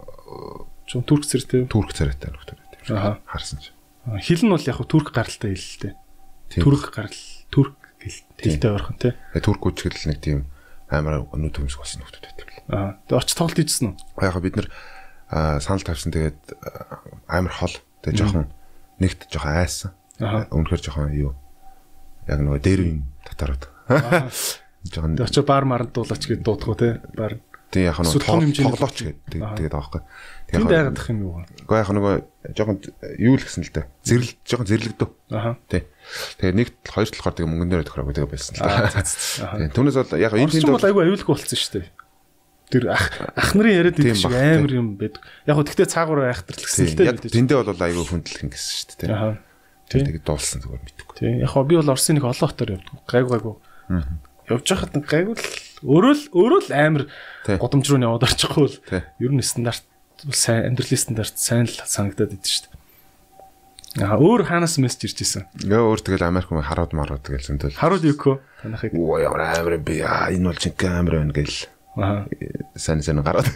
[0.86, 1.66] Чун турк цэртэй.
[1.72, 2.60] Турк царайтай нөхдөд.
[2.92, 3.20] Аха.
[3.26, 3.72] Харсан ч.
[4.22, 6.62] Хил нь бол яг турк гаралтай хэл л дээ.
[6.62, 7.20] Турк гарал
[7.50, 7.74] турк
[8.38, 9.18] хэлтэй ойрхон те.
[9.42, 10.46] Турк үчгэл нэг тийм
[10.92, 12.48] амар өнүүд төмсг болсон нөхдөд байдаг.
[12.70, 13.02] Аа.
[13.10, 14.22] Тэгээ очиж тоглолт хийжсэн үү?
[14.22, 14.70] Яг бид нэр
[15.58, 16.40] санал тавьсан тэгээд
[17.26, 17.76] амар хол.
[18.06, 18.54] Тэгээ жоохон
[19.02, 19.92] нэгт жоохон айсан.
[20.22, 21.36] Өмнөхөр жоохон юу
[22.26, 23.64] яг нөгөө дээр үн татараад.
[24.90, 27.02] Жоохон Тэгээ очиж бар маранд дуулаач гэж дуудах уу те?
[27.14, 27.38] Бар.
[27.70, 30.02] Тэгээ яг нөгөө тоглооч гэдэг тэгээд байгаа байхгүй.
[30.46, 31.34] Тэгээд байгаад юм юу?
[31.44, 32.14] Гэхдээ яг нөгөө
[32.56, 32.78] жоохон
[33.20, 33.86] юу л гэсэн л дээ.
[34.06, 35.10] Зэрэл жоохон зэрлэгдв.
[35.34, 35.58] Аа.
[35.70, 35.84] Тий.
[36.40, 38.90] Тэгээ нэг хоёр талаар тэгээ мөнгөн дээр тохироо гэдэг байсан л да.
[38.94, 41.88] Тэгээ түүнээс бол яг энэ тийм бол айгүй аюулгүй болцсон шүү дээ.
[42.66, 43.06] Тэр ах
[43.38, 45.22] ах нарын яриад идэх шиг амар юм байдаг.
[45.46, 47.10] Яг хөө тэгтээ цаагаараа айхтарлагсан л дээ.
[47.14, 49.14] Яг тэндээ бол айгүй хүндлэх гэсэн шүү дээ.
[49.14, 49.45] Аа.
[49.90, 51.16] Тэгээ дуулсан зүгээр мэдгүй.
[51.20, 51.34] Тий.
[51.46, 52.96] Яг хоо би бол Орсын нэг олон хотоор явдаг.
[53.06, 53.56] Гайгүй гайгүй.
[54.50, 55.46] Явж байхад гайгүй л
[55.86, 57.04] өөрөө л өөрөө л амар
[57.62, 58.78] годомж руу яваад орчихгүй л
[59.22, 59.86] ер нь стандарт
[60.34, 64.06] сайн амьдралын стандарт сайн л санагдаад идэв шүү дээ.
[64.06, 65.44] Аа өөр хаанаас мессеж ирж исэн.
[65.70, 67.78] Яа өөр тэгэл Америк мөн харууд марууд тэгэл зөндөл.
[67.80, 68.92] Харууд юуко танахыг.
[68.92, 71.70] Оо ямар амар би аа энэ бол чинь камер байна гэл.
[71.96, 72.28] Аа
[72.76, 73.48] сайн сайн гараад.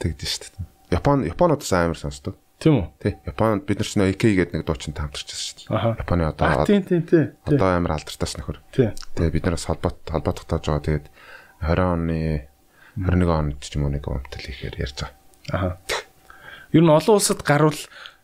[0.00, 0.96] Тэгдэж шүү дээ.
[0.96, 2.40] Япон Японод сайн амар сонсдог.
[2.60, 2.86] Тийм үү?
[3.00, 3.16] Тий.
[3.24, 5.96] Японд бид нар чинь AK гэдэг нэг дуучин хамтарч байсан шүү дээ.
[6.04, 7.32] Японы одоо тийм тийм тий.
[7.48, 8.60] Одоо амар алдартай нөхөр.
[8.68, 8.92] Тий.
[9.16, 10.84] Тэгээ бид нараас холбоот холбоот тогтоож байгаа.
[10.84, 11.06] Тэгээд
[11.64, 12.20] 20 оны
[13.00, 15.16] 21 онд ч юм уу нэг өмтөл ихээр ярьж байгаа.
[15.48, 15.80] Аха.
[16.76, 17.80] Ер нь олон улсад гарвал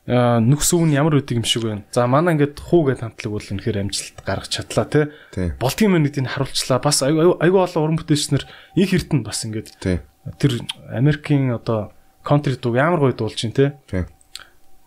[0.07, 1.83] нүхс өвн ямар үдэг юм шиг байна.
[1.91, 5.11] За манай ингээд хуу гэж хамтлаг бол үнэхээр амжилт гаргаж чадлаа те.
[5.59, 6.79] Болтгийн мэнүүдийг харуулчлаа.
[6.79, 8.45] Бас айгүй айгүй олон уран бүтээлчнэр
[8.79, 9.75] их эртэн бас ингээд
[10.39, 10.63] тэр
[10.95, 11.91] Америкийн одоо
[12.23, 13.75] контри дуу ямар гоё дуулж чинь те.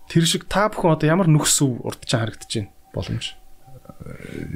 [0.09, 3.37] Тэр шиг та бүхэн одоо ямар нүхс өв урдч харагдаж байна боломж.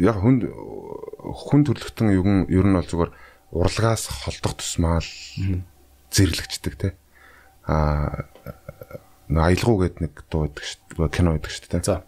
[0.02, 3.12] Яг хүн хүн төрлөختөн юм ер нь бол зүгээр
[3.54, 5.62] урлагаас холдох тусмаа л
[6.10, 6.90] зэрлэгчдэг те.
[7.70, 8.26] Аа
[9.30, 11.14] аялгау гэдэг нэг дуу байдаг шүү дээ.
[11.14, 11.86] Кино байдаг шүү дээ.
[11.86, 12.02] За.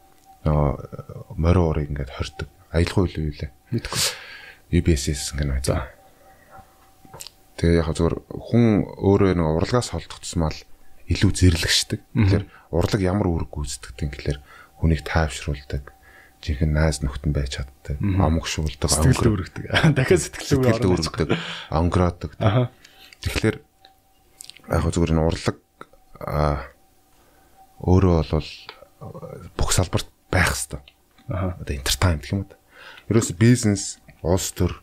[0.45, 2.49] Нөгөө морио урыг ингээд хордог.
[2.73, 3.49] Аялгау юу вэ?
[3.71, 4.01] Мэдгүй.
[4.73, 5.61] UBS кино.
[5.61, 5.89] За.
[7.61, 10.59] Тэгээ яг зөвөр хүн өөрөө нэг урлагаас холдох тусмаа л
[11.09, 12.01] илүү зэрлэгшдэг.
[12.13, 14.39] Тэгэхээр урлаг ямар үүрэг гүйцэтгэдэг гэхээр
[14.83, 15.95] хүнийг тайвшруулдаг
[16.43, 17.97] жинхэнэ найз нөхдөд байж чаддаг.
[17.97, 19.65] Амгшуулдаг, сэтгэл өргөдөг.
[19.97, 20.61] Дахиад сэтгэл
[20.93, 21.33] өргөдөг,
[21.73, 22.37] онгороодог.
[23.23, 23.57] Тэгэхээр
[24.69, 25.57] яг зөвөр энэ урлаг
[27.81, 28.51] өөрөө бол
[29.57, 30.85] бүх салбарт байх хэвээр.
[31.33, 32.53] Одоо entertainment гэх юм уу?
[33.09, 34.77] Ерөөс бизнес, улс төр,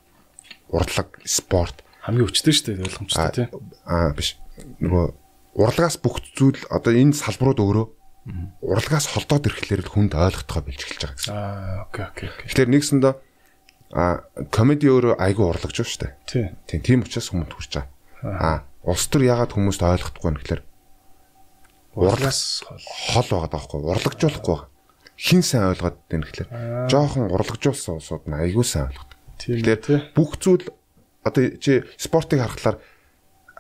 [0.73, 3.49] урлаг, спорт хамгийн өчтөн шүү дээ ойлгомжтой тийм.
[3.87, 4.35] Аа биш.
[4.83, 5.07] Нөгөө
[5.53, 7.87] урлагаас бүх зүйл одоо энэ салбарууд өөрөө
[8.63, 11.35] урлагаас холдоод ирэхлээр хүнд ойлгохтойгоо бэлж эхэлж байгаа гэсэн.
[11.35, 12.29] Аа окей окей.
[12.49, 13.15] Тэгэхээр нэгсэндээ
[13.93, 16.13] а комеди өөрөө айгүй урлагж шүү дээ.
[16.71, 16.81] Тийм.
[16.81, 17.91] Тийм учраас хүмүүст хүрч байгаа.
[18.25, 20.63] Аа улс төр ягаад хүмүүст ойлгохдохгүй юм гэхээр
[21.99, 22.41] урлагаас
[23.13, 24.71] хол байгаа даахгүй урлагжуулахгүй байгаа.
[25.19, 26.51] Хин сайн ойлгоод байна гэхлээр
[26.89, 29.19] жоохон урлагжуулсан улсууд нь айгүй сайн ойлгодог.
[29.37, 30.65] Тэгэхээр бүх зүйл
[31.27, 32.81] одоо чи спортыг харахаар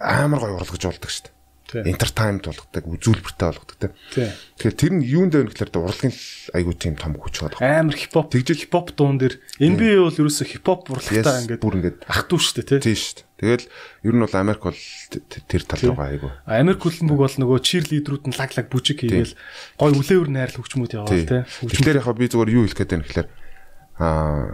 [0.00, 1.41] амар гоё урлагжуулдаг шүү дээ
[1.80, 3.88] entertainment болгодог, үзүүлбэртэй болгодог те.
[4.60, 6.14] Тэгэхээр тэр нь юунд вэ гэхээр урлагийн
[6.52, 7.80] айгуу тийм том хүч байгаа.
[7.80, 8.28] Амар хипхоп.
[8.28, 12.54] Тэгжил хипхоп дуун дээр NBA бол ерөөсө хипхоп урлагтай ингээд бүр ингээд ах トゥ шүү
[12.68, 12.84] дээ.
[12.84, 13.30] Тийм шүү дээ.
[13.42, 13.66] Тэгэл
[14.06, 14.80] ер нь бол Америк бол
[15.50, 16.30] тэр тал руугаа айгуу.
[16.46, 19.34] Америк хөлбөмбөг бол нөгөө чирлидерүүд нь лаг лаг бүжиг хийгээл
[19.82, 21.42] гой үлээвэр найрал хөгчмүүд яваа те.
[21.42, 23.28] Тэгэхээр яг би зүгээр юу хэлэх гээд байна гэхээр
[23.98, 24.48] а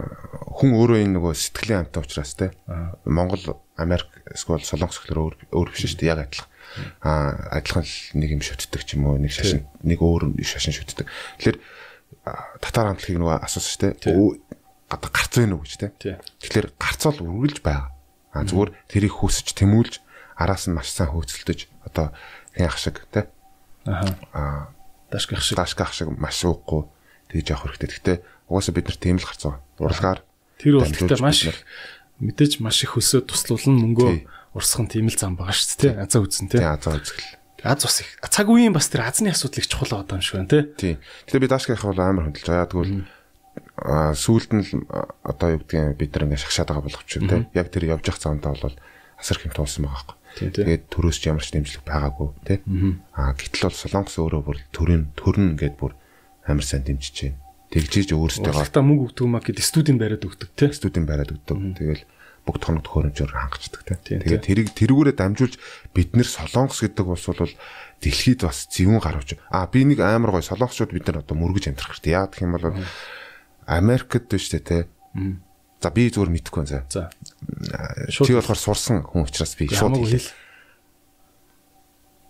[0.59, 2.51] хүн өөрөө энэ нөгөө сэтгэлийн амттай учраас те
[3.07, 6.49] Монгол Америк эсвэл Солонгос гэхэлэр өөр өөр биш шүү дээ яг адилхан
[7.01, 11.07] а адилхан нэг юм шүтдэг ч юм уу нэг шашин нэг өөр шашин шүтдэг.
[11.39, 11.57] Тэгэхээр
[12.61, 14.39] татар хамтлагийг нөгөө асуусан шүү дээ.
[14.89, 16.17] Гадаа гарц вэ нү гэж те.
[16.41, 17.93] Тэгэхээр гарц бол үргэлж байгаа.
[18.33, 20.01] А зүгээр тэрийг хүсэж тэмүүлж
[20.37, 22.13] араас нь маш сайн хөөцөлдөж одоо
[22.57, 23.29] хин ах шиг те.
[23.85, 24.17] Аха.
[24.33, 24.41] А
[25.11, 26.85] дашгах шиг дашгах шиг маш уухгүй
[27.29, 27.89] тэгж явах хэрэгтэй.
[27.89, 28.17] Гэхдээ
[28.49, 29.61] угаасаа бид нар тийм л гарц байгаа.
[29.77, 30.19] Урлагаар
[30.57, 31.39] тэр бол гэхдээ маш
[32.19, 34.11] мэдээж маш их өсөө туслуулна мөнгөө
[34.53, 36.03] урсгах тийм л зам байгаа шүү дээ.
[36.03, 36.61] Азаа үзэн тий.
[36.63, 37.39] Азаа үзгэл.
[37.63, 38.09] Аз ус их.
[38.23, 40.63] Цаг үеийн бас тэр азны асуудлыг чухал байгаа юм шиг байна тий.
[40.79, 40.93] Тий.
[41.27, 42.71] Тэгэхээр би даашгийнхаа бол амар хөндлөж байгаа.
[42.71, 42.95] Тэгвэл
[43.79, 44.63] а сүүлд нь
[45.23, 47.41] одоо юу гэдгийг бид нар ингээ шахшаад байгаа болгоч тий.
[47.51, 48.77] Яг тэр явж явах замдаа бол
[49.19, 50.17] асар хэм туулсан байгаа байхгүй.
[50.39, 52.59] Тэгээд төрөөс ч ямар ч дэмжлэг байгаагүй тий.
[53.11, 55.93] А гэтэл бол Солонгос өөрөө бүр төрийн төрн ингээд бүр
[56.47, 57.39] амар сайн дэмжиж байна.
[57.69, 60.71] Тэгжиж өөрсдөө галтаа мөнгө өгдөг маа гэд студийн бариад өгдөг тий.
[60.73, 61.57] Студийн бариад өгдөг.
[61.77, 62.03] Тэгэл
[62.49, 64.25] бүгд тоног төхөөрөмжөөр хангацдаг тийм.
[64.25, 65.55] Тэгээд тэрийг тэрүүгээрээ дамжуулж
[65.93, 67.53] бид нэр солонгос гэдэг улс бол
[68.01, 69.37] дэлхийд бас зөвүүн гарвч.
[69.53, 72.17] А би нэг амар гой солонгосчууд бид нар одоо мөргөж амтрах хэрэгтэй.
[72.17, 72.73] Яа гэх юм бол
[73.69, 74.89] Америкт биш те.
[75.79, 76.83] За би зүгээр мэдэхгүй за.
[76.89, 77.13] За.
[78.09, 80.33] Чи болохоор сурсан хүн учраас би шууд хэл.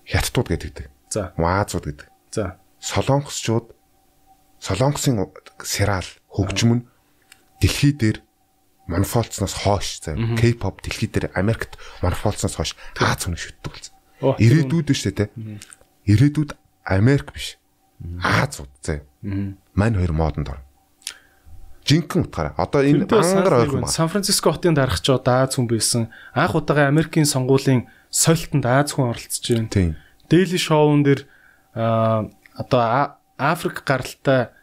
[0.05, 0.91] Хятадууд гэдэг.
[1.09, 1.33] За.
[1.39, 2.07] Маазууд гэдэг.
[2.35, 2.59] За.
[2.77, 3.73] Солонгосчууд
[4.59, 5.23] Солонгосын
[5.63, 6.85] сериал хөгжим нь
[7.63, 8.21] дэлхий дээр
[8.89, 13.93] монофолцноос хойш заа K-pop дэлхий дээр Америкт монофолцноос хойш Аз хүн шүтдэг болсон.
[14.41, 15.25] Ирээдүйд дээ те.
[16.09, 16.57] Ирээдүйд
[16.89, 17.61] Америк биш.
[18.19, 19.05] Азууд заа.
[19.77, 20.65] Мань хоёр модонд орно.
[21.85, 22.53] Жинхэнэ утгаараа.
[22.57, 23.93] Одоо энэ ангар ойрхон байна.
[23.93, 26.09] Сан Франциско хотын дарагч одоо Аз хүн байсан.
[26.33, 29.69] Анх удаага Америкийн сонгуулийн соёлтонд Аз хүн оролцож байна.
[29.69, 29.95] Тийм.
[30.29, 31.25] Daily Show-н дээр
[31.73, 34.53] одоо Африк гаралтай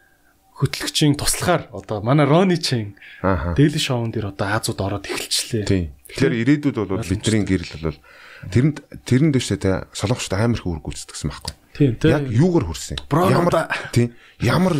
[0.57, 5.69] хөтлөгчийн туслахаар одоо манай Рони Чин Daily Show-н дээр одоо Азууд ороод эхэлчлээ.
[5.69, 5.93] Тийм.
[6.09, 8.01] Тэгэхээр ирээдүйд бол бидний гэрэл бол
[8.49, 11.53] тэрэнд тэрэнд дэвшээ те солонгочд амар их үүрэг гүйцэтгэсэн байхгүй.
[11.77, 12.11] Тийм тийм.
[12.17, 12.97] Яг юугаар хүрсэн?
[13.05, 14.75] Ямар тийм ямар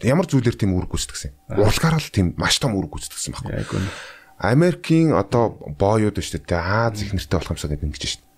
[0.00, 1.60] ямар зүйлээр тийм үүрэг гүйцэтгэсэн?
[1.60, 3.84] Урлагаар л тийм маш том үүрэг гүйцэтгэсэн байхгүй.
[4.40, 8.28] Америкийн одоо боёуд шүү дээ Аз их нэртэй болох юмсаа гэдэг ингэж шүү дээ.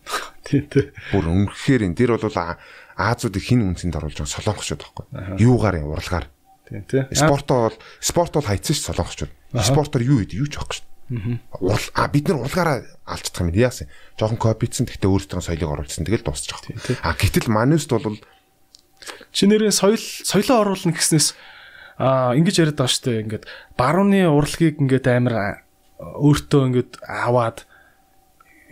[0.43, 0.91] Тийм тийм.
[1.15, 2.27] Бүр үнэхээр энэ дэр бол
[2.97, 5.05] Азуудыг хин үнцэнд оруулж байгаа солонгочууд байхгүй.
[5.41, 6.27] Юугаар юм урлагаар.
[6.69, 7.05] Тийм тийм.
[7.13, 9.33] Спортоо бол спорт бол хайцсан ш солонгочууд.
[9.61, 10.87] Спортоор юу хийд юу ч авахгүй ш.
[11.61, 13.89] Урал а бид нар урлагаараа алцдах юм яасан.
[14.17, 16.57] Жохон копицсэн гэхдээ өөрсдөө соёлыг оруулсан тэгэл дуусчих.
[17.05, 18.17] А гэтэл маневст бол
[19.33, 21.37] чи нэрээ соёл соёлоо оруулна гэснээс
[22.01, 23.23] а ингэж яриад байгаа дээ.
[23.29, 23.45] Ингээд
[23.77, 25.65] барууны урлагийг ингээд амар
[26.01, 27.69] өөртөө ингээд аваад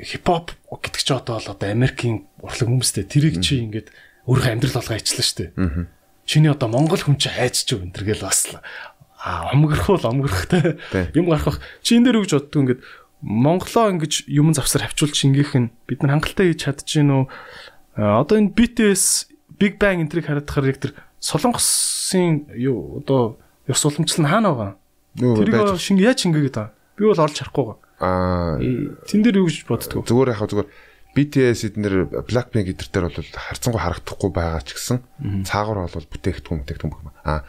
[0.01, 3.93] хипхоп гэдэг ч одоо бол одоо Америкийн урлаг хүмүүстэй тэрийг чи ингээд
[4.31, 5.87] өөрийнхөө амьдрал болгоо ажиллаа шүү дээ.
[6.31, 8.47] Чиний одоо Монгол хүн чи хайж ч юм энэ гэл бас
[9.20, 10.78] а омгөрөх бол омгөрөхтэй
[11.18, 11.59] юм гарах.
[11.83, 12.81] Чи энэ дээр үгж боддог ингээд
[13.20, 17.22] Монголоо ингэж юм завсар хавчуулж шингээх нь бид нар хангалттай хийж чадчихэв нөө
[18.01, 19.28] одоо энэ BTS
[19.61, 23.37] Big Bang энтрийг харагдахаар яг тэр Солонгосын юу одоо
[23.68, 24.72] ёс уламжлал нь хаана байгаа?
[25.20, 26.72] Тэрийг шингээ яаж шингээгээд байгаа?
[26.97, 27.78] Би бол олж харахгүй байгаа.
[28.01, 28.57] Аа
[29.05, 30.01] тэн дээр юу гэж боддгоо?
[30.09, 30.68] Зүгээр яхаа зүгээр
[31.14, 34.98] BTS эднэр Blackpink эдэр дээр бол харцангуй харагдахгүй байгаа ч гэсэн
[35.42, 37.18] цаагаар бол бүтээгдэхүүн бүтээгдэхүүн байна.
[37.26, 37.40] Аа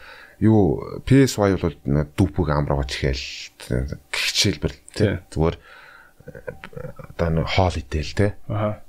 [0.42, 1.76] юу PSY бол
[2.18, 3.26] дүүпүг амраагач ихэл
[4.10, 4.74] гихчээлбэр
[5.30, 5.56] зүгээр
[7.14, 8.34] одоо нэг хоол идэл те.
[8.50, 8.82] Аа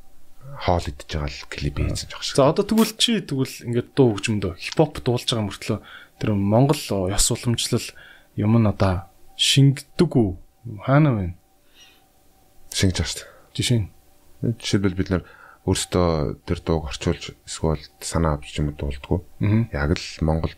[0.57, 2.37] хоол идж байгаа л клип хийсэн жоох шиг.
[2.37, 5.79] За одоо тэгвэл чи тэгвэл ингээд дуу хөгжмөндөө хипхоп дуулж байгаа мөртлөө
[6.17, 6.81] тэр Монгол
[7.13, 7.87] ёс уламжлал
[8.37, 10.29] юм нь одоо шингэдэг үү?
[10.85, 11.25] Хаана вэ?
[12.73, 13.29] Шингэж байгаа шүү дээ.
[13.53, 13.92] Жишээ нь
[14.43, 15.23] жишээлбэл бид нар
[15.63, 19.19] өөрсдөө тэр дууг орчуулж эсвэл санаа авч юм дуулдггүй.
[19.71, 20.55] Яг л Монгол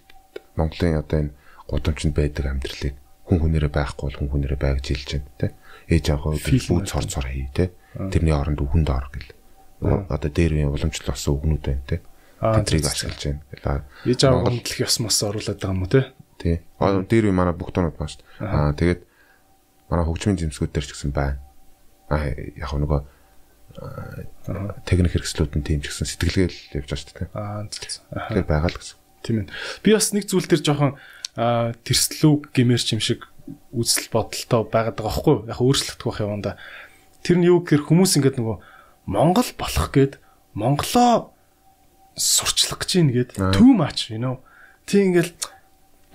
[0.58, 1.36] Монголын одоо энэ
[1.70, 2.96] гудамжинд байдаг амьдралыг
[3.30, 5.52] хүн хүнээрээ байхгүй бол хүн хүнээрээ бай гэж хэлж байна тий.
[5.94, 7.70] Ээж аваа бүгд цор цор хий тий.
[7.94, 9.34] Тэрний оронд үхэнд ор гэл.
[10.10, 12.02] Одоо дээр үеийн уламжлал болсон үгнүүд байна тий.
[12.42, 13.22] Тэдрийг ашиглаж
[13.62, 13.86] байна.
[14.06, 16.06] Ээж аваа хөндлөх ёс мос оруулаад байгаа юм уу тий.
[16.42, 16.56] Тий.
[16.82, 18.46] Дээр үе манай бүх шүү дээ.
[18.46, 19.02] Аа тэгээд
[19.90, 21.42] манай хөгжмийн зэмсгүүд дээр ч гэсэн байна.
[22.10, 23.02] Аа яг нөгөө
[24.88, 27.30] техник хэрэгслүүд нь тийм ч гэсэн сэтгэлгээл явж байгаа шүү дээ.
[27.36, 27.68] Аа
[28.32, 28.98] тэр байгаа л гэсэн.
[29.26, 29.52] Тийм ээ.
[29.84, 30.94] Би бас нэг зүйл төр жоохон
[31.36, 33.28] тэрслүү гэмэрч юм шиг
[33.76, 35.48] үзэл бодолтой байгаад байгаа байхгүй юу?
[35.52, 36.56] Яг өөрчлөгдөх байх юм да.
[37.26, 38.58] Тэр нь юу гэхээр хүмүүс ингээд нөгөө
[39.12, 40.14] Монгол болох гээд
[40.56, 41.36] Монголоо
[42.16, 44.40] сурчлах гэж ийн гээд too much you know.
[44.88, 45.34] Тэг ингээл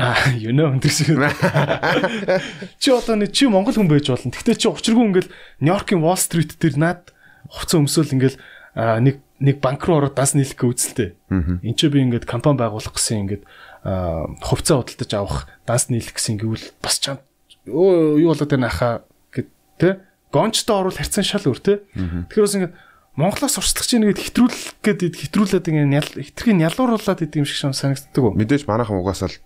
[0.01, 1.13] аа you know энэ шиг.
[2.81, 4.33] Чи одоо нэг чи Монгол хүн байж болно.
[4.33, 5.31] Гэхдээ чи учиргүй ингээл
[5.61, 7.13] Нью-Йоркийн Wall Street дээр наад
[7.51, 8.39] хувцас өмсөөл ингээл
[8.79, 11.17] нэг нэг банк руу ороод данс нийлэх үзэлтэй.
[11.29, 13.45] Энд чи би ингээд компани байгуулах гэсэн ингээд
[14.45, 17.19] хувцас худалдаж авах данс нийлэх гэсэн гэвэл бас чам
[17.67, 19.03] юу болоод байна хаа
[19.35, 19.49] гэд
[19.81, 21.83] тэ гончтой орвол харьцан шал өөр тэ.
[22.31, 22.77] Тэгэхээр бас ингээд
[23.19, 28.37] Монголоос сурчлах чинь ингээд хэтрүүлэх гээд хэтрүүлээд ингээд хитрхийн ялууруулад идэм шиг санагддаг уу?
[28.39, 29.37] Мэдээж манайхан угаасаа л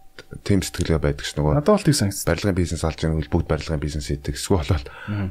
[0.44, 1.58] тийм сэтгэлгээ байдаг ш нөгөө.
[1.58, 2.26] Надад бол тийм санагдсан.
[2.28, 4.34] Барилгын бизнес алж байгаа бол бүгд барилгын бизнес хийдэг.
[4.34, 4.84] Эсвэл бол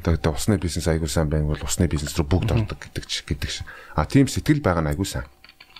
[0.08, 3.50] одоо усны бизнес аягүй сайн байх бол усны бизнес рүү бүгд ордог гэдэг ч гэдэг
[3.50, 3.64] ш.
[3.96, 5.28] А тийм сэтгэл байгаа нь аягүй сайн.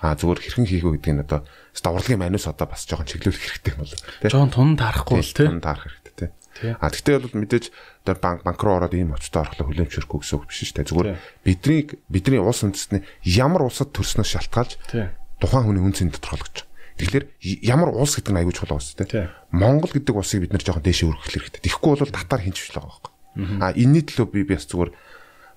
[0.05, 1.41] А зүгээр хэрхэн хийх вэ гэдэг нь одоо
[1.89, 4.29] урлагийн манус одоо бас жоохон чиглүүлэх хэрэгтэй юм бол тий.
[4.29, 5.49] Жохон тун таарахгүй л тий.
[5.49, 6.31] Тун таарах хэрэгтэй тий.
[6.77, 7.65] А тэгтээ бол мэдээж
[8.05, 10.89] одоо банк банк руу ороод ийм очтой орохлоо хүлэмжшэрхгүй гэсэн үг биш дээ.
[10.93, 11.09] Зүгээр
[11.43, 11.81] бидний
[12.13, 14.73] бидний улс үндэстний ямар улсад төрснөөс шалтгаалж
[15.41, 17.25] тухайн хүний үнцийг тодорхойлгож Тэгэхээр
[17.67, 19.31] ямар улс гэдэг нь аягүй чухал байна шүү дээ.
[19.51, 21.61] Монгол гэдэг улсыг бид нэр жоохон дээшээ өргөх хэрэгтэй.
[21.67, 23.13] Тэгэхгүй бол татар хинчвч л байгаа байхгүй.
[23.59, 24.91] А энэний төлөө би бас зүгээр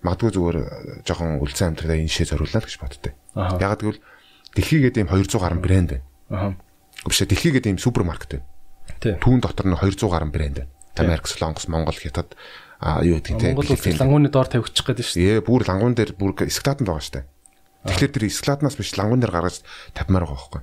[0.02, 0.66] магадгүй зүгээр э,
[1.06, 3.14] жоохон үлцэн амьдралаа энэ шээ зориуллаа гэж боддтой.
[3.38, 4.02] Ягаад гэвэл
[4.58, 6.06] дэлхийгээд ийм 200 гаруй брэнд байна.
[6.34, 6.52] Аа.
[7.06, 9.22] Биш дэлхийгээд ийм супермаркет байна.
[9.22, 10.72] Түүн дотор нь 200 гаруй брэнд байна.
[10.98, 12.34] Америк, Солонгос, Монгол, Хятад
[12.82, 15.34] а юу гэдэг тийм Монгол лангууны доор тавьчих гээд шүү дээ.
[15.42, 17.26] Ээ бүр лангуун дээр бүр эсклатанд байгаа шүү дээ.
[17.90, 19.62] Тэгэхээр тэр эсклатнаас биш лангуун дээр гаргаж
[19.98, 20.62] тавьмаар байгаа байхгүй.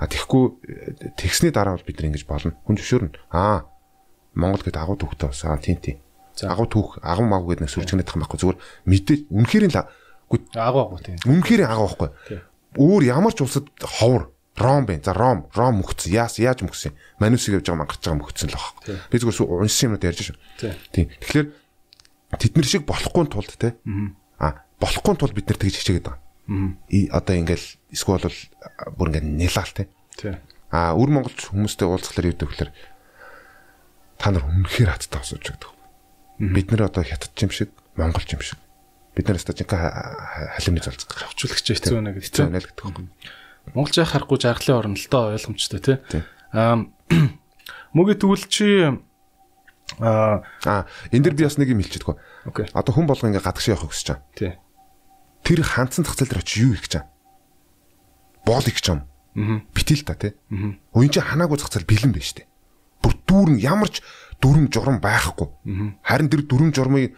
[0.00, 2.56] А тэгэхгүй тэгсний дараа бол бид ингэж болно.
[2.64, 3.20] Хүн зөвшөөрнө.
[3.28, 3.68] Аа
[4.32, 5.98] Монгол гэдэг агуу түүхтэй бас аа тийм тийм.
[6.48, 8.40] Агуу түүх, агуу маг гэдэг нэг сүрчгэнэдэх юм байхгүй.
[8.40, 8.58] Зүгээр
[8.88, 9.78] мэдээ үнэхээр л
[10.56, 11.16] агуу агуу тийм.
[11.26, 12.08] Үнэхээр агуу байхгүй.
[12.78, 15.00] Өөр ямар ч улсад ховор Ром бэ.
[15.04, 16.12] За Ром, Ром мөхцөн.
[16.12, 16.94] Яас яаж мөхсөн?
[17.22, 18.74] Манусыг явж байгаа мангарч байгаа мөхцөн л баг.
[19.10, 20.36] Би зүгээр уншсан юмнууд ярьж шүү.
[20.90, 21.06] Тийм.
[21.22, 21.46] Тэгэхээр
[22.42, 23.78] тэд нар шиг болохгүй тулд те.
[24.42, 26.22] Аа болохгүй тулд бид нар тэгж хичээгээд байгаа.
[26.48, 28.40] Одоо ингээл эсвэл бол
[28.96, 29.88] бүр ингээд нялаал те.
[30.16, 30.40] Тийм.
[30.72, 32.72] Аа өр монголч хүмүүстэй уулзахлаар юу гэдэг вэ?
[34.16, 35.76] Та нар үнэхээр хаттай осож байгаа.
[36.40, 37.68] Бид нар одоо хятад юм шиг,
[38.00, 38.56] монголч юм шиг.
[39.12, 41.20] Бид нар жинхэнэ халимны залцдаг.
[41.28, 42.24] Авчуулагч хэцүү байна гэдэг.
[42.32, 42.84] Хэцүү байна л гэдэг.
[43.76, 46.24] Монголч харахгүй жаргалын орн л доо ойлгомжтой тий.
[46.56, 46.88] Аа
[47.92, 48.88] мөгийн тэгвэл чи
[50.00, 50.44] аа
[51.12, 52.16] энэ дэр би бас нэг юм хэлчихдэг.
[52.48, 52.66] Окей.
[52.72, 54.24] Одоо хүн болго ингээ гадагш явах гэж чам.
[54.32, 54.56] Тий.
[55.42, 57.04] Тэр ханцсан зах зээл дээр очиж юу их чам?
[58.44, 59.08] Боол их чам.
[59.36, 59.62] Аа.
[59.74, 60.34] Битэл та тий.
[60.50, 60.78] Аа.
[60.94, 62.46] Уян чи ханаагүй зах зээл бэлэн байж тээ.
[63.02, 64.02] Бүр дүүрэн ямарч
[64.42, 65.48] дүрм журам байхгүй.
[66.02, 67.14] Харин тэр дүрм журмыг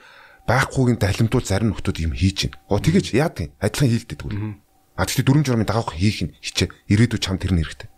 [0.48, 2.54] байхгүйгийн далимтуул зарим нөхдүүд юм хийж гин.
[2.68, 4.60] Оо тэгэж яадаг адилхан хийлдэдэг тэгвэл.
[4.96, 7.88] А тэгтээ дүрм журмын дагавх хийх нь хичээ ирээдүйд чам тэр нь хэрэгтэй.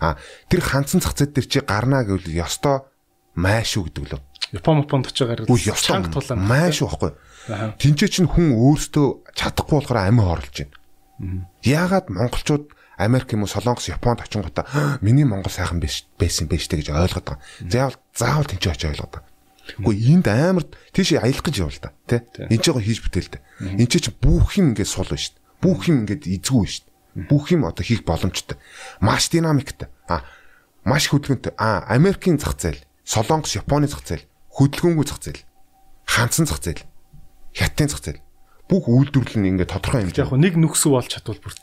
[0.00, 0.16] А
[0.48, 2.86] тэр ханцсан зах зээл дээр чи гарнаа гэвэл ёстой
[3.34, 4.20] майш үү гэдэг лөө.
[4.56, 5.46] Япон Японд очиж гараад
[5.78, 6.40] чанга тулаан.
[6.40, 7.12] Майш байхгүй.
[7.48, 11.48] Тинчээ чин хүн өөртөө чадахгүй болохоор амин хорлож байна.
[11.64, 12.64] Яагаад монголчууд
[12.98, 17.42] Америк юм уу Солонгос Японд очингуудаа миний монгол сайхан байсан байж тээ гэж ойлгоод байгаа.
[17.64, 19.32] Заавал заавал тэнцээ очиж ойлгоод байгаа.
[19.78, 22.20] Гэхдээ энд амар тийш аялах гэж явал та тий.
[22.50, 23.40] Энд ч яг хийж бүтээлтэй.
[23.78, 27.26] Энд ч бүх юм ингээд сул байна шүү дээ бүх юм ингээд эзгүй шүү дээ.
[27.26, 28.58] Бүх юм одоо хийх боломжтой.
[29.02, 29.90] Маш динамиктай.
[30.06, 30.22] А
[30.86, 31.54] маш хөдөлгөөнтэй.
[31.58, 35.42] А Америкийн зах зээл, Солонгос, Японы зах зээл, хөдөлгөөнгүй зах зээл,
[36.06, 36.86] ханцсан зах зээл,
[37.58, 38.22] Хятадын зах зээл.
[38.70, 40.22] Бүх үйлдвэрлэл нь ингээд тодорхой хэмжээ.
[40.22, 41.54] Яг нэг нүксүү болж чадвал бүр.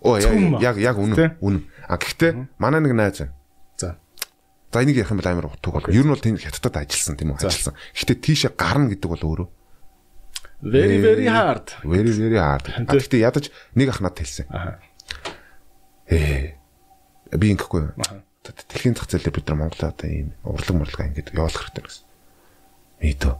[0.00, 0.16] Оо
[0.64, 1.36] яг яг үнэн.
[1.44, 1.62] Үнэн.
[1.84, 3.28] А гэхдээ манай нэг найз.
[3.76, 4.00] За.
[4.72, 5.92] За энийг ярих юм бол амар утга бол.
[5.92, 7.44] Ер нь бол тэнд хятадд ажилласан тийм үү?
[7.44, 7.76] Ажилласан.
[7.92, 9.48] Гэхдээ тийшээ гарна гэдэг бол өөрөө
[10.62, 11.72] Very very hard.
[11.84, 12.68] Very very hard.
[12.68, 14.44] Гэхдээ ядаж нэг ах надад хэлсэн.
[16.04, 16.60] Ээ.
[17.32, 17.96] Би ингэхгүй.
[18.44, 22.04] Дэлхийн зах зээлээр бид нар Монголоо одоо ийм урлаг мурлага ингэж явуулах хэрэгтэй гэсэн.
[23.00, 23.34] Мэдөө.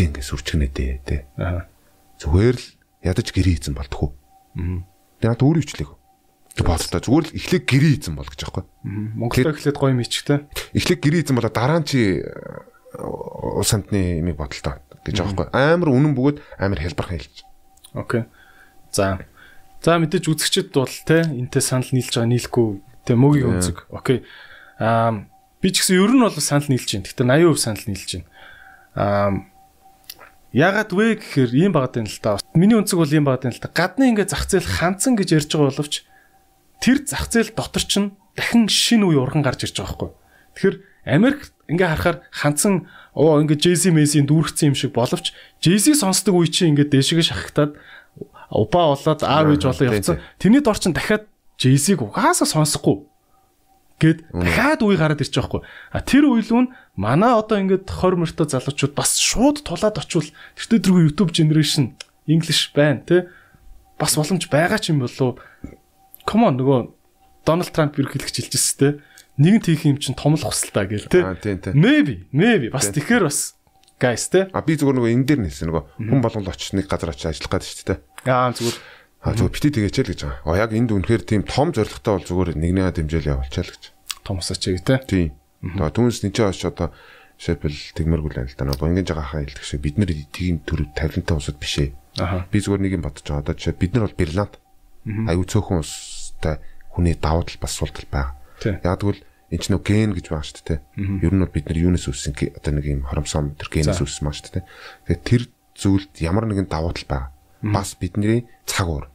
[0.00, 1.28] Бид ингэ сүрчгнэ дээ тэ.
[2.16, 2.66] Зүгээр л
[3.04, 4.16] ядаж гэрээ хийцэн болтгоо.
[4.56, 4.80] Аа.
[5.20, 5.92] Тэгээ надад өөрөө ичлээг.
[6.64, 8.64] Боолтой зүгээр л эхлээд гэрээ хийцэн бол гэж аахгүй.
[9.20, 10.48] Монголоо эхлээд гоё мичгтэй.
[10.72, 12.24] Эхлээд гэрээ хийцэн болоо дараа нь чи
[12.96, 15.46] улс амтны юмыг бодолтой гэж байхгүй.
[15.52, 17.44] Амар үнэн бөгөөд амар хэлбархан хэлж.
[17.92, 18.24] Окей.
[18.88, 19.20] За.
[19.84, 22.68] За мэдээж үзэгчд бол те энтэй санал нийлж байгаа нийлэхгүй
[23.04, 23.84] те мөгийн үзэг.
[23.92, 24.24] Окей.
[24.80, 25.28] Аа
[25.60, 27.04] би ч гэсэн ер нь бол санал нийлж байна.
[27.04, 28.28] Гэхдээ 80% санал нийлж байна.
[28.96, 29.28] Аа
[30.50, 32.42] Ягаад вэ гэхээр ийм багт юм л та.
[32.58, 33.70] Миний өнцөг бол ийм багт юм л та.
[33.70, 35.94] Гадны ингээ зах зээл хандсан гэж ярьж байгаа боловч
[36.82, 40.10] тэр зах зээл дотор чинь дахин шинэ үе урган гарч ирж байгаа байхгүй.
[40.58, 40.76] Тэгэхээр
[41.06, 45.30] Америк ингээ харахаар хандсан оо ингээ JC Messi дүүргэсэн юм шиг боловч
[45.62, 47.78] JC сонсдог үе чинь ингээ дээшгээ шахагтаад
[48.50, 50.18] упа болоод R гэж болоо явцсан.
[50.42, 51.30] Тэрний дор чинь дахиад
[51.62, 53.06] JC-г угаасаа сонсохгүй
[54.00, 55.62] гэд дахиад үе гараад ирчих واخгүй.
[55.92, 60.80] А тэр үйл нь манай одоо ингээд 20 мөртөө залуучууд бас шууд тулаад очивол тэртээ
[60.80, 61.94] дөрөв YouTube generation
[62.26, 63.16] English байна те
[63.98, 65.38] бас боломж байгаа ч юм болов.
[66.26, 66.78] Come on нөгөө
[67.46, 68.88] Дональд Трамп ерөнхийлөгч хэлжсэн те
[69.40, 71.24] нэгэнт хийх юм чинь том л хусалтай гэл те.
[71.72, 73.56] Maybe, maybe бас тэгэхээр бас
[74.00, 74.48] guys те.
[74.52, 77.52] А би зүгээр нөгөө энэ дээр нээсэн нөгөө хүн болгол очиж нэг газар очиж ажиллах
[77.56, 77.98] гэдэг шүү дээ.
[78.28, 78.76] Аа зүгээр
[79.20, 80.40] А зүгээр бити тэгээчээ л гэж байгаа.
[80.48, 83.82] А яг энд үнэхээр тийм том зорилготой бол зүгээр нэгнээ дэмжээл явуулчаа л гэж.
[84.24, 84.96] Том усаач те.
[85.04, 85.36] Тийм.
[85.60, 86.88] Тэгээ түүнээс нэг ч очиж одоо
[87.40, 88.64] жишээлбэл тэгмэргүй л л да.
[88.68, 91.90] Нөгөө ингээд жагаа хаа хэлдэг шиг бид нар тийм төр тавилантай усуд биш ээ.
[92.48, 93.44] Би зүгээр нэг юм бодож байгаа.
[93.44, 94.54] Одоо жишээ бид нар бол Берланд.
[95.28, 96.60] Аюу цөөхөн устай
[96.92, 98.36] хүний давуу тал бас сул тал байгаа.
[98.84, 100.80] Яг тэгвэл энэ ч нөө ген гэж байгаа шүү дээ.
[101.24, 104.36] Ер нь бол бид нар юунаас үүссэн одоо нэг юм хоромсом тэр генээс үүссэн маа
[104.36, 104.64] шүү дээ.
[105.08, 105.42] Тэгэхээр тэр
[105.80, 107.32] зүйлд ямар нэгэн давуу тал байгаа.
[107.64, 109.08] Бас бидний цаг уур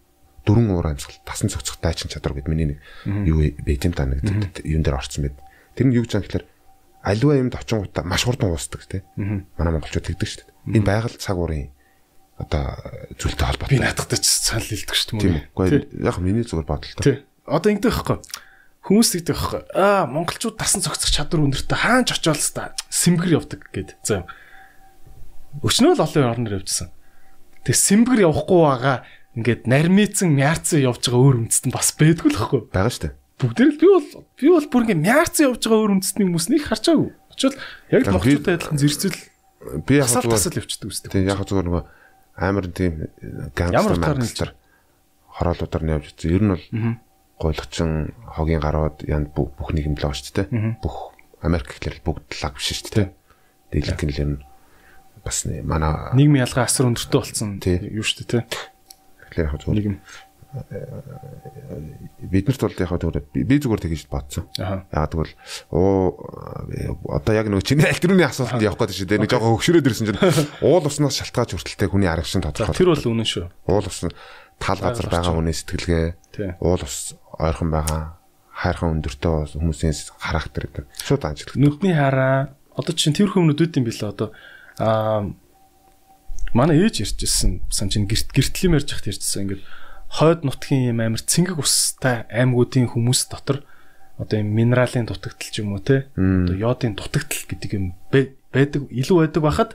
[0.46, 2.80] дөрвөн уур амьсгал тасан цогцох дайчин чадвар гэд миний нэг
[3.26, 4.22] юу юм та нэг
[4.62, 5.38] юун дээр орцсон байд.
[5.76, 6.46] Тэр нь юу гэж байгаа гэхээр
[7.06, 9.04] аливаа юмд очингуудаа маш хурдан уусдаг тий.
[9.16, 10.82] Манай монголчууд тэгдэг шүү дээ.
[10.82, 11.70] Энэ байгаль цаг уурын
[12.42, 12.76] одоо
[13.20, 13.76] зүйлтэй холбоотой.
[13.76, 15.22] Би наадахтай ч санал хэлдэг шүү дээ.
[15.22, 15.68] Тийм үгүй
[16.02, 17.04] яг миний зүгээр бодолтой.
[17.04, 17.18] Тий.
[17.46, 18.18] Одоо ингэдэг байхгүй
[18.86, 23.98] хүмүүс тэгдэг байхгүй аа монголчууд дасан цогцох чадвар өндөртэй хаач очиол та сэмгэр явдаг гэд.
[24.06, 24.30] За.
[25.66, 26.94] Өчнөө л олон орноор явжсан.
[27.66, 28.98] Тэг сэмгэр явахгүй байгаа
[29.34, 32.62] ингээд нармицэн мяарцсан явж байгаа өөр үндэстэн бас байдгүй л байхгүй.
[32.70, 33.18] Бага штэ.
[33.36, 34.08] Бүгдээр л би бол
[34.40, 37.10] би бол бүр ингээд мяарцсан явж байгаа өөр үндэстний хүмүүс нэг харчаагүй.
[37.36, 37.56] Очвол
[37.92, 39.20] яг л монголчуудтай адилхан зэрцэл
[39.84, 41.10] би яг зүгээр явчихдаг үстэй.
[41.12, 41.84] Тийм яг зүгээр нөгөө
[42.40, 42.94] амар тийм
[43.52, 44.50] гангстер мангстер
[45.36, 46.32] хороолуудаар нь явж ирсэн.
[46.32, 46.66] Ер нь бол
[47.44, 50.80] гойлгочин хогийн гарууд янд бүх нэг юм л байгаа шүү дээ.
[50.80, 51.12] Бүх
[51.44, 53.08] Америк гэхлээр бүгд лаг биш шүү дээ.
[53.76, 54.32] Дийлэнх нь л юм
[55.26, 58.48] бас манай нийгмийн ялгаа асар өндөртэй болсон юу шүү дээ.
[58.48, 59.98] Тэгэхээр яг зөв нэг юм
[62.32, 64.48] биднэрт бол яг зүгээр би зүгээр тэгэж бодсон.
[64.56, 65.34] Яг тэгвэл
[65.72, 66.16] оо
[67.12, 70.22] одоо яг нэг чиний альтернативны асуултанд явах гэдэг чинь нэг жоохон хөгшрөөд ирсэн чинь
[70.68, 72.76] уул уснаас шалтгааж хүртэлтэй хүний арга шин тодорхой.
[72.76, 73.46] Тэр бол үнэн шүү.
[73.68, 74.00] Уул ус
[74.60, 78.20] тал газар байгаа хүний сэтгэлгээ уул ус ойрхон байгаа
[78.56, 80.86] хайрхан өндөртэй хүмүүсийн характер гэдэг.
[81.04, 81.60] Шууд ажиглагдаг.
[81.60, 82.56] Нүдний хараа.
[82.76, 84.32] Одоо чинь тэрхүү өмнөд үүд юм билээ одоо?
[84.80, 85.28] Аа
[86.56, 89.64] манай ээж ярьжсэн сан чинь гэрт гэртлэм ярьж хат ярьжсэн ингээд
[90.16, 93.68] хойд нутгийн юм амир цэнгэг устай аймагуудын хүмүүс дотор
[94.16, 99.28] одоо юм минералын дутагдал ч юм уу те одоо йодын дутагдал гэдэг юм байдаг илүү
[99.28, 99.72] байдаг байхад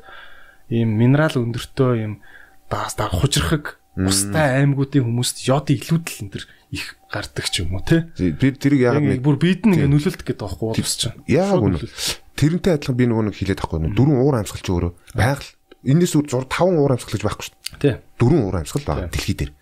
[0.72, 2.12] ийм минерал өндөртөө юм
[2.72, 7.84] даас даа хужирхаг устай аймагуудын хүмүүст йодын илүүдэл энэ төр их гардаг ч юм уу
[7.84, 8.08] те.
[8.16, 11.82] Би тэрийг яг нэг бүр бид ингээ нөлөөлт гэдэг байхгүй боловс чинь яг үнэ.
[12.38, 15.50] тэрнтэй адилхан би нөгөө нэг хэлээд байхгүй дөрвөн уур амьсгал чи өөрөө байгаль.
[15.84, 17.80] Энэс үр 6 5 уур амьсгал гэж байхгүй шүү дээ.
[17.82, 17.94] Тий.
[18.16, 19.52] Дөрвөн уур амьсгал байгаа дэлхий дээр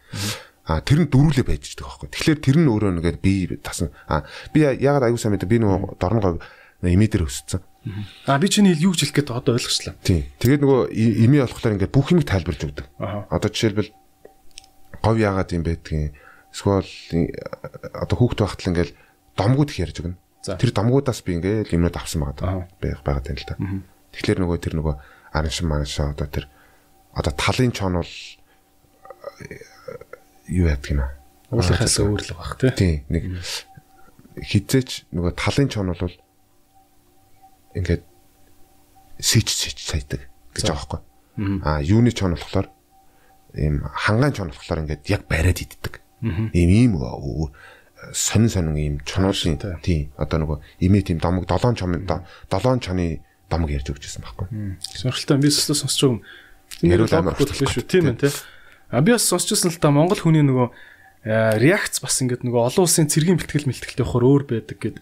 [0.69, 2.13] А тэр нь дөрүүлээ байж байгаа байхгүй.
[2.13, 3.89] Тэгэхээр тэр нь өөрөө нэгээд би тасан.
[4.05, 6.37] А би ягаад аягүй сайн мэдээ би нөгөө дорногоо
[6.85, 7.65] имидэр өссөн.
[8.29, 9.97] А би чиний юу гэж хэлэх гээд одоо ойлгочлаа.
[10.05, 10.29] Тийм.
[10.37, 12.87] Тэгээд нөгөө имий болохоор ингээд бүх юмыг тайлбарлаж өгдөг.
[13.01, 13.91] Одоо жишээлбэл
[15.01, 16.13] говь яагаад юм байдгийг
[16.53, 16.85] эсвэл
[17.97, 18.91] одоо хүүхд байхад л ингээд
[19.41, 20.21] домгууд их ярьж өгнө.
[20.45, 23.57] Тэр домгуудаас би ингээд юмнууд авсан байгаа байх байгаа юм л та.
[24.13, 24.95] Тэгэхээр нөгөө тэр нөгөө
[25.33, 26.45] арын шин маншаа одоо тэр
[27.17, 28.13] одоо талын чон бол
[30.49, 31.13] юу яадаг юм аа.
[31.53, 33.05] Уулынхаас өөр л баг тий.
[33.09, 33.39] Нэг
[34.41, 36.17] хизээч нөгөө талын чон бол
[37.77, 38.03] ингээд
[39.21, 41.01] сич сич сайдаг гэж байгаа
[41.39, 41.63] байхгүй.
[41.65, 42.69] Аа юуны чон болохоор
[43.55, 46.01] ийм хангаан чон болохоор ингээд яг бариад иддэг.
[46.23, 46.93] Ийм ийм
[48.13, 53.21] сонин сонин ийм чоноосын тий одоо нөгөө имээ тийм домог 7 чон 7 чоны
[53.51, 54.47] домог ярьж өгчээсэн байхгүй.
[54.79, 56.23] Сонирхолтой би өсөлтөө сонсч байгаа юм.
[56.83, 57.83] Яриул амар шүү.
[57.89, 58.33] Тийм ээ тий.
[58.93, 60.69] Би бас сонсчихсан л та Монгол хүний нөгөө
[61.61, 64.97] реакц бас ингээд нөгөө олон улсын цэргийн бэлтгэл мэлтгэлтэй явахаар өөр байдаг гэд.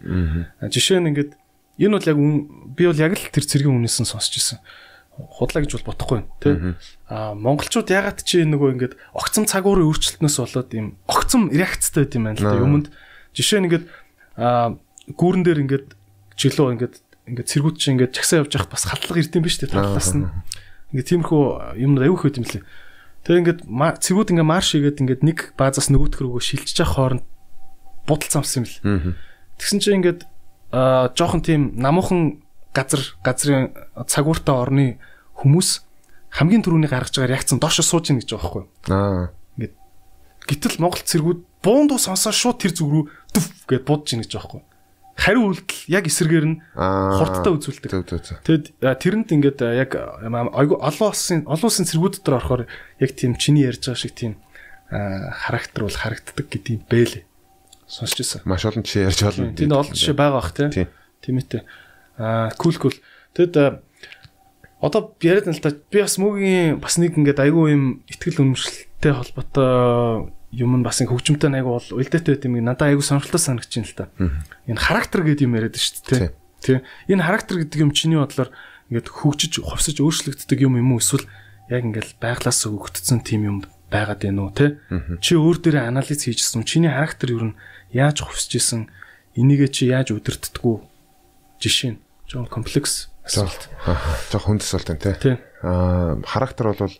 [0.67, 1.31] Жишээ нь ингээд
[1.77, 2.17] энэ бол яг
[2.75, 4.59] би бол яг л тэр цэргийн үнээс нь сонсч ирсэн.
[5.15, 6.75] Худлаа гэж бол бодохгүй тий.
[7.07, 12.23] А монголчууд ягаад чи нөгөө ингээд огцом цагуурын өөрчлөлтнөөс болоод юм огцом реакцтай байд юм
[12.27, 12.87] байна л да юмд.
[13.33, 13.85] Жишээ нь ингээд
[14.37, 14.77] а
[15.15, 15.87] гүүрэн дээр ингээд
[16.37, 16.95] жилөө ингээд
[17.33, 20.29] ингээд цэргүүд чи ингээд чагсаа явж явах бас хатлага ирдэм биш үү талаас нь.
[20.93, 21.43] Ингээд тиймэрхүү
[21.81, 22.63] юм аюух байт юм лээ.
[23.27, 27.23] Тэгээ ингээд цэгүүд ингээд марш игээд ингээд нэг баазаас нөгөөх рүүгөө шилжиж явах хооронд
[28.07, 29.19] будал замсан юм л.
[29.59, 30.23] Тэгсэн чинь ингээд
[30.71, 32.39] аа жоохон тийм намуухан
[32.71, 33.75] газар газрын
[34.07, 34.85] цагууртай орны
[35.43, 35.83] хүмүүс
[36.39, 38.63] хамгийн түрүүний гаргаж байгаа реакц нь доошо сууж ийн гэж байгаа байхгүй.
[38.95, 39.27] Аа.
[39.59, 39.75] Ингээд
[40.47, 43.03] гítэл Монгол цэргүүд буундуу сонсоо шууд тэр зүг рүү
[43.35, 44.76] дүф гэд будж ийн гэж байгаа байхгүй
[45.17, 47.91] хариу үйлдэл яг эсэргээр нь хурдтай үзүүлдэг.
[48.45, 52.63] Тэгэд тэрэнд ингээд яг олон улсын олон улсын цэргүүд дотор орохоор
[53.01, 54.37] яг тийм чиний ярьж байгаа шиг тийм
[54.93, 57.25] характер бол харагддаг гэдэг юм бэлээ.
[57.89, 58.45] Сонсч ирсэн.
[58.45, 59.51] Маш олон жишээ ярьж болно.
[59.57, 60.53] Тийм олон жишээ байгаа бах.
[60.53, 61.65] Тийм ээ.
[62.21, 62.95] Аа кул кул.
[63.33, 63.81] Тэгэд
[64.79, 69.13] одоо яриад нь л та би бас мөгийн бас нэг ингээд айгүй юм ихтгэл үнэмшилтэй
[69.17, 73.71] холбоотой юм нь бас ин хөгжимтэй айгу бол үлдээтэй байт юм надад айгу сонирхолтой санагч
[73.77, 74.09] юм л та.
[74.65, 76.33] Энэ характер гэдэг юм яриад шүү дээ.
[76.65, 76.81] Тэ.
[77.05, 78.49] Энэ характер гэдэг юм чиний бодлоор
[78.89, 81.29] ингээд хөгжиж, хувьсаж өөрчлөгддөг юм юм уу эсвэл
[81.69, 83.57] яг ингээд байглаас өгөгдсөн тийм юм
[83.93, 84.81] байгаад байна уу те?
[85.21, 86.65] Чи өөр дээрээ анализ хийжсэн.
[86.65, 87.57] Чиний характер юу нь
[87.93, 88.89] яаж хувьсж исэн?
[89.37, 90.75] Энийгээ чи яаж удирддгүү?
[91.61, 93.69] Жишээ нь жоон комплекс асуулт.
[94.31, 95.39] Жоо хүнд асуулт энэ те.
[95.61, 96.95] Аа характер бол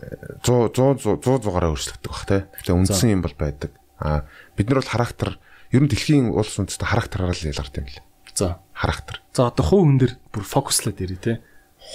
[0.00, 2.48] 100 100 100 100-аараа өөрчлөгддөг бах те.
[2.56, 3.76] Тэгэхээр үндсэн юм бол байдаг.
[4.00, 4.24] А
[4.56, 5.36] бид нар бол характер
[5.72, 8.04] ер нь дэлхийн улс үндэстэн характераараа л ялгардаг юм лээ.
[8.32, 9.20] За характер.
[9.36, 11.32] За одоо хувь хүн дээр бүр фокуслаад ирээ те.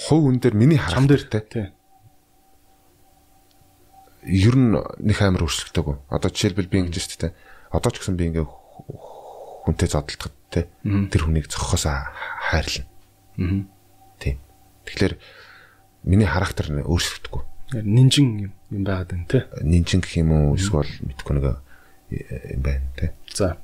[0.06, 1.40] Хувь хүн дээр миний характер те.
[1.42, 1.66] Тий.
[4.22, 6.06] Ер нь нөх амар өөрчлөгдөг.
[6.06, 7.34] Одоо жишээлбэл би ингэж шүү дээ.
[7.74, 10.70] Одоо ч гэсэн би ингээ хүнтэй зодтолдоход те.
[10.86, 12.86] Тэр хүнийг зохихоос хайрлна.
[13.42, 13.66] Аа.
[14.22, 14.38] Тийм.
[14.86, 15.18] Тэгэхээр
[16.06, 19.46] миний характер өөрчлөгдөхгүй нинжин юм байгаад байна те.
[19.62, 21.46] Нинжин гэх юм уу эсвэл мэдгүй нэг
[22.54, 23.12] юм байна те.
[23.34, 23.58] За.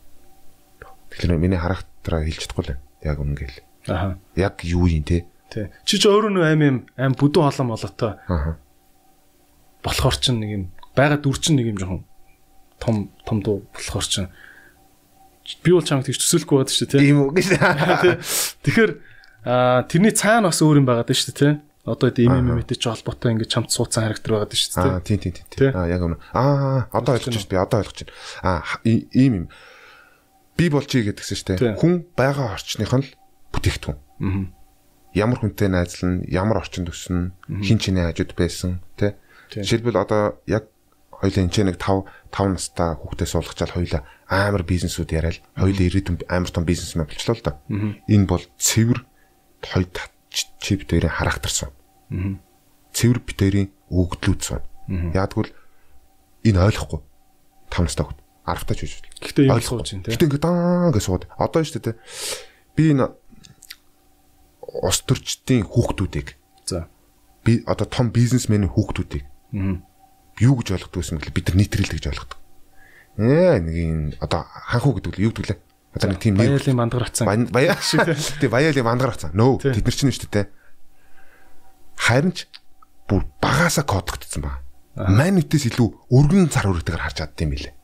[1.14, 3.58] Тэгэхээр миний характераа хэлж чадахгүй л яг үнгээл.
[3.86, 4.18] Аха.
[4.34, 5.26] Яг юу юм те.
[5.50, 5.70] Тий.
[5.86, 8.18] Чи ч өөрөө нэг аим юм аим бүдүүн холон болоотой.
[8.26, 8.58] Аха.
[9.86, 10.64] Болохоор ч нэг юм
[10.98, 12.02] байгаа дүр чин нэг юм жоохон
[12.82, 14.26] том том дуу болохоор ч
[15.62, 17.46] би бол чамд тийч төсөөлөхгүй байдаг шүү дээ тийм үү гэж.
[18.66, 18.92] Тэгэхээр
[19.90, 22.86] тэрний цаана бас өөр юм байгаа даа шүү дээ тийм одоо ийм ийм мэтэй ч
[22.86, 24.94] холбоотой ингээд чамд суудсан характер байгаа шүү дээ.
[24.94, 25.74] Аа тийм тийм тийм.
[25.74, 26.16] Аа яг үнэ.
[26.30, 27.50] Аа одоо ойлгож байна.
[27.50, 28.14] Би одоо ойлгож байна.
[28.46, 29.46] Аа ийм юм.
[30.54, 31.82] Би бол чи гэдгсэн шүү дээ.
[31.82, 33.10] Хүн байгаа орчных нь л
[33.50, 33.98] бүтээгдэхүүн.
[33.98, 34.46] Аа.
[35.12, 39.18] Ямар хүнтэй найзлна, ямар орчинд өснө, хин чиний хажууд байсан, тэ.
[39.52, 40.72] Жишээлбэл одоо яг
[41.22, 46.50] хоёлын энэ нэг 5 5 настай хүүхдээ суулгачаал хоёлаа амар бизнесүүд яриад хоёлаа ирээдүйн амар
[46.50, 47.54] том бизнесмен болчлоо л доо.
[48.08, 49.04] Энэ бол цэвэр
[49.60, 49.86] хоёр
[50.32, 51.70] чи битэрийн характерсан.
[52.92, 54.62] Цэвэр битэрийн өгдлүүд сан.
[54.88, 55.52] Яагтвэл
[56.44, 57.00] энэ ойлгохгүй
[57.70, 59.10] 5 настай хүүхд 10 таа ч үгүй.
[59.22, 60.12] Гэхдээ юм сууж байна тийм.
[60.12, 61.24] Гэхдээ ингээд даа гэж сууд.
[61.38, 61.96] Одоо шүү дээ.
[62.76, 63.06] Би энэ
[64.60, 66.34] ус төрчдийн хүүхдүүдийг
[66.66, 66.88] за
[67.44, 69.24] би одоо том бизнесменийн хүүхдүүдийг
[70.40, 72.38] юу гэж ойлгодог гэсэн мэт бид нар нийтрэл гэж ойлгодог.
[73.20, 75.60] Ээ нэг энэ одоо ханхуу гэдэг нь юу гэдэг лээ?
[75.92, 77.46] Одоо нэг тийм нэр баялын мандгарцсан.
[77.52, 78.08] Баяа шиг
[78.40, 79.36] тий баялын мандгарцсан.
[79.36, 80.46] Нөө тэд нар чинь шүү дээ.
[82.00, 82.48] Харин ч
[83.04, 84.64] бүр багаасаа кодгдсон баг.
[84.96, 87.74] Манитээс илүү өргөн цар үрэгтэйгээр харж чаддсан юм билээ.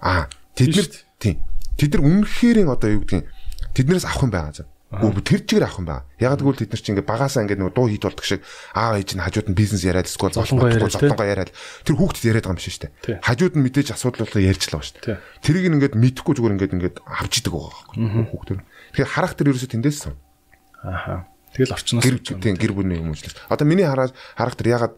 [0.00, 0.28] Аа.
[0.56, 0.88] Тэд нар
[1.20, 1.34] тий.
[1.76, 3.28] Тэд нар үнэхээр одоо юу гэдгийг
[3.76, 4.64] тэднээс авах юм байгаа.
[4.92, 6.04] Гүр тэр чигээр авах юм байна.
[6.20, 8.44] Яг тэгвэл тэд нар чинь ингээ багаасаа ингээ нөгөө дуу хийд болдог шиг
[8.76, 10.68] аав ээж нь хажууд нь бизнес яриад эсвэл золонгоо
[11.24, 13.24] яриад тэр хүүхдэд яриад байгаа юм шүү дээ.
[13.24, 15.16] Хажууд нь мэдээж асуудал болоо ярьж л байгаа шүү дээ.
[15.40, 18.60] Тэрийг ингээд мэдхгүй зүгээр ингээд ингээд авч идэг байгаа байхгүй хүүхдэр.
[18.92, 20.14] Тэгэхээр характер ерөөсөө тэндээс сан.
[20.84, 21.24] Ааха.
[21.56, 23.48] Тэгэл орчноос тийм гэр бүлийн хүмүүжлээс.
[23.48, 24.94] Одоо миний хараад характер ягаад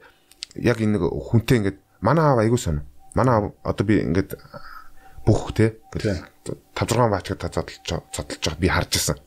[0.58, 2.82] яг энэ нэг хүнтэй ингээд манай аав айгуу сонио.
[3.14, 4.34] Манай аав одоо би ингээд
[5.24, 7.80] бүх те 5 6 баачгаа та зодолж
[8.12, 9.18] зодолж байгаа би харж ирсэн.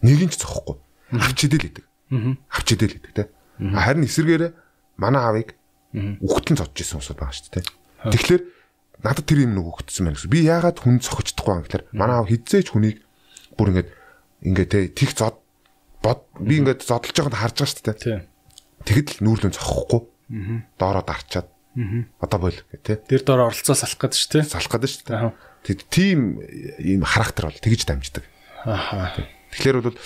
[0.00, 0.76] Нэг нь ч зохгүй.
[1.12, 1.84] Авч идэл идэг.
[2.48, 3.22] Авч идэл идэг те.
[3.60, 4.52] Харин эсэргээрээ
[4.96, 5.48] манай аавыг
[5.94, 7.64] үхтэн зодж исэн усуд байгаа шүү дээ.
[8.08, 8.42] Тэгэхээр
[9.04, 10.32] надад тэр юм нэг үхтсэн байна гэсэн.
[10.32, 12.98] Би яагаад хүн цохиждохгүй юм гэхээр манай аав хизээч хүнийг
[13.54, 13.90] бүр ингээд
[14.48, 15.38] ингээд те тех зод
[16.02, 18.26] бод би ингээд зодолж байгааг харж байгаа шүү дээ.
[18.88, 20.02] Тэгэд л нүүрлэн зохихгүй.
[20.80, 21.48] Доороо дарчаад
[22.20, 22.96] Одоо бол тий.
[22.96, 24.44] Тэр доор оролцоо салах гэдэг шүү дээ.
[24.46, 25.32] Салах гэдэг шүү дээ.
[25.64, 26.38] Тэг тийм
[26.78, 28.24] ийм характер бол тэгж дамждаг.
[28.64, 29.12] Аха.
[29.52, 29.98] Тэгэхээр бол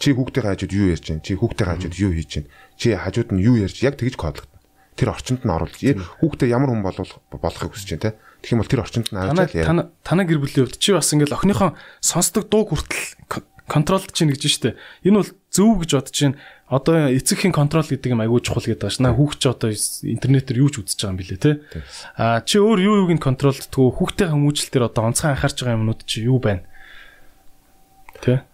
[0.00, 2.48] чи хүүхдийн хажууд юу ярьж чинь, чи хүүхдийн хажууд юу хийж чинь,
[2.80, 4.58] чи хажууд нь юу ярьж яг тэгж кодлогдно.
[4.96, 8.16] Тэр орчинд нь оруулж хүүхдээ ямар хүн болов болохыг хүсэж чинь тий.
[8.42, 9.92] Тэгэх юм бол тэр орчинд нь аваад яа.
[10.02, 14.80] Танаа гэр бүлийн хувьд чи бас ингээл охиныхон сонсдог дуу хүртэл контролд чинь гэж штэ.
[15.04, 16.34] Энэ бол зөв гэж бодож чинь
[16.68, 19.16] одоо эцэгхийн контрол гэдэг юм аягүй чухал гэдэг байна.
[19.16, 21.52] Хүүхд чи одоо интернетээр юу ч үзэж байгаа юм билэ те.
[22.16, 26.04] А чи өөр юу юуг нь контролдтгөө хүүхдээ хүмүүжил төр одоо онцгой анхаарч байгаа юмнууд
[26.04, 26.62] чи юу байна?
[28.20, 28.44] Тэ?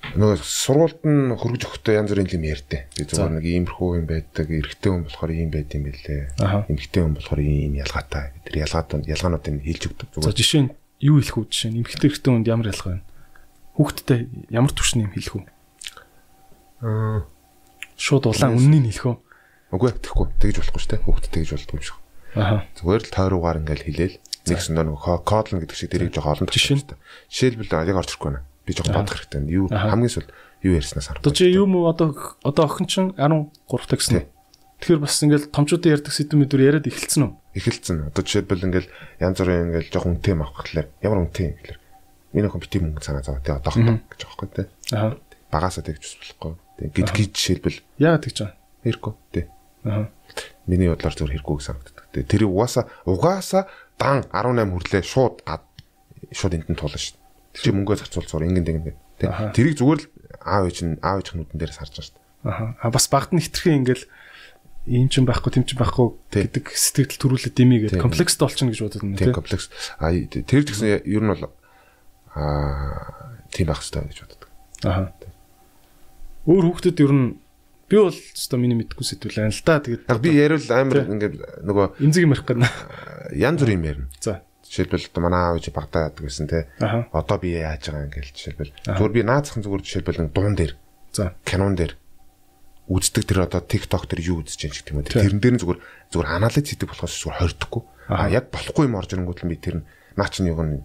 [0.00, 2.82] нөгөө сургуульд нь хөргөж өгөхдөө янз бүрийн юм ярьдээ.
[2.96, 6.22] Би зүгээр нэг иймэрхүү юм байдаг, эрэгтэй хүн болохоор ийм байд юм билээ.
[6.66, 8.32] Эмэгтэй хүн болохоор ийм ялгаатай.
[8.48, 10.38] Тэр ялгаатууд ялгаануудыг хэлж өгдөг зүгээр.
[10.40, 10.70] Жишээ нь
[11.04, 13.06] юу хэлэх үү жишээ нь эмэгтэй эрэгтэй хүнд ямар ялгаа байна?
[13.76, 14.18] Хүүхдтэй
[14.50, 15.44] ямар түвшний юм хэлэх үү?
[16.80, 17.24] Аа.
[17.96, 19.16] Шууд улаан үннийг хэлэх үү?
[19.76, 20.26] Үгүй тэгэхгүй.
[20.40, 21.04] Тэгж болохгүй шүү дээ.
[21.04, 21.98] Хүүхд тэгж болдгоо юм шиг.
[22.34, 22.64] Аа.
[22.80, 24.16] Зүгээр л тойруугаар ингээл хэлээл.
[24.48, 26.96] Нэгсэн нөгөө кодлон гэдэг шиг тэрийг жоохон олон жишээ.
[27.28, 28.42] Жишээлбэл яг орж ирэхгүй байна.
[28.64, 29.40] Би жоохон бодох хэрэгтэй.
[29.52, 30.28] Юу хамгийн сүүл
[30.64, 31.22] юу ярьснаас харах.
[31.22, 34.24] Одоо чи юм уу одоо одоо охин чинь 13 та гэсэн.
[34.80, 37.32] Тэгэхээр бас ингээл томчуудын ярьдаг сэдв мэдүр яриад эхэлсэн үү?
[37.52, 38.08] Эхэлсэн.
[38.08, 38.88] Одоо жишээлбэл ингээл
[39.20, 41.78] янз бүрийн ингээл жоохон үнэтэй авах гэхлээр ямар үнэтэй гэхлээр
[42.32, 44.66] миний охин бити мөнгө санаа зовоо тий одоохондоо гэж аахгүй тий.
[44.96, 45.20] Аа.
[45.52, 46.52] Багасаа тэгж болохгүй.
[46.80, 48.56] Тэг гид гид жишээлбэл яагаад тэгж байгаа?
[48.88, 49.12] Хэрэггүй.
[49.36, 49.44] Тий.
[49.84, 50.08] Аа.
[50.64, 52.08] Миний бодлоор зөв хэрэггүй гэж санагддаг.
[52.16, 53.68] Тэг тэр угаасаа угаасаа
[54.00, 55.44] дан 18 хүрлээ шууд
[56.32, 57.20] шууд энтэн туулна шүү.
[57.52, 58.84] Тэг чи мөнгөө зарцуулцуур ингэн тэгэн
[59.20, 59.28] тий.
[59.28, 60.08] Тэрийг зүгээр л
[60.40, 62.18] аав ээж нь аав ээж хүмүүдэн дээрээс харж байгаа шүү.
[62.48, 62.72] Аа.
[62.80, 64.08] А бас багт нь хитрхэн ингээл
[64.88, 69.04] ийм ч байхгүй тийм ч байхгүй гэдэг сэтгэл төрүүлээд дими гэдэг комплексд болчихно гэж бодод
[69.04, 69.68] байна тийм комплекс
[70.00, 71.52] а тэр гэсэн ер нь бол
[72.32, 73.20] а
[73.52, 74.48] тийм байх хэрэгтэй гэж боддог.
[74.88, 75.12] Аа.
[76.48, 77.26] Өөр хүүхдэд ер нь
[77.90, 79.82] би бол өстой миний мэдгүй сэтгэл байна л да.
[79.82, 81.34] Тэгээд би яриул амар ингээд
[81.66, 83.36] нөгөө эмзэг юм ярих гэдэг.
[83.36, 84.08] Янз бүр юм ярина.
[84.22, 84.40] За.
[84.64, 86.70] Жишээлбэл одоо манай аав ээж багтаа яадаг гэсэн те.
[86.80, 88.72] Одоо би яаж байгаа юм гээл жишээлбэл.
[88.88, 90.72] Зүгээр би наацхан зүгээр жишээлбэл дуун дээр.
[91.12, 91.34] За.
[91.44, 91.98] Кинон дээр
[92.88, 95.18] үздэг тэр одоо TikTok дээр юу үзэж байгаа юм те.
[95.20, 95.80] Тэрэн дээр нь зүгээр
[96.14, 97.82] зүгээр анализ хийдэг болохоос зүгээр хордохгүй.
[98.08, 99.82] А яг болохгүй юм орж ирэнгүүт л би тэр
[100.14, 100.80] наа чинь юу нэг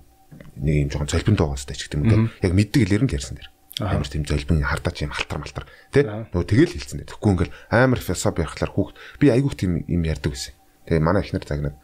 [0.58, 2.50] юм жоохон золбин доогоостай ч гэдэг юм те.
[2.50, 3.50] Яг мэддэг илэрэн ярьсан дэр
[3.84, 7.10] амар тийм золбин хардаач юм халтар малтар тий нөгөө тэгэл хэлсэн дээ.
[7.12, 10.56] Тэгэхгүй ингээл амар философи ярихлаар хүүхд би айгүйх тийм юм ярьдаг гэсэн
[10.88, 11.76] тэгээ манай ихнэр загнаад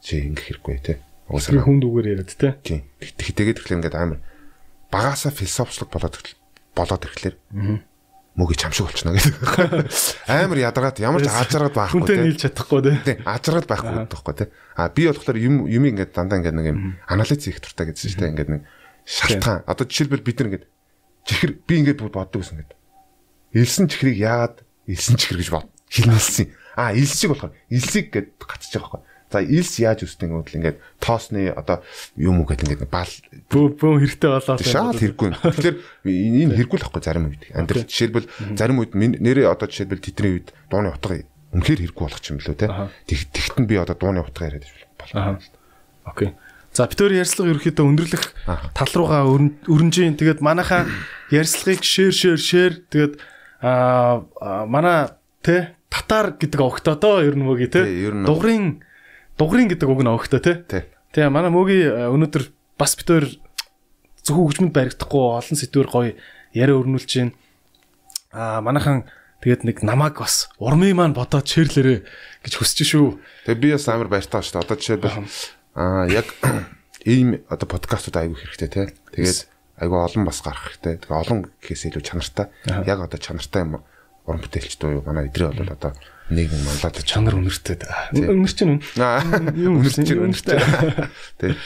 [0.00, 0.96] чи ингэх хэрэггүй тий
[1.28, 2.80] уусаа хүн дүүгээр яриад тий
[3.20, 4.20] тэгээд тэгэхээр ингээд амар
[4.88, 6.16] багаасаа философчлог болоод
[6.72, 7.36] болоод ирэхлээр
[8.36, 9.88] мөгий чамшиг болчихно гэдэг.
[10.28, 12.16] Амар ядаргаад ямар ч ажраад байхгүй тий.
[12.16, 13.16] Хүнтэй нийлж чадахгүй тий.
[13.24, 14.48] Ажраад байхгүй байхгүй тий.
[14.76, 18.20] А би болохоор юм юм ингээд дандаа ингээд нэг юм анализ хийх туртаа гэсэн чинь
[18.20, 18.62] тий ингээд нэг
[19.08, 19.64] шалтгаан.
[19.64, 20.66] Одоо жишээлбэл бид нар ингээд
[21.26, 22.78] чихэр би ингээд боддог гэсэн гэдэг.
[23.58, 25.68] Илсэн чихрийг яагаад илсэн чихэр гэж бод.
[25.90, 26.54] Хилнэлсэн.
[26.78, 29.14] А илсийг болохоор илсийг гэд гацж байгаа байхгүй.
[29.26, 31.82] За илс яаж үсдэг юм бол ингээд тоосны одоо
[32.14, 33.10] юм уу гэдэг ингээд бал
[33.50, 34.56] бөө бөө хэрэгтэй болоо.
[34.62, 35.28] Шаал хэрэггүй.
[35.42, 35.76] Тэгэхээр
[36.06, 37.42] энэ хэрэггүй л байхгүй зарим үед.
[37.50, 42.38] Амьдрал жишээлбэл зарим үед нэрээ одоо жишээлбэл тэдний үед дууны утга үнэхээр хэрэггүй болох юм
[42.38, 42.70] лөө те.
[43.10, 44.62] Тэгт нь би одоо дууны утга яриад
[44.94, 45.42] байна.
[46.06, 46.38] Окей.
[46.76, 48.24] За битүүр ярьцлага ерөөхдөө өндөрлөх
[48.76, 49.24] тал руугаа
[49.64, 50.84] өрнжийн тэгээд манайхаа
[51.32, 53.14] ярьцлагыг шеэр шеэр шеэр тэгээд
[53.64, 54.20] аа
[54.68, 57.88] манай тэ татар гэдэг огтоо доо ер нь мөгийн тэ.
[58.28, 58.84] Дугрын
[59.40, 60.68] дугрын гэдэг үг нь огтоо тэ.
[60.68, 62.44] Тэгээ манай мөгийн өнөөдөр
[62.76, 63.24] бас битүүр
[64.28, 66.12] зөвхөн хөгжмөнд баригдахгүй олон сэдвэр гоё
[66.52, 67.32] яриа өрнүүлж чинь
[68.36, 69.08] аа манайхан
[69.40, 72.04] тэгээд нэг намайг бас урмын маань бодоод чирлэрэ
[72.44, 73.16] гэж хүсэж шүү.
[73.48, 74.64] Тэгээ би бас амар баяртай шүү дээ.
[74.68, 75.16] Одоо жишээлбэл
[75.76, 76.32] Аа яг
[77.04, 78.82] ийм одоо подкастууд аягүй хэрэгтэй те.
[79.12, 79.44] Тэгээд
[79.76, 81.04] аягүй олон бас гарах хэрэгтэй.
[81.04, 82.48] Тэгээ олон гэхээс илүү чанартай.
[82.88, 83.84] Яг одоо чанартай юм
[84.24, 85.92] уран бүтээлч дуу юу манай идрээ бол одоо
[86.32, 87.76] нийгэм манлаад чанар үнэртэй.
[88.16, 90.58] Үнэр чинь юм үнэр чинь үнэртэй.
[91.44, 91.60] Тэг.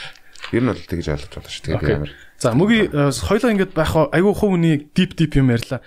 [0.50, 1.64] Ер нь бол тэгж ойлгож байна шүү.
[1.70, 2.12] Тэгээд амар.
[2.42, 5.80] За мөги э, хоёлаа ингэж байх аягүй хувь хүний дип дип юм ярьла.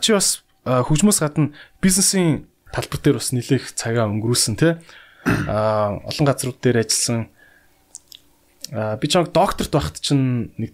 [0.00, 1.52] Чи бас хөгжмөөс гадна
[1.84, 4.80] бизнесийн талбар дээр бас нэлээх цагаа өнгөрүүлсэн те.
[5.46, 7.28] А олон газрууд дээр ажилласан
[8.72, 10.72] би ч докторт байхад чинь нэг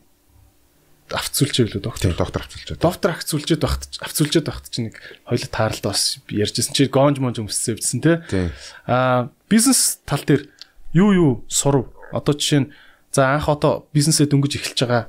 [1.13, 4.97] авцүүлж ивэл доктор доктор авцүүлж доктор авцүүлжээд байхад авцүүлжээд байхад чинь нэг
[5.29, 6.75] хоёул тааралд бас ярьжсэн.
[6.75, 8.51] Чи гонж монж өмссөн явдсан те
[8.89, 10.49] а бизнес тал дээр
[10.97, 12.73] юу юу сурв одоо жишээ нь
[13.13, 15.05] за анх одоо бизнесээ дөнгөж эхэлж байгаа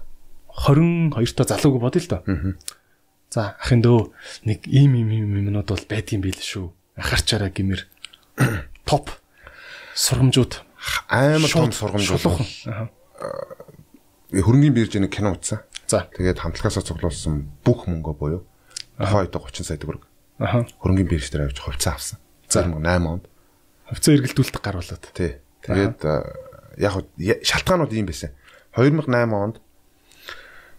[0.67, 2.21] 22 та залууг бодъё л доо.
[3.31, 4.11] За ахын дөө
[4.45, 6.69] нэг ийм ийм ийм юмнууд бол байдгийн байл шүү.
[6.99, 7.87] Анхаарчаараа гимэр
[8.83, 9.09] топ
[9.95, 10.59] сургамжууд
[11.09, 12.41] амар том сургамж болох.
[14.31, 15.63] Хөрөнгөний бирж нэг кино утсан.
[15.87, 16.09] За.
[16.17, 18.41] Тэгээд хамтлагаасаа цуглуулсан бүх мөнгөө буюу
[18.97, 20.03] хойд 30 сая төгрөг.
[20.39, 20.65] Аха.
[20.81, 22.19] Хөрөнгөний бирж дээр авч хувьцаа авсан.
[22.49, 23.29] За 8 онд.
[23.91, 25.03] Хувьцаа эргэлдүүлэлт гаруулад.
[25.13, 25.39] Тий.
[25.61, 26.01] Тэгээд
[26.81, 26.93] яг
[27.45, 28.33] шалтгаанууд ийм байсан.
[28.73, 29.61] 2008 онд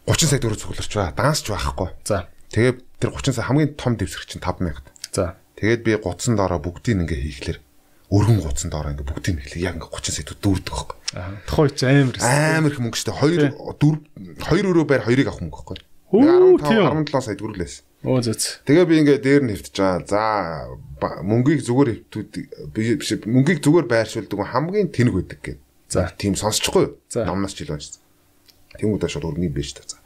[0.07, 1.15] 30 сая төгрөг цугларч байгаа.
[1.15, 1.91] Дансч байхгүй.
[2.05, 2.29] За.
[2.51, 4.83] Тэгээд тэр 30 сая хамгийн том дэвсгэр чинь 5000.
[5.15, 5.39] За.
[5.57, 7.59] Тэгээд би гуцсан доороо бүгдийг ингээ хийхлээр
[8.07, 10.97] өргөн гуцсан доороо ингээ бүгдийг хэлээ яг ингээ 30 сая дүүрдэг байхгүй.
[11.51, 13.51] Тухайн үе амар амар их мөнгө штэ 2
[13.83, 13.99] 4
[14.47, 15.79] 2 өрөө байр 2-ыг авах мөнгө байхгүй.
[16.15, 17.75] 15 17 сая төгрөглөөс.
[18.07, 18.63] Оо зөц.
[18.63, 20.07] Тэгээ би ингээ дээр нь хэвтэж байгаа.
[20.07, 20.23] За
[21.27, 22.31] мөнгийг зүгээр хэвтүүд
[22.71, 25.63] биш мөнгийг зүгээр байршуулдаг хамгийн тэнэг байдаг гэдэг.
[25.91, 26.95] За тийм сонсчихгүй?
[27.27, 27.99] Номноос жил уншсан.
[28.79, 29.83] Тэнгүүдээ шууд өрнгийн биш та.
[29.83, 29.99] За.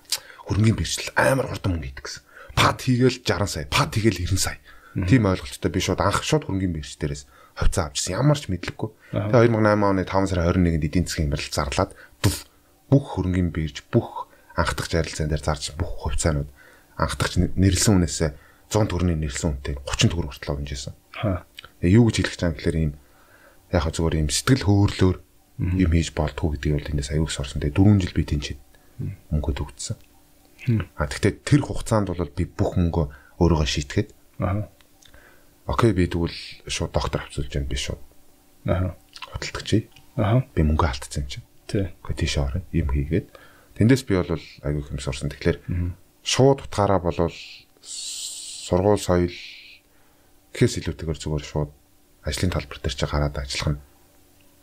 [0.48, 2.24] Хөрнгийн бэрчл амар хурдан мөнгө идэг гэсэн.
[2.56, 4.58] Пад хийгээл 60 сая, пад хийгээл 90 сая.
[5.06, 7.22] Тийм ойлголттой би шууд анх шууд хөрнгийн бэрч дээрээс
[7.60, 8.16] хувьцаа авчихсан.
[8.16, 8.88] Ямар ч мэдлэггүй.
[9.12, 11.90] Тэгээ 2008 оны 5 сарын 21-нд эдийн засгийн хямрал зарлаад
[12.90, 14.26] бүх хөрөнгөний бирж бүх
[14.56, 16.50] анхдагч ярилцсан дээр зарж бүх хувьцаанууд
[16.98, 18.30] анхдагч нэрлсэн үнээсээ
[18.70, 20.94] 100 төгрөний нэрлсэн үнэтэй 30 төгрөг хүртэл авчихсан.
[21.22, 21.46] Аа.
[21.84, 22.92] Юу гэж хэлэх гэж гэхээр ийм
[23.70, 25.16] яг хаа зүгээр ийм сэтгэл хөөрлөөр
[25.60, 27.62] юм хийж болтгүй гэдгийг бол эндээс аюулс орсон.
[27.62, 28.56] Тэгээ 4 жил би тэнцээ
[29.30, 29.98] мөнгө төгссөн.
[30.98, 33.06] А тэгтээ тэр хугацаанд бол би бүх мөнгөө
[33.40, 34.08] өөрөөгөө шийтгээд
[35.70, 36.34] Окей би тэгвэл
[36.66, 38.02] шууд доктор авчулж байна би шууд.
[38.66, 38.98] Аа.
[39.30, 39.86] Худалдагчий.
[40.18, 40.42] Аа.
[40.50, 41.46] Би мөнгө алдсан юм чинь.
[41.70, 41.86] Тий.
[42.02, 42.66] Гэхдээ тийш орно.
[42.74, 43.30] Им хийгээд.
[43.78, 45.30] Тэндээс би бол аягүй хэмс орсон.
[45.30, 45.62] Тэгэхээр
[46.26, 47.38] шууд утгаараа болвол
[47.80, 49.30] сургууль соёл
[50.50, 51.70] гэхээс илүүтэйгээр зүгээр шууд
[52.26, 53.82] ажлын талбар дээр ч гараад ажиллах нь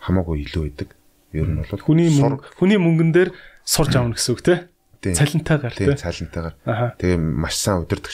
[0.04, 0.90] хамаагүй илүү байдаг.
[1.32, 3.30] Ер нь бол хүний хүний мөнгөн дээр
[3.64, 4.56] сурж авна гэсэн үг те.
[5.02, 5.96] Цалинтайгаар те.
[5.96, 6.56] Цалинтайгаар.
[7.00, 8.14] Тэгээ маш сайн удирдах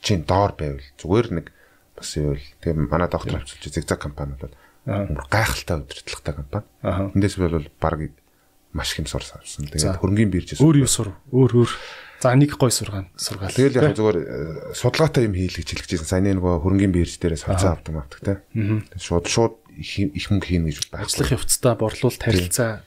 [0.00, 1.46] чинь доор байвал зүгээр нэг
[2.00, 4.56] бас юу л тэгээ манай доктор авчилж зигзаг компани бол
[5.28, 6.66] гайхалтай удирдлагатай компани.
[7.14, 8.10] Эндээс бол баг
[8.72, 9.68] маш их юм сур авсан.
[9.68, 11.72] Тэгээд хөрөнгөний биржээс өөр юу сур өөр өөр
[12.20, 13.48] За нэг гой сургаан сургаал.
[13.48, 16.04] Тэгэл яг зүгээр э, судалгаатай юм хийл гэж хэлчихсэн.
[16.04, 18.34] Саяны нөгөө хөрөнгөний бирж дээрээс хувьцаа авдаг мавдаг те.
[19.00, 21.08] Шууд шууд их мөнгө хийнэ гэж байна.
[21.08, 22.84] Ажлах явцдаа борлуулалт харилцаа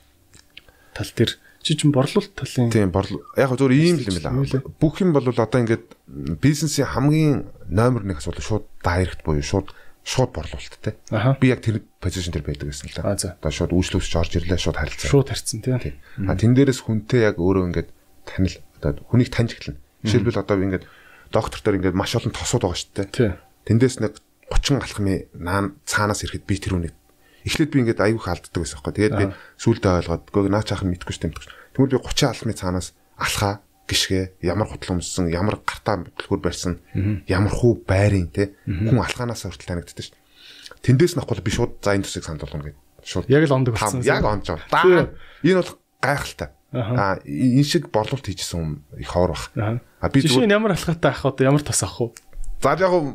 [0.94, 1.34] тал дээр
[1.64, 3.24] чи ч борлуулалт талын Тийм борлуу.
[3.40, 4.68] Яг зүгээр ийм л юм байна.
[4.78, 5.96] Бүх юм бол одоо ингээд
[6.44, 9.72] бизнесийн хамгийн номер 1 асуудал шууд дайрект буюу шууд
[10.04, 11.00] шууд борлуулалттай.
[11.40, 13.16] Би яг тэр позишн дээр байдаг гэсэн л да.
[13.16, 15.08] Одоо шууд үйлчлүүлж орж ирлээ шууд харилцаа.
[15.08, 15.80] Шууд харьцсан тийм.
[16.28, 17.90] А тэн дээрээс хүнтэй яг өөрөө ингээд
[18.28, 19.80] танил одоо хүнийг таньж эхэлнэ.
[20.04, 20.84] Жишээлбэл одоо ингээд
[21.32, 23.40] доктор дээр ингээд маш олон тосууд байгаа шүү дээ.
[23.72, 24.20] Тэндээс нэг
[24.52, 26.94] 30 алхмын наан цаанаас ирэхэд би тэр үнийг
[27.44, 28.96] эхлээд би ингээд аюух алддаг байсан байхгүй.
[28.98, 29.26] Тэгээд би
[29.60, 31.36] сүулдэ ойлгоод гоо наа чаахан мэдгүй шүү дээ.
[31.76, 32.88] Тэгмэл би 30 алхмын цаанаас
[33.20, 36.80] алхаа гიშгэ ямар хутал өмссөн ямар гартаа бүтлгүүр барьсан
[37.28, 40.16] ямар хүү байрын те хүн алхаанаас хүртэл танигддаг шүү.
[40.84, 44.00] Тэндээс нахгүй би шууд за энэ төсийг санд болгоно гэд шууд яг л ондог болсон.
[44.08, 45.12] Яг ондж байгаа.
[45.44, 46.50] Энэ бол гайхалтай.
[46.74, 49.52] Аа энэ шиг борлуулалт хийжсэн хүн их хоор бах.
[49.54, 52.16] А би зүгээр ямар алхаатай ах одоо ямар тас ах вэ?
[52.64, 53.14] За жоохон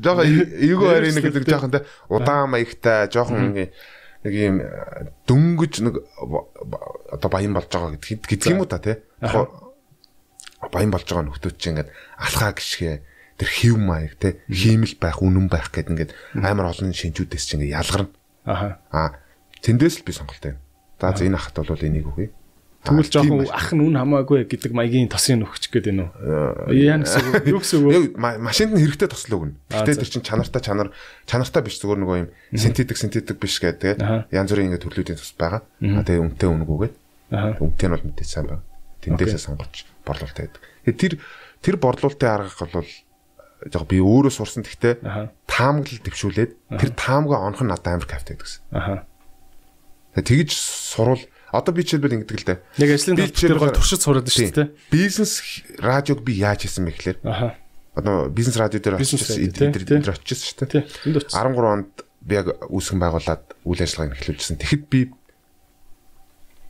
[0.00, 3.68] жоохон эйгөө харин нэг гэдэг жоохон те удаан маягтай жоохон ингээ
[4.24, 4.56] нэг юм
[5.28, 6.00] дөнгөж нэг
[7.12, 9.04] одоо баян болж байгаа гэдэг гэдэг юм уу та те?
[10.72, 13.04] Баян болж байгаа нөхдүүд чинь ингээд алхаа гიშгэ
[13.36, 17.76] тэр хэв маяг те хиймэл байх, үнэн байх гэдэг ингээд амар олон шинжүүдээс чинь ингээд
[17.76, 18.16] ялгарна.
[18.90, 19.20] Аа
[19.60, 20.60] тэндээс л би сонголт байна.
[20.96, 22.32] За энэ хат бол энийг үгүй.
[22.86, 26.70] Тэгвэл жоохон ах нь үн хамаагүй гэдэг маягийн тосын нөхч гээд байна уу?
[26.70, 28.14] Яа гэсэн үг юу гэсэн үг?
[28.14, 29.58] Машинд нь хэрэгтэй тослог өгнө.
[29.74, 30.94] Гэтэ тэр чинь чанартай чанар
[31.26, 33.98] чанартай биш зүгээр нөгөө юм синтетик синтетик биш гэдэг
[34.30, 35.66] янз бүрийн ингэ төрлүүдийн тус байгаа.
[35.66, 36.94] А тэгээ үнэтэй үнгүүгээд.
[37.58, 38.62] Үнэтэй нь бол мэдээ сайн байна.
[39.02, 39.74] Тэндээсээ сонгож
[40.06, 40.62] борлуулалт байдаг.
[40.86, 41.18] Тэр
[41.66, 42.86] тэр борлуулалтын арга бол
[43.66, 45.02] яг би өөрөө сурсан гэхдээ
[45.50, 48.62] таамаглал дэвшүүлээд тэр таамгаа онох нь надад амар кайфтай гэсэн.
[50.16, 51.22] Тэгж сурвал
[51.56, 52.58] Одоо би жишээлбэл ингэдэг л дээ.
[52.84, 54.68] Яг ажлын тал дээр туршиж сураад шүү дээ.
[54.92, 57.18] Бизнес радиог би яаж хийсэн бэ гэхээр.
[57.24, 57.56] Аха.
[57.96, 61.24] Одоо бизнес радио дээр очижсэн эдгээр очижсэн шүү дээ.
[61.32, 64.60] 13 онд би яг үүсгэн байгуулад үйл ажиллагааг эхлүүлжсэн.
[64.60, 65.00] Тэгэхэд би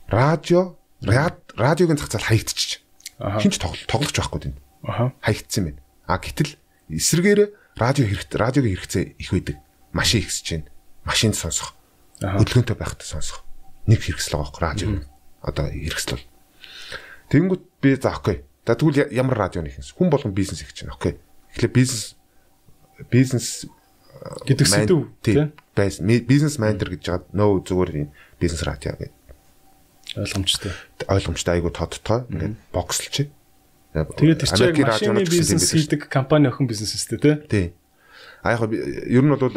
[0.07, 2.79] радио радиогийн зах зээл хаягдчих.
[3.19, 4.55] Хинч тоглож байхгүй тийм.
[4.87, 5.11] Аха.
[5.19, 5.81] Хаягдсан байна.
[6.07, 6.55] А гэтэл
[6.95, 9.59] эсрэгээр радио хэрэгтэй радиогийн хэрэгцээ их байдаг.
[9.91, 10.71] Машин ихсэж байна.
[11.03, 11.75] Машинд сонсох.
[12.23, 13.46] Хөдөлгөөнтэй байхад сонсох
[13.87, 14.89] нэг хэрэгсэл байгаа байхгүй радио.
[15.41, 16.23] Одоо хэрэгсэл.
[17.31, 18.43] Тэнгүүт би за окей.
[18.67, 20.95] За тэгвэл ямар радионы хийх хүн болгон бизнес хийж байна.
[20.95, 21.15] Окей.
[21.55, 22.15] Тэгэхээр бизнес
[23.11, 23.65] бизнес
[24.45, 25.53] гэдэг сэдв тийм
[26.27, 28.11] бизнес менежер гэж жаад нөө зүгээр
[28.41, 29.17] бизнес радио гэдэг
[30.15, 30.71] ойлгомжтой.
[31.07, 33.29] Ойлгомжтой айгу тодтой ингээд бокслж.
[33.93, 37.35] Тэгээд тэр чинь машины бизнес хийдэг компани охин бизнес өстэй тий.
[37.47, 37.65] Тий.
[38.43, 39.51] А яг ер нь бол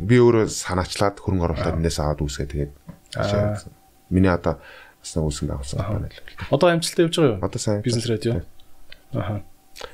[0.00, 2.72] би өөрөө санаачлаад хөрөнгө оруулалт энэс аваад үүсгээ тэгээд
[4.10, 4.60] Миний одоо
[5.02, 6.20] бас нэг үүсгэн байгуулсан байна л.
[6.52, 7.44] Одоо амжилттай явж байгаа юу?
[7.44, 7.80] Одоо сайн.
[7.82, 8.42] Бизнес радио.
[9.12, 9.42] Аха.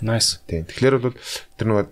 [0.01, 0.41] Nice.
[0.47, 0.67] Тийм.
[0.67, 1.17] Тэгэхээр бол
[1.59, 1.89] тэр нэг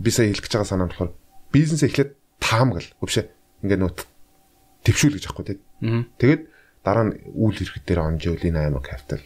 [0.00, 1.12] би сая хэлэх гэж байгаа санаа нь болохоор
[1.52, 3.24] бизнес эхлээд таамагл өвшөө
[3.62, 3.98] ингээд нөт
[4.86, 5.60] төвшүүл гэж аахгүй тийм.
[6.16, 6.42] Тэгээд
[6.82, 9.22] дараа нь үйл хэрэгт дээр онжиул энэ аймаг капитал.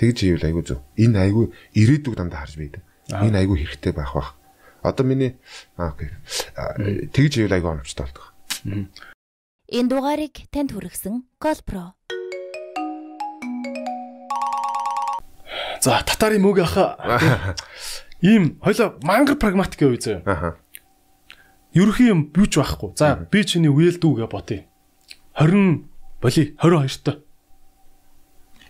[0.00, 0.80] Тэгж хийвэл айгүй зөв.
[0.98, 1.44] Энэ айгүй
[1.76, 2.82] ирээдүг дандаа харж байдаг.
[3.12, 4.34] Энэ айгүй хэрэгтэй байх бах.
[4.82, 5.36] Одоо миний
[5.76, 6.10] аа окей.
[7.14, 8.24] Тэгж хийвэл айгүй оновчтой болдог.
[9.64, 11.96] Энэ дугаарыг танд хүргэсэн Colpro.
[15.80, 17.00] За татарын мөг аха.
[18.20, 20.20] Ийм хоёлоо мангар прагматик явъя зөө.
[20.28, 20.60] Аха.
[21.72, 22.92] Ерөхийн юм бүүч байхгүй.
[23.00, 24.68] За би чиний үйл дүүгээ ботъё.
[25.32, 25.88] 20
[26.20, 27.12] боли 22 та.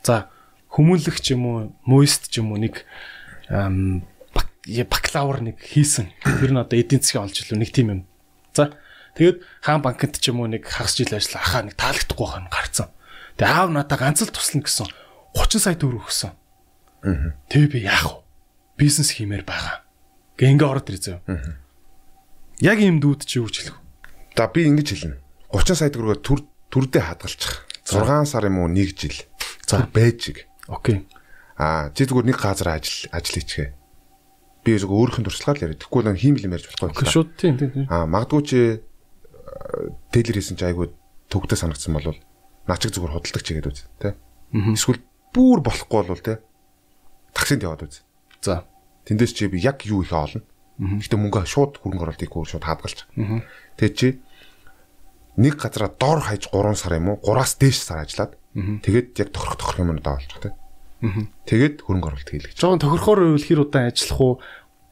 [0.07, 0.31] За
[0.71, 2.87] хүмүүнлэх ч юм уу, моист ч юм уу нэг
[3.51, 6.15] бакалавр нэг хийсэн.
[6.23, 8.01] Тэр нь одоо эдийн засгийн олж илүү нэг тийм юм.
[8.55, 8.79] За
[9.15, 12.91] Тэгээд хаан банкнд ч юм уу нэг хагас жил ажиллаа ахаа нэг таалагдахгүй хань гарцсан.
[13.39, 14.91] Тэгээ аав надаа ганц л туслана гэсэн
[15.35, 16.33] 30 сая төгрөг өгсөн.
[16.35, 17.35] Аа.
[17.51, 18.17] Тэгээ би яах вэ?
[18.79, 19.87] Бизнес хиймээр байгаа.
[20.39, 21.19] Гэ ингээ ороод ирээ зөө.
[21.31, 21.59] Аа.
[22.63, 23.79] Яг ийм дүүд чи юу ч хэлэх?
[24.35, 25.19] За би ингэж хэлнэ.
[25.51, 27.55] 30 сая төгрөгөөр төр төрдөө хадгалчих.
[27.87, 29.19] 6 сар юм уу 1 жил.
[29.67, 30.47] За байж.
[30.67, 31.07] Окей.
[31.59, 33.71] Аа чи зүгээр нэг газар ажил ажил хийчихээ.
[34.65, 35.87] Би зөвхөн нь туршлагаар л яриад.
[35.87, 36.95] Нэг хиймэл юм ярьж болохгүй.
[36.95, 37.25] Окей шүү.
[37.39, 37.87] Тийм тийм.
[37.91, 38.59] Аа магадгүй чи
[40.13, 40.93] Тейлер хийсэн чи айгуу
[41.29, 42.15] төгтө санагдсан бол
[42.69, 44.17] наачиг зүгээр худалдаг ч гэдэг үз тэ.
[44.53, 45.03] Эсвэл
[45.35, 46.41] бүр болохгүй бол тэ.
[47.35, 48.05] Таксинд яваад үз.
[48.41, 48.65] За.
[49.05, 50.45] Тэндээс чи би яг юу их олно.
[50.79, 53.07] Гэтэ мөнгө шууд хөрөнгө оруулалтыг шууд хадгалж.
[53.79, 54.09] Тэгээ чи
[55.37, 59.59] нэг газараа дор хаяж 3 сар юм уу 3-аас дээш сар ажиллаад тэгээд яг тохирох
[59.59, 60.55] тохирох юм даа олчих тэ.
[61.47, 62.57] Тэгээд хөрөнгө оруулалт хийлгэж.
[62.59, 64.35] Жоон тохирохоор үйл хэр удаан ажиллах уу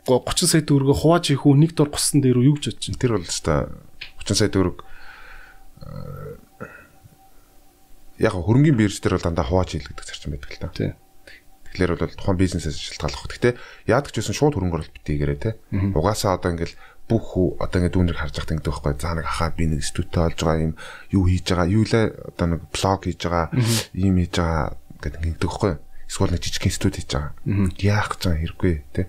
[0.06, 2.98] 30 сая төгрөгөө хувааж ийх үү нэг дор госон дээр юу гэж бодож чинь.
[2.98, 3.70] Тэр бол өстой
[4.22, 4.86] 30 сая төгрөг
[8.22, 10.70] яг хөрөнгөний бирж дээр бол дандаа хувааж хийлгдэг зарчим байдаг л та.
[10.70, 10.94] Тийм.
[11.72, 13.26] Тэгэхээр бол тухайн бизнесээс шалтгааллах.
[13.26, 13.54] Гэхдээ
[13.90, 15.50] яадаг ч гэсэн шууд хөрөнгө оруулалт битгийгээрээ те.
[15.72, 16.76] Угаасаа одоо ингээл
[17.08, 18.94] бүх одоо ингээд дүүнэр харж байхад ингэдэг байхгүй.
[19.00, 20.74] Заа нэг ахаа би нэг студио олж байгаа юм
[21.10, 22.04] юу хийж байгаа юу лээ?
[22.30, 23.46] Одоо нэг блог хийж байгаа
[23.96, 24.66] юм хийж байгаа
[25.02, 25.72] гэдэг ингэдэг байхгүй.
[26.06, 27.32] Эсвэл нэг жижиг студи хийж байгаа.
[27.82, 29.02] Яах гэж байгаа хэрэггүй те.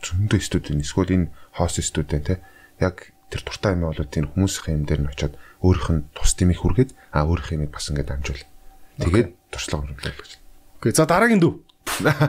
[0.00, 2.40] Зөндөө студи эсвэл энэ хост студи те.
[2.80, 6.60] Яг тэр туртаа юм бол тэр хүмүүсийн юм дээр нь очиод өөрийнх нь тус дэмийг
[6.60, 8.42] хүргээд а өөрийнх юм бас ингээд амжуул.
[8.98, 10.30] Тэгээд туршлага хөрвүүлэх гэж.
[10.82, 10.92] Окей.
[10.92, 11.52] За дараагийн дүү.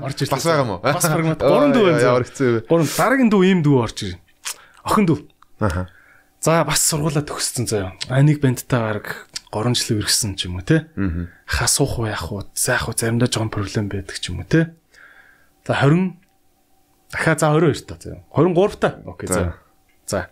[0.01, 0.35] Орж ирлээ.
[0.35, 0.81] Бас байгаа юм уу?
[0.83, 1.39] Бас прагмат.
[1.51, 2.23] Гурван дүү байна.
[2.23, 2.59] Хэцүү вэ?
[2.67, 4.19] Гурван дараагийн дүү ийм дүү орж ирнэ.
[4.83, 5.19] Охин дүү.
[5.61, 5.87] Аха.
[6.41, 7.93] За бас сургуулаа төгссөн заяа.
[8.09, 9.05] А нэг бандтайгаар
[9.53, 10.89] 3 жил үргэсэн ч юм уу те.
[11.45, 12.47] Ха суух уу яах уу?
[12.57, 14.73] Заах уу заримдаа жоохон проблем байдаг ч юм уу те.
[15.67, 16.17] За 20
[17.13, 18.23] дахиад за 22 та заяа.
[18.33, 18.89] 23 та.
[19.05, 19.53] Окей за.
[20.09, 20.27] За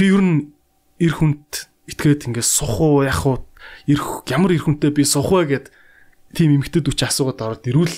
[0.00, 0.48] би ер нь
[0.96, 3.44] эр хүнд итгээд ингээд сух уу яах уу
[3.84, 4.00] эр
[4.32, 5.66] ямар эр хүнтэй би сух вэ гэд
[6.32, 7.92] тийм эмгтэд үчи асуугаад ороод ирвэл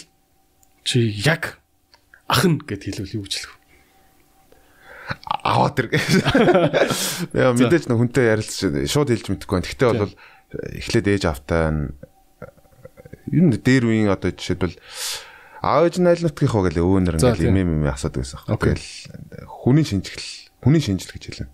[0.82, 1.62] чи яг
[2.26, 3.54] ах нь гэд хэлвэл юу гэж хэлэх
[5.42, 5.86] аваад ир.
[7.34, 9.66] Яа мэдээж нэг хүнтэй ярилцж шууд хэлж мэдэхгүй байна.
[9.66, 10.14] Гэхдээ бол
[10.78, 11.90] эхлээд ээж автаа
[13.30, 18.22] ер нь дээр үеийн одоо жишээлбэл нь аль нутгийнхоо гэл өвөнөр ингээл юм юм асуудаг
[18.24, 18.42] байсан.
[18.46, 18.86] Тэгэл
[19.46, 20.26] хүний шинжил
[20.62, 21.50] хүний шинжил гэж хэлнэ.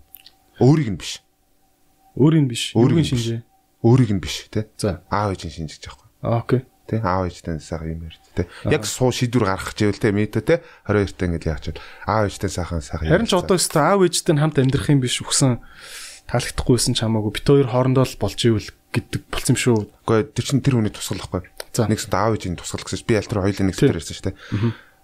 [0.59, 1.23] Өөрийг нь биш.
[2.19, 2.63] Өөрийг нь биш.
[2.75, 3.41] Өөрийг нь шинжээ.
[3.83, 4.67] Өөрийг нь биш тий.
[4.75, 5.01] За.
[5.07, 6.07] Аав ээж нь шинжиж байхгүй.
[6.23, 6.61] Аа окей.
[6.89, 8.45] Тий аав ээжтэй сайхан юм ярьд тий.
[8.65, 10.57] Яг суу шийдвэр гаргах гэвэл тий мэдээ тий
[10.89, 11.77] 22 та ингээл яачаад
[12.09, 13.07] аав ээжтэй сайхан сайхан.
[13.07, 15.61] Харин ч одоо өстө аав ээжтэй хамт амьдрах юм биш үхсэн
[16.27, 19.77] таалагдахгүйсэн ч хамаагүй бит хоёр хоорондоо л болж ивэл гэдэг болсон юм шүү.
[20.01, 21.45] Гэхдээ тэр чинь тэр хүний тусгал байхгүй.
[21.77, 24.37] Нэгсэн аав ээжийн тусгал гэсэн би аль тэр хоёулын нэг зүйл ярьсан шүү дээ.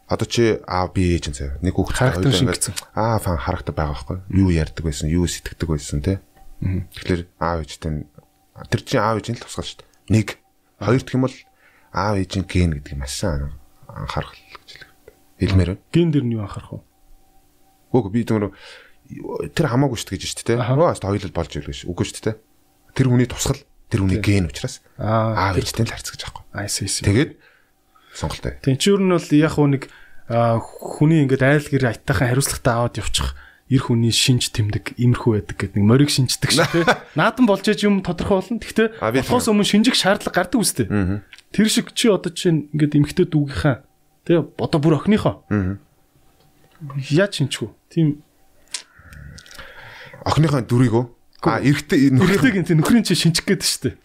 [0.05, 1.57] Одоо чи аав би ээж заяа.
[1.65, 4.17] Нэг хүүхэд хоёулаа ингээд аа фан харагтай байгаа байхгүй.
[4.37, 6.21] Юу ярьдаг байсан, юу сэтгэдэг байсан тий.
[6.61, 8.05] Тэгэхээр аав ээжтэй
[8.69, 10.13] тэр чинь аав ээжийн л тусгал шүү дээ.
[10.13, 10.27] Нэг
[10.77, 11.37] хоёр дахь юм бол
[11.89, 13.49] аав ээжийн ген гэдэг юм ашаа
[13.89, 14.69] анхаарах гэж
[15.41, 15.83] хэлмээр байна.
[15.89, 16.85] Ген дэр нь юу анхаарах вэ?
[17.97, 18.53] Үгүй би зөвхөн
[19.57, 20.69] тэр хамаагүй шүү дээ гэж шүү дээ.
[20.69, 22.37] Нугаас хоёул болж ийл гэж үгүй шүү дээ.
[22.93, 23.57] Тэр хүний тусгал
[23.89, 26.61] тэр хүний ген учраас аав ээжтэй л харьцаж байгаа байхгүй.
[26.61, 26.89] Аа see.
[27.03, 27.31] Тэгээд
[28.15, 28.57] сонголтой.
[28.63, 29.83] Тин чи юу нь бол яг нэг
[30.25, 33.35] хүний ингээд айл гэр айтайхан хариуцлагатай аваад явчих
[33.69, 36.85] эр хүний шинж тэмдэг иймэрхүү байдаг гэдэг нэг морийг шинждэг шүү дээ.
[37.19, 38.61] Наадан болж ээж юм тодорхой болно.
[38.61, 40.85] Гэхдээ болохоос өмнө шинжих шаардлага гардаг үстэй.
[41.49, 43.85] Тэр шиг чи одоо чинь ингээд эмхтэй дүүгийнхаа
[44.25, 45.45] тэгээ одоо бүр охиныхоо.
[47.09, 47.73] Яаж шинжих вэ?
[47.89, 48.07] Тийм
[50.25, 51.05] охиныхоо дүрийг үү?
[51.45, 53.95] А эрэгтэй нөхрийн тийм нөхрийн чи шинжих гээд шүү дээ.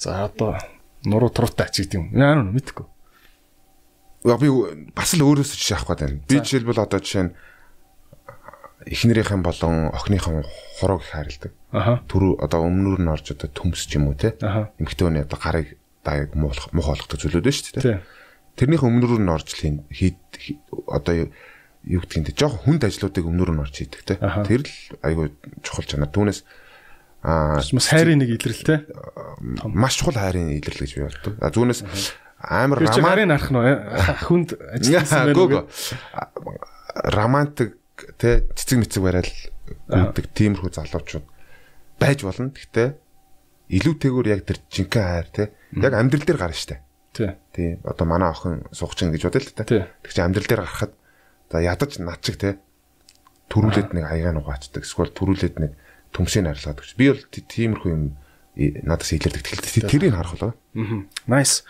[0.00, 0.56] За одоо
[1.04, 2.06] нуруу туруутай ач гэдэг юм.
[2.12, 2.86] Яа нү мэдхгүй.
[4.24, 4.48] Би
[4.92, 6.28] бас л өөрөөсөө жишээ авах гэдэг.
[6.28, 7.32] Би жишээлбэл одоо жишээ нь
[8.86, 10.44] эхнэрийнхэн болон охиныхон
[10.80, 11.52] хурууг харилдаг.
[11.72, 12.00] Аха.
[12.08, 14.36] Түр одоо өмнөр нь орж одоо төмс ч юм уу те.
[14.80, 18.00] Эмхтөөний одоо гарыг даяг муулах мух болгох зүйлүүд байна шүү дээ.
[18.56, 20.20] Тэрнийх өмнөр нь орж хийд
[20.88, 21.28] одоо
[21.84, 24.14] юу гэдгийг те жоох хүнд ажлуудыг өмнөр нь орж хийдэг те.
[24.20, 24.72] Тэр л
[25.04, 25.32] айгүй
[25.64, 26.12] чухал чанар.
[26.12, 26.44] Түүнээс
[27.22, 28.86] аа хайрын нэг илрэл те.
[29.64, 31.34] Маш чухал хайрын илрэл гэж би боддог.
[31.40, 31.84] А зүүнээс
[32.40, 33.60] амар харин арах нь
[34.24, 35.68] хүнд ажилласан байна.
[37.12, 37.76] Романтик
[38.16, 39.32] тэ цэцэг мэцэг барайл
[39.92, 41.26] үүдэг тиймэрхүү залуучууд
[42.00, 42.56] байж болно.
[42.56, 42.88] Гэхдээ
[43.68, 45.44] илүүтэйгөр яг тэр жинхэнэ хайр тэ
[45.76, 46.80] яг амьдрал дээр гарна штэ.
[47.12, 47.36] Тий.
[47.52, 47.76] Тий.
[47.84, 49.68] Одоо манай охин суугчин гэж бодъё л та.
[49.68, 50.92] Тэг чи амьдрал дээр гарахад
[51.52, 52.58] за ядаж над чиг тэ
[53.52, 54.82] төрүүлээд нэг аяга нугаачдаг.
[54.86, 55.72] Эсвэл төрүүлээд нэг
[56.14, 56.90] төмсийг арилгаад гэж.
[56.98, 58.04] Би бол тиймэрхүү юм
[58.56, 59.88] надаас илэрдэг.
[59.88, 60.52] Тэрийг харах болоо.
[60.74, 61.04] Аа.
[61.30, 61.62] Nice.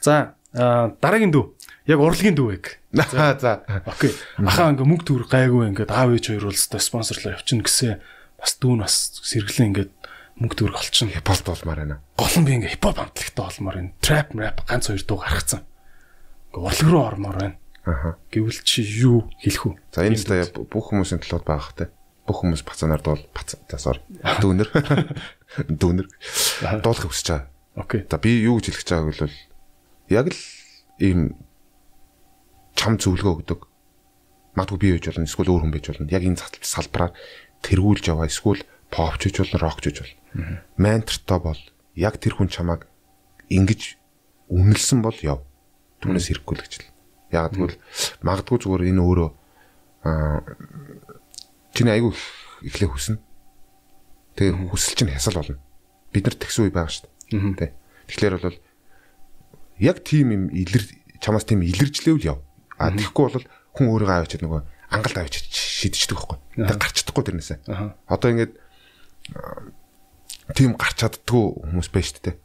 [0.00, 1.44] За дараагийн дүү.
[1.90, 2.64] Яг урлагийн дүүэг.
[3.12, 3.52] За за.
[3.84, 4.14] Окей.
[4.40, 8.00] Ахаа ингээ мөнгө төгрөг гайгүй ингээд аав ээж хоёр бол спонсорлоо явчихна гэсэн
[8.40, 9.92] бас дүүн бас сэргэлэн ингээд
[10.40, 11.12] мөнгө төгрөг олчихно.
[11.12, 11.96] Хипхоп болмаар байна.
[12.16, 13.92] Гол нь би ингээ хипхоп хамтлагтай болмоор байна.
[14.00, 15.60] Trap rap ганц хоёр дуу гаргацсан.
[16.54, 17.56] Ингээ урлаг руу ормоор байна.
[17.84, 18.16] Аха.
[18.32, 19.74] Гэвэл чи юу хэлэх үү?
[19.92, 21.92] За энэ зэ бүх хүмүүсийн байгаа хэ.
[22.24, 23.56] Бүх хүмүүс бацанаар дуул бац.
[23.68, 24.00] За sorry.
[24.40, 24.70] Дүүнер.
[25.80, 26.08] Дүүнер.
[26.80, 27.48] Дуулах хүсэж байгаа.
[27.76, 28.06] Окей.
[28.08, 29.36] За би юу гэж хэлэх гэж байгааг бол
[30.08, 30.40] яг л
[31.04, 31.20] ийм
[32.78, 33.60] чам зөвлөгөө өгдөг.
[34.56, 36.08] Магадгүй би байж болно, эсвэл өөр хүн байж болно.
[36.08, 37.12] Яг энэ салбараар
[37.66, 40.62] тэргүүлж яваа, эсвэл попч гэж болно, рок гэж болно.
[40.78, 41.60] Ментортой бол
[41.98, 42.86] яг тэр хүн чамааг
[43.50, 43.98] ингэж
[44.48, 45.42] үнэлсэн бол яв.
[46.00, 46.88] Түүнээс хэрэггүй л гэж л.
[47.34, 47.78] Яг тэгвэл
[48.22, 49.30] магадгүй зүгээр энэ өөрөө
[51.74, 52.14] чиний айгүй
[52.64, 53.18] эхлэх хүснэ.
[54.38, 55.58] Тэгээ хүсэл чинь хясал болно.
[56.14, 57.58] Бид нар тэгсэн үе байгаа шүү дээ.
[57.58, 57.74] Тэ.
[58.08, 58.58] Тэгэхээр бол
[59.82, 60.84] яг тийм юм илэр
[61.20, 62.38] чамаас тийм илэржлээвэл яв.
[62.78, 64.62] А тэгэхгүй бол хүн өөрийгөө авчиад нөгөө
[64.94, 66.38] ангалд авчиж шидчихдэг байхгүй.
[66.62, 67.58] Тэг гарч чадахгүй тэрнээсээ.
[68.06, 68.52] Одоо ингээд
[70.54, 72.38] тийм гарч чаддгүй хүмүүс байж тээ.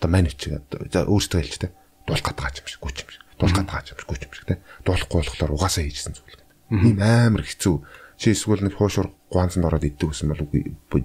[0.00, 1.72] Одоо менеж за өөртөө хэлж тээ.
[2.06, 3.22] Дуулах гэдэг юм шиг гүч юм шиг.
[3.38, 4.58] Дуулах гэдэг юм шиг гүч юм шиг тээ.
[4.86, 6.46] Дуулахгүй болохоор угаасаа хийжсэн зүйл гэдэг.
[6.70, 7.76] Ийм амар хэцүү.
[8.16, 11.04] Чи эсвэл нэг хуушур гуанцанд ороод иддэг гэсэн бол үгүй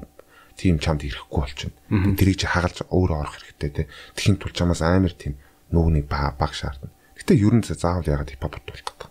[0.55, 2.15] тийм чамд ирэхгүй болчихно.
[2.15, 3.83] Тэрийг чи хагалж өөрөө орох хэрэгтэй те.
[4.15, 5.35] Тэхийн тул чамаас амар тийм
[5.71, 6.91] нүгний баг шаардна.
[7.19, 9.09] Гэтэ ер нь заавал ягаад хипхоп дуулах гэдэг.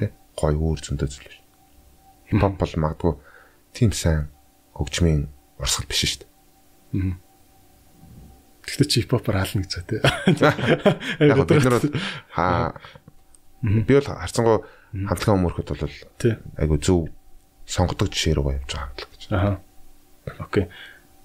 [0.00, 0.06] Тэ
[0.36, 1.40] гой өөр зөндөө зүйл биш.
[2.32, 3.12] Хипхоп бол магадгүй
[3.76, 4.32] тийм сайн
[4.76, 5.28] хөгжмийн
[5.60, 7.16] урсгал биш шүү дээ.
[8.64, 10.00] Гэтэ чи хипхопор хаална гэж тэ.
[11.20, 11.82] Яг бид нар
[12.32, 12.76] хаа
[13.62, 14.58] би бол харцангуй
[14.92, 15.94] хамтлагаа өмөрөхөд бол
[16.58, 17.08] айгу зөв
[17.66, 19.22] сонгодог жишээ рүү явж байгаа гэж.
[19.32, 19.56] Аа.
[20.38, 20.68] Окей.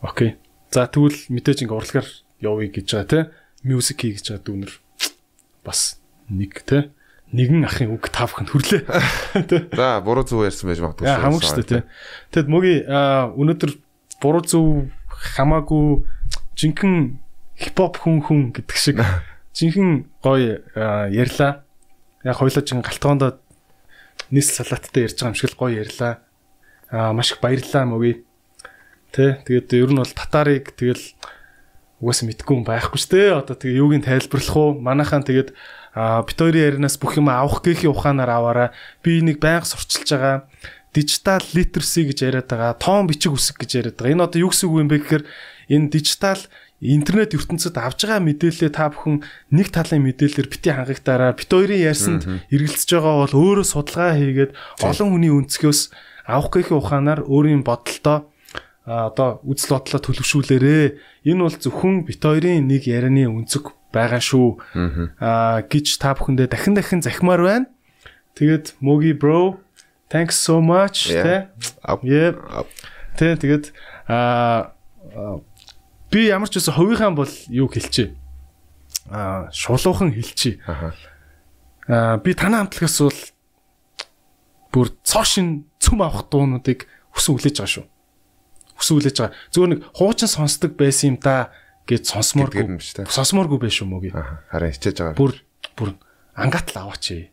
[0.02, 0.30] Окей.
[0.72, 2.08] За тэгвэл мэдээж ингээ урлагаар
[2.42, 3.20] явъя гэж байгаа те.
[3.64, 4.72] Music хий гэж байгаа дүүнер
[5.66, 6.00] бас
[6.30, 6.92] нэг те
[7.32, 8.88] нэгэн ахын үг тавханд хүрлээ.
[9.80, 11.08] За буруу зүг ярьсан байж магадгүй.
[11.12, 11.84] Хамаг шүү дээ тий.
[12.32, 12.88] Тэгэд мөгийн
[13.36, 13.72] өнөөдөр
[14.24, 14.96] буруу зүг
[15.36, 16.08] хамаагүй
[16.56, 17.20] жинхэнэ
[17.60, 19.04] хипхоп хүн хүн гэдэг шиг
[19.58, 20.64] жинхэнэ гоё
[21.12, 21.68] ярьлаа.
[22.24, 23.44] Яг хоёлаа жин галтгоонд
[24.32, 26.24] нийс салааттай ярьж байгаа юм шиг л гоё ярьлаа.
[26.92, 28.24] Аа маш их баярлалаа мөгийн.
[29.12, 31.04] Тэ тэгээд ер нь бол татарыг тэгэл
[32.00, 33.40] угаасаа мэдгүй юм байхгүй шүү дээ.
[33.42, 34.78] Одоо тэгээ юуг нь тайлбарлах уу?
[34.78, 35.56] Манайхаа тэгээд
[35.98, 38.70] А бит хоёрын ярианаас бүх юм авах гээхийн ухаанаар аваараа
[39.02, 40.46] би энийг байнга сурчилж байгаа
[40.94, 44.14] дижитал литерси гэж яриад байгаа, тоон бичиг үсэг гэж яриад байгаа.
[44.14, 45.24] Энэ одоо юу гэсэн үг юм бэ гэхээр
[45.74, 46.42] энэ дижитал
[46.86, 49.26] интернет ертөнцид авж байгаа мэдээлэлээ та бүхэн
[49.58, 52.24] нэг талын мэдээлэлээр бити хангагдаараа бит хоёрын ярьсанд
[52.54, 54.52] эргэлзэж байгаа бол өөрөө судалгаа хийгээд
[54.86, 55.82] олон хүний өнцгөөс
[56.28, 58.28] авах гэхийн ухаанаар өөрийн бодолтоо
[58.88, 60.86] одоо үзэл бодлоо төлөвшүүлээрээ
[61.28, 64.64] энэ бол зөвхөн бит хоёрын нэг ярианы өнцөг байгаа шүү
[65.20, 67.68] аа гэж та бүхэндээ дахин дахин захимаар байна.
[68.40, 69.60] Тэгээд Mogi bro
[70.08, 71.52] thanks so much тэ.
[71.84, 72.36] Yep.
[73.20, 73.66] Тэ тэгээд
[74.08, 74.72] аа
[76.08, 78.16] би ямар ч үсэн хувийнхаа бол юу хэлчихэ.
[79.12, 80.64] Аа шулуухан хэлчихэ.
[81.92, 83.20] Аа би танаа хамтлагаас бол
[84.72, 86.84] бүр цоошин цөм авах дуунуудыг
[87.16, 87.86] хүсэн хүлээж байгаа шүү.
[88.76, 89.36] Хүсэн хүлээж байгаа.
[89.56, 91.56] Зүгээр нэг хуучин сонсдог байсан юм да
[91.88, 93.08] гэж сонсмооргүй.
[93.08, 94.20] Сонсмооргүй байх шүү мөгийг.
[94.52, 95.16] Харин хичээж байгаа.
[95.16, 95.32] Бүр
[95.80, 95.96] бүр
[96.36, 97.32] ангат л аваач.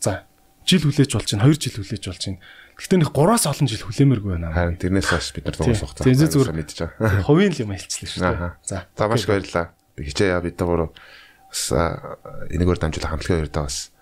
[0.00, 0.24] За
[0.64, 2.40] жил хүлээж болж чинь 2 жил хүлээж болж чинь
[2.80, 4.56] Гэхдээ нэг 3-аас олон жил хүлээмээргүй байна.
[4.56, 6.56] Харин тэрнээс хойш бид нар дуус хугацаа.
[6.56, 7.20] Мэдэж байгаа.
[7.28, 8.56] Хувийн л юм хэлчихлээ шүү дээ.
[8.64, 8.88] За.
[8.96, 9.76] За маш баярлалаа.
[10.00, 13.92] Би хичээ яа бид гурав бас энэгээр дамжуулах хамтлагаа ярьдаа бас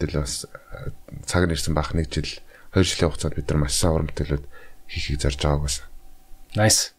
[0.00, 0.48] тэгэл бас
[1.28, 2.40] цаг нэрсэн бах нэг жил
[2.72, 4.44] 2 жилийн хугацаанд бид нар маш сайн уран бүтээлүүд
[4.88, 5.76] хийхийг зарж байгааг бас.
[6.56, 6.96] Nice.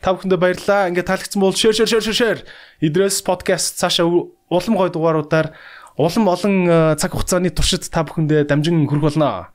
[0.00, 0.88] Та бүхэндээ баярлалаа.
[0.90, 2.40] Ингээ таалагдсан бол share share share share.
[2.78, 5.58] Идрээс подкаст цаашаа улам гой дугааруудаар
[5.98, 6.54] улам олон
[6.94, 9.50] цаг хугацааны туршид та бүхэндээ дамжин хүрэх болно.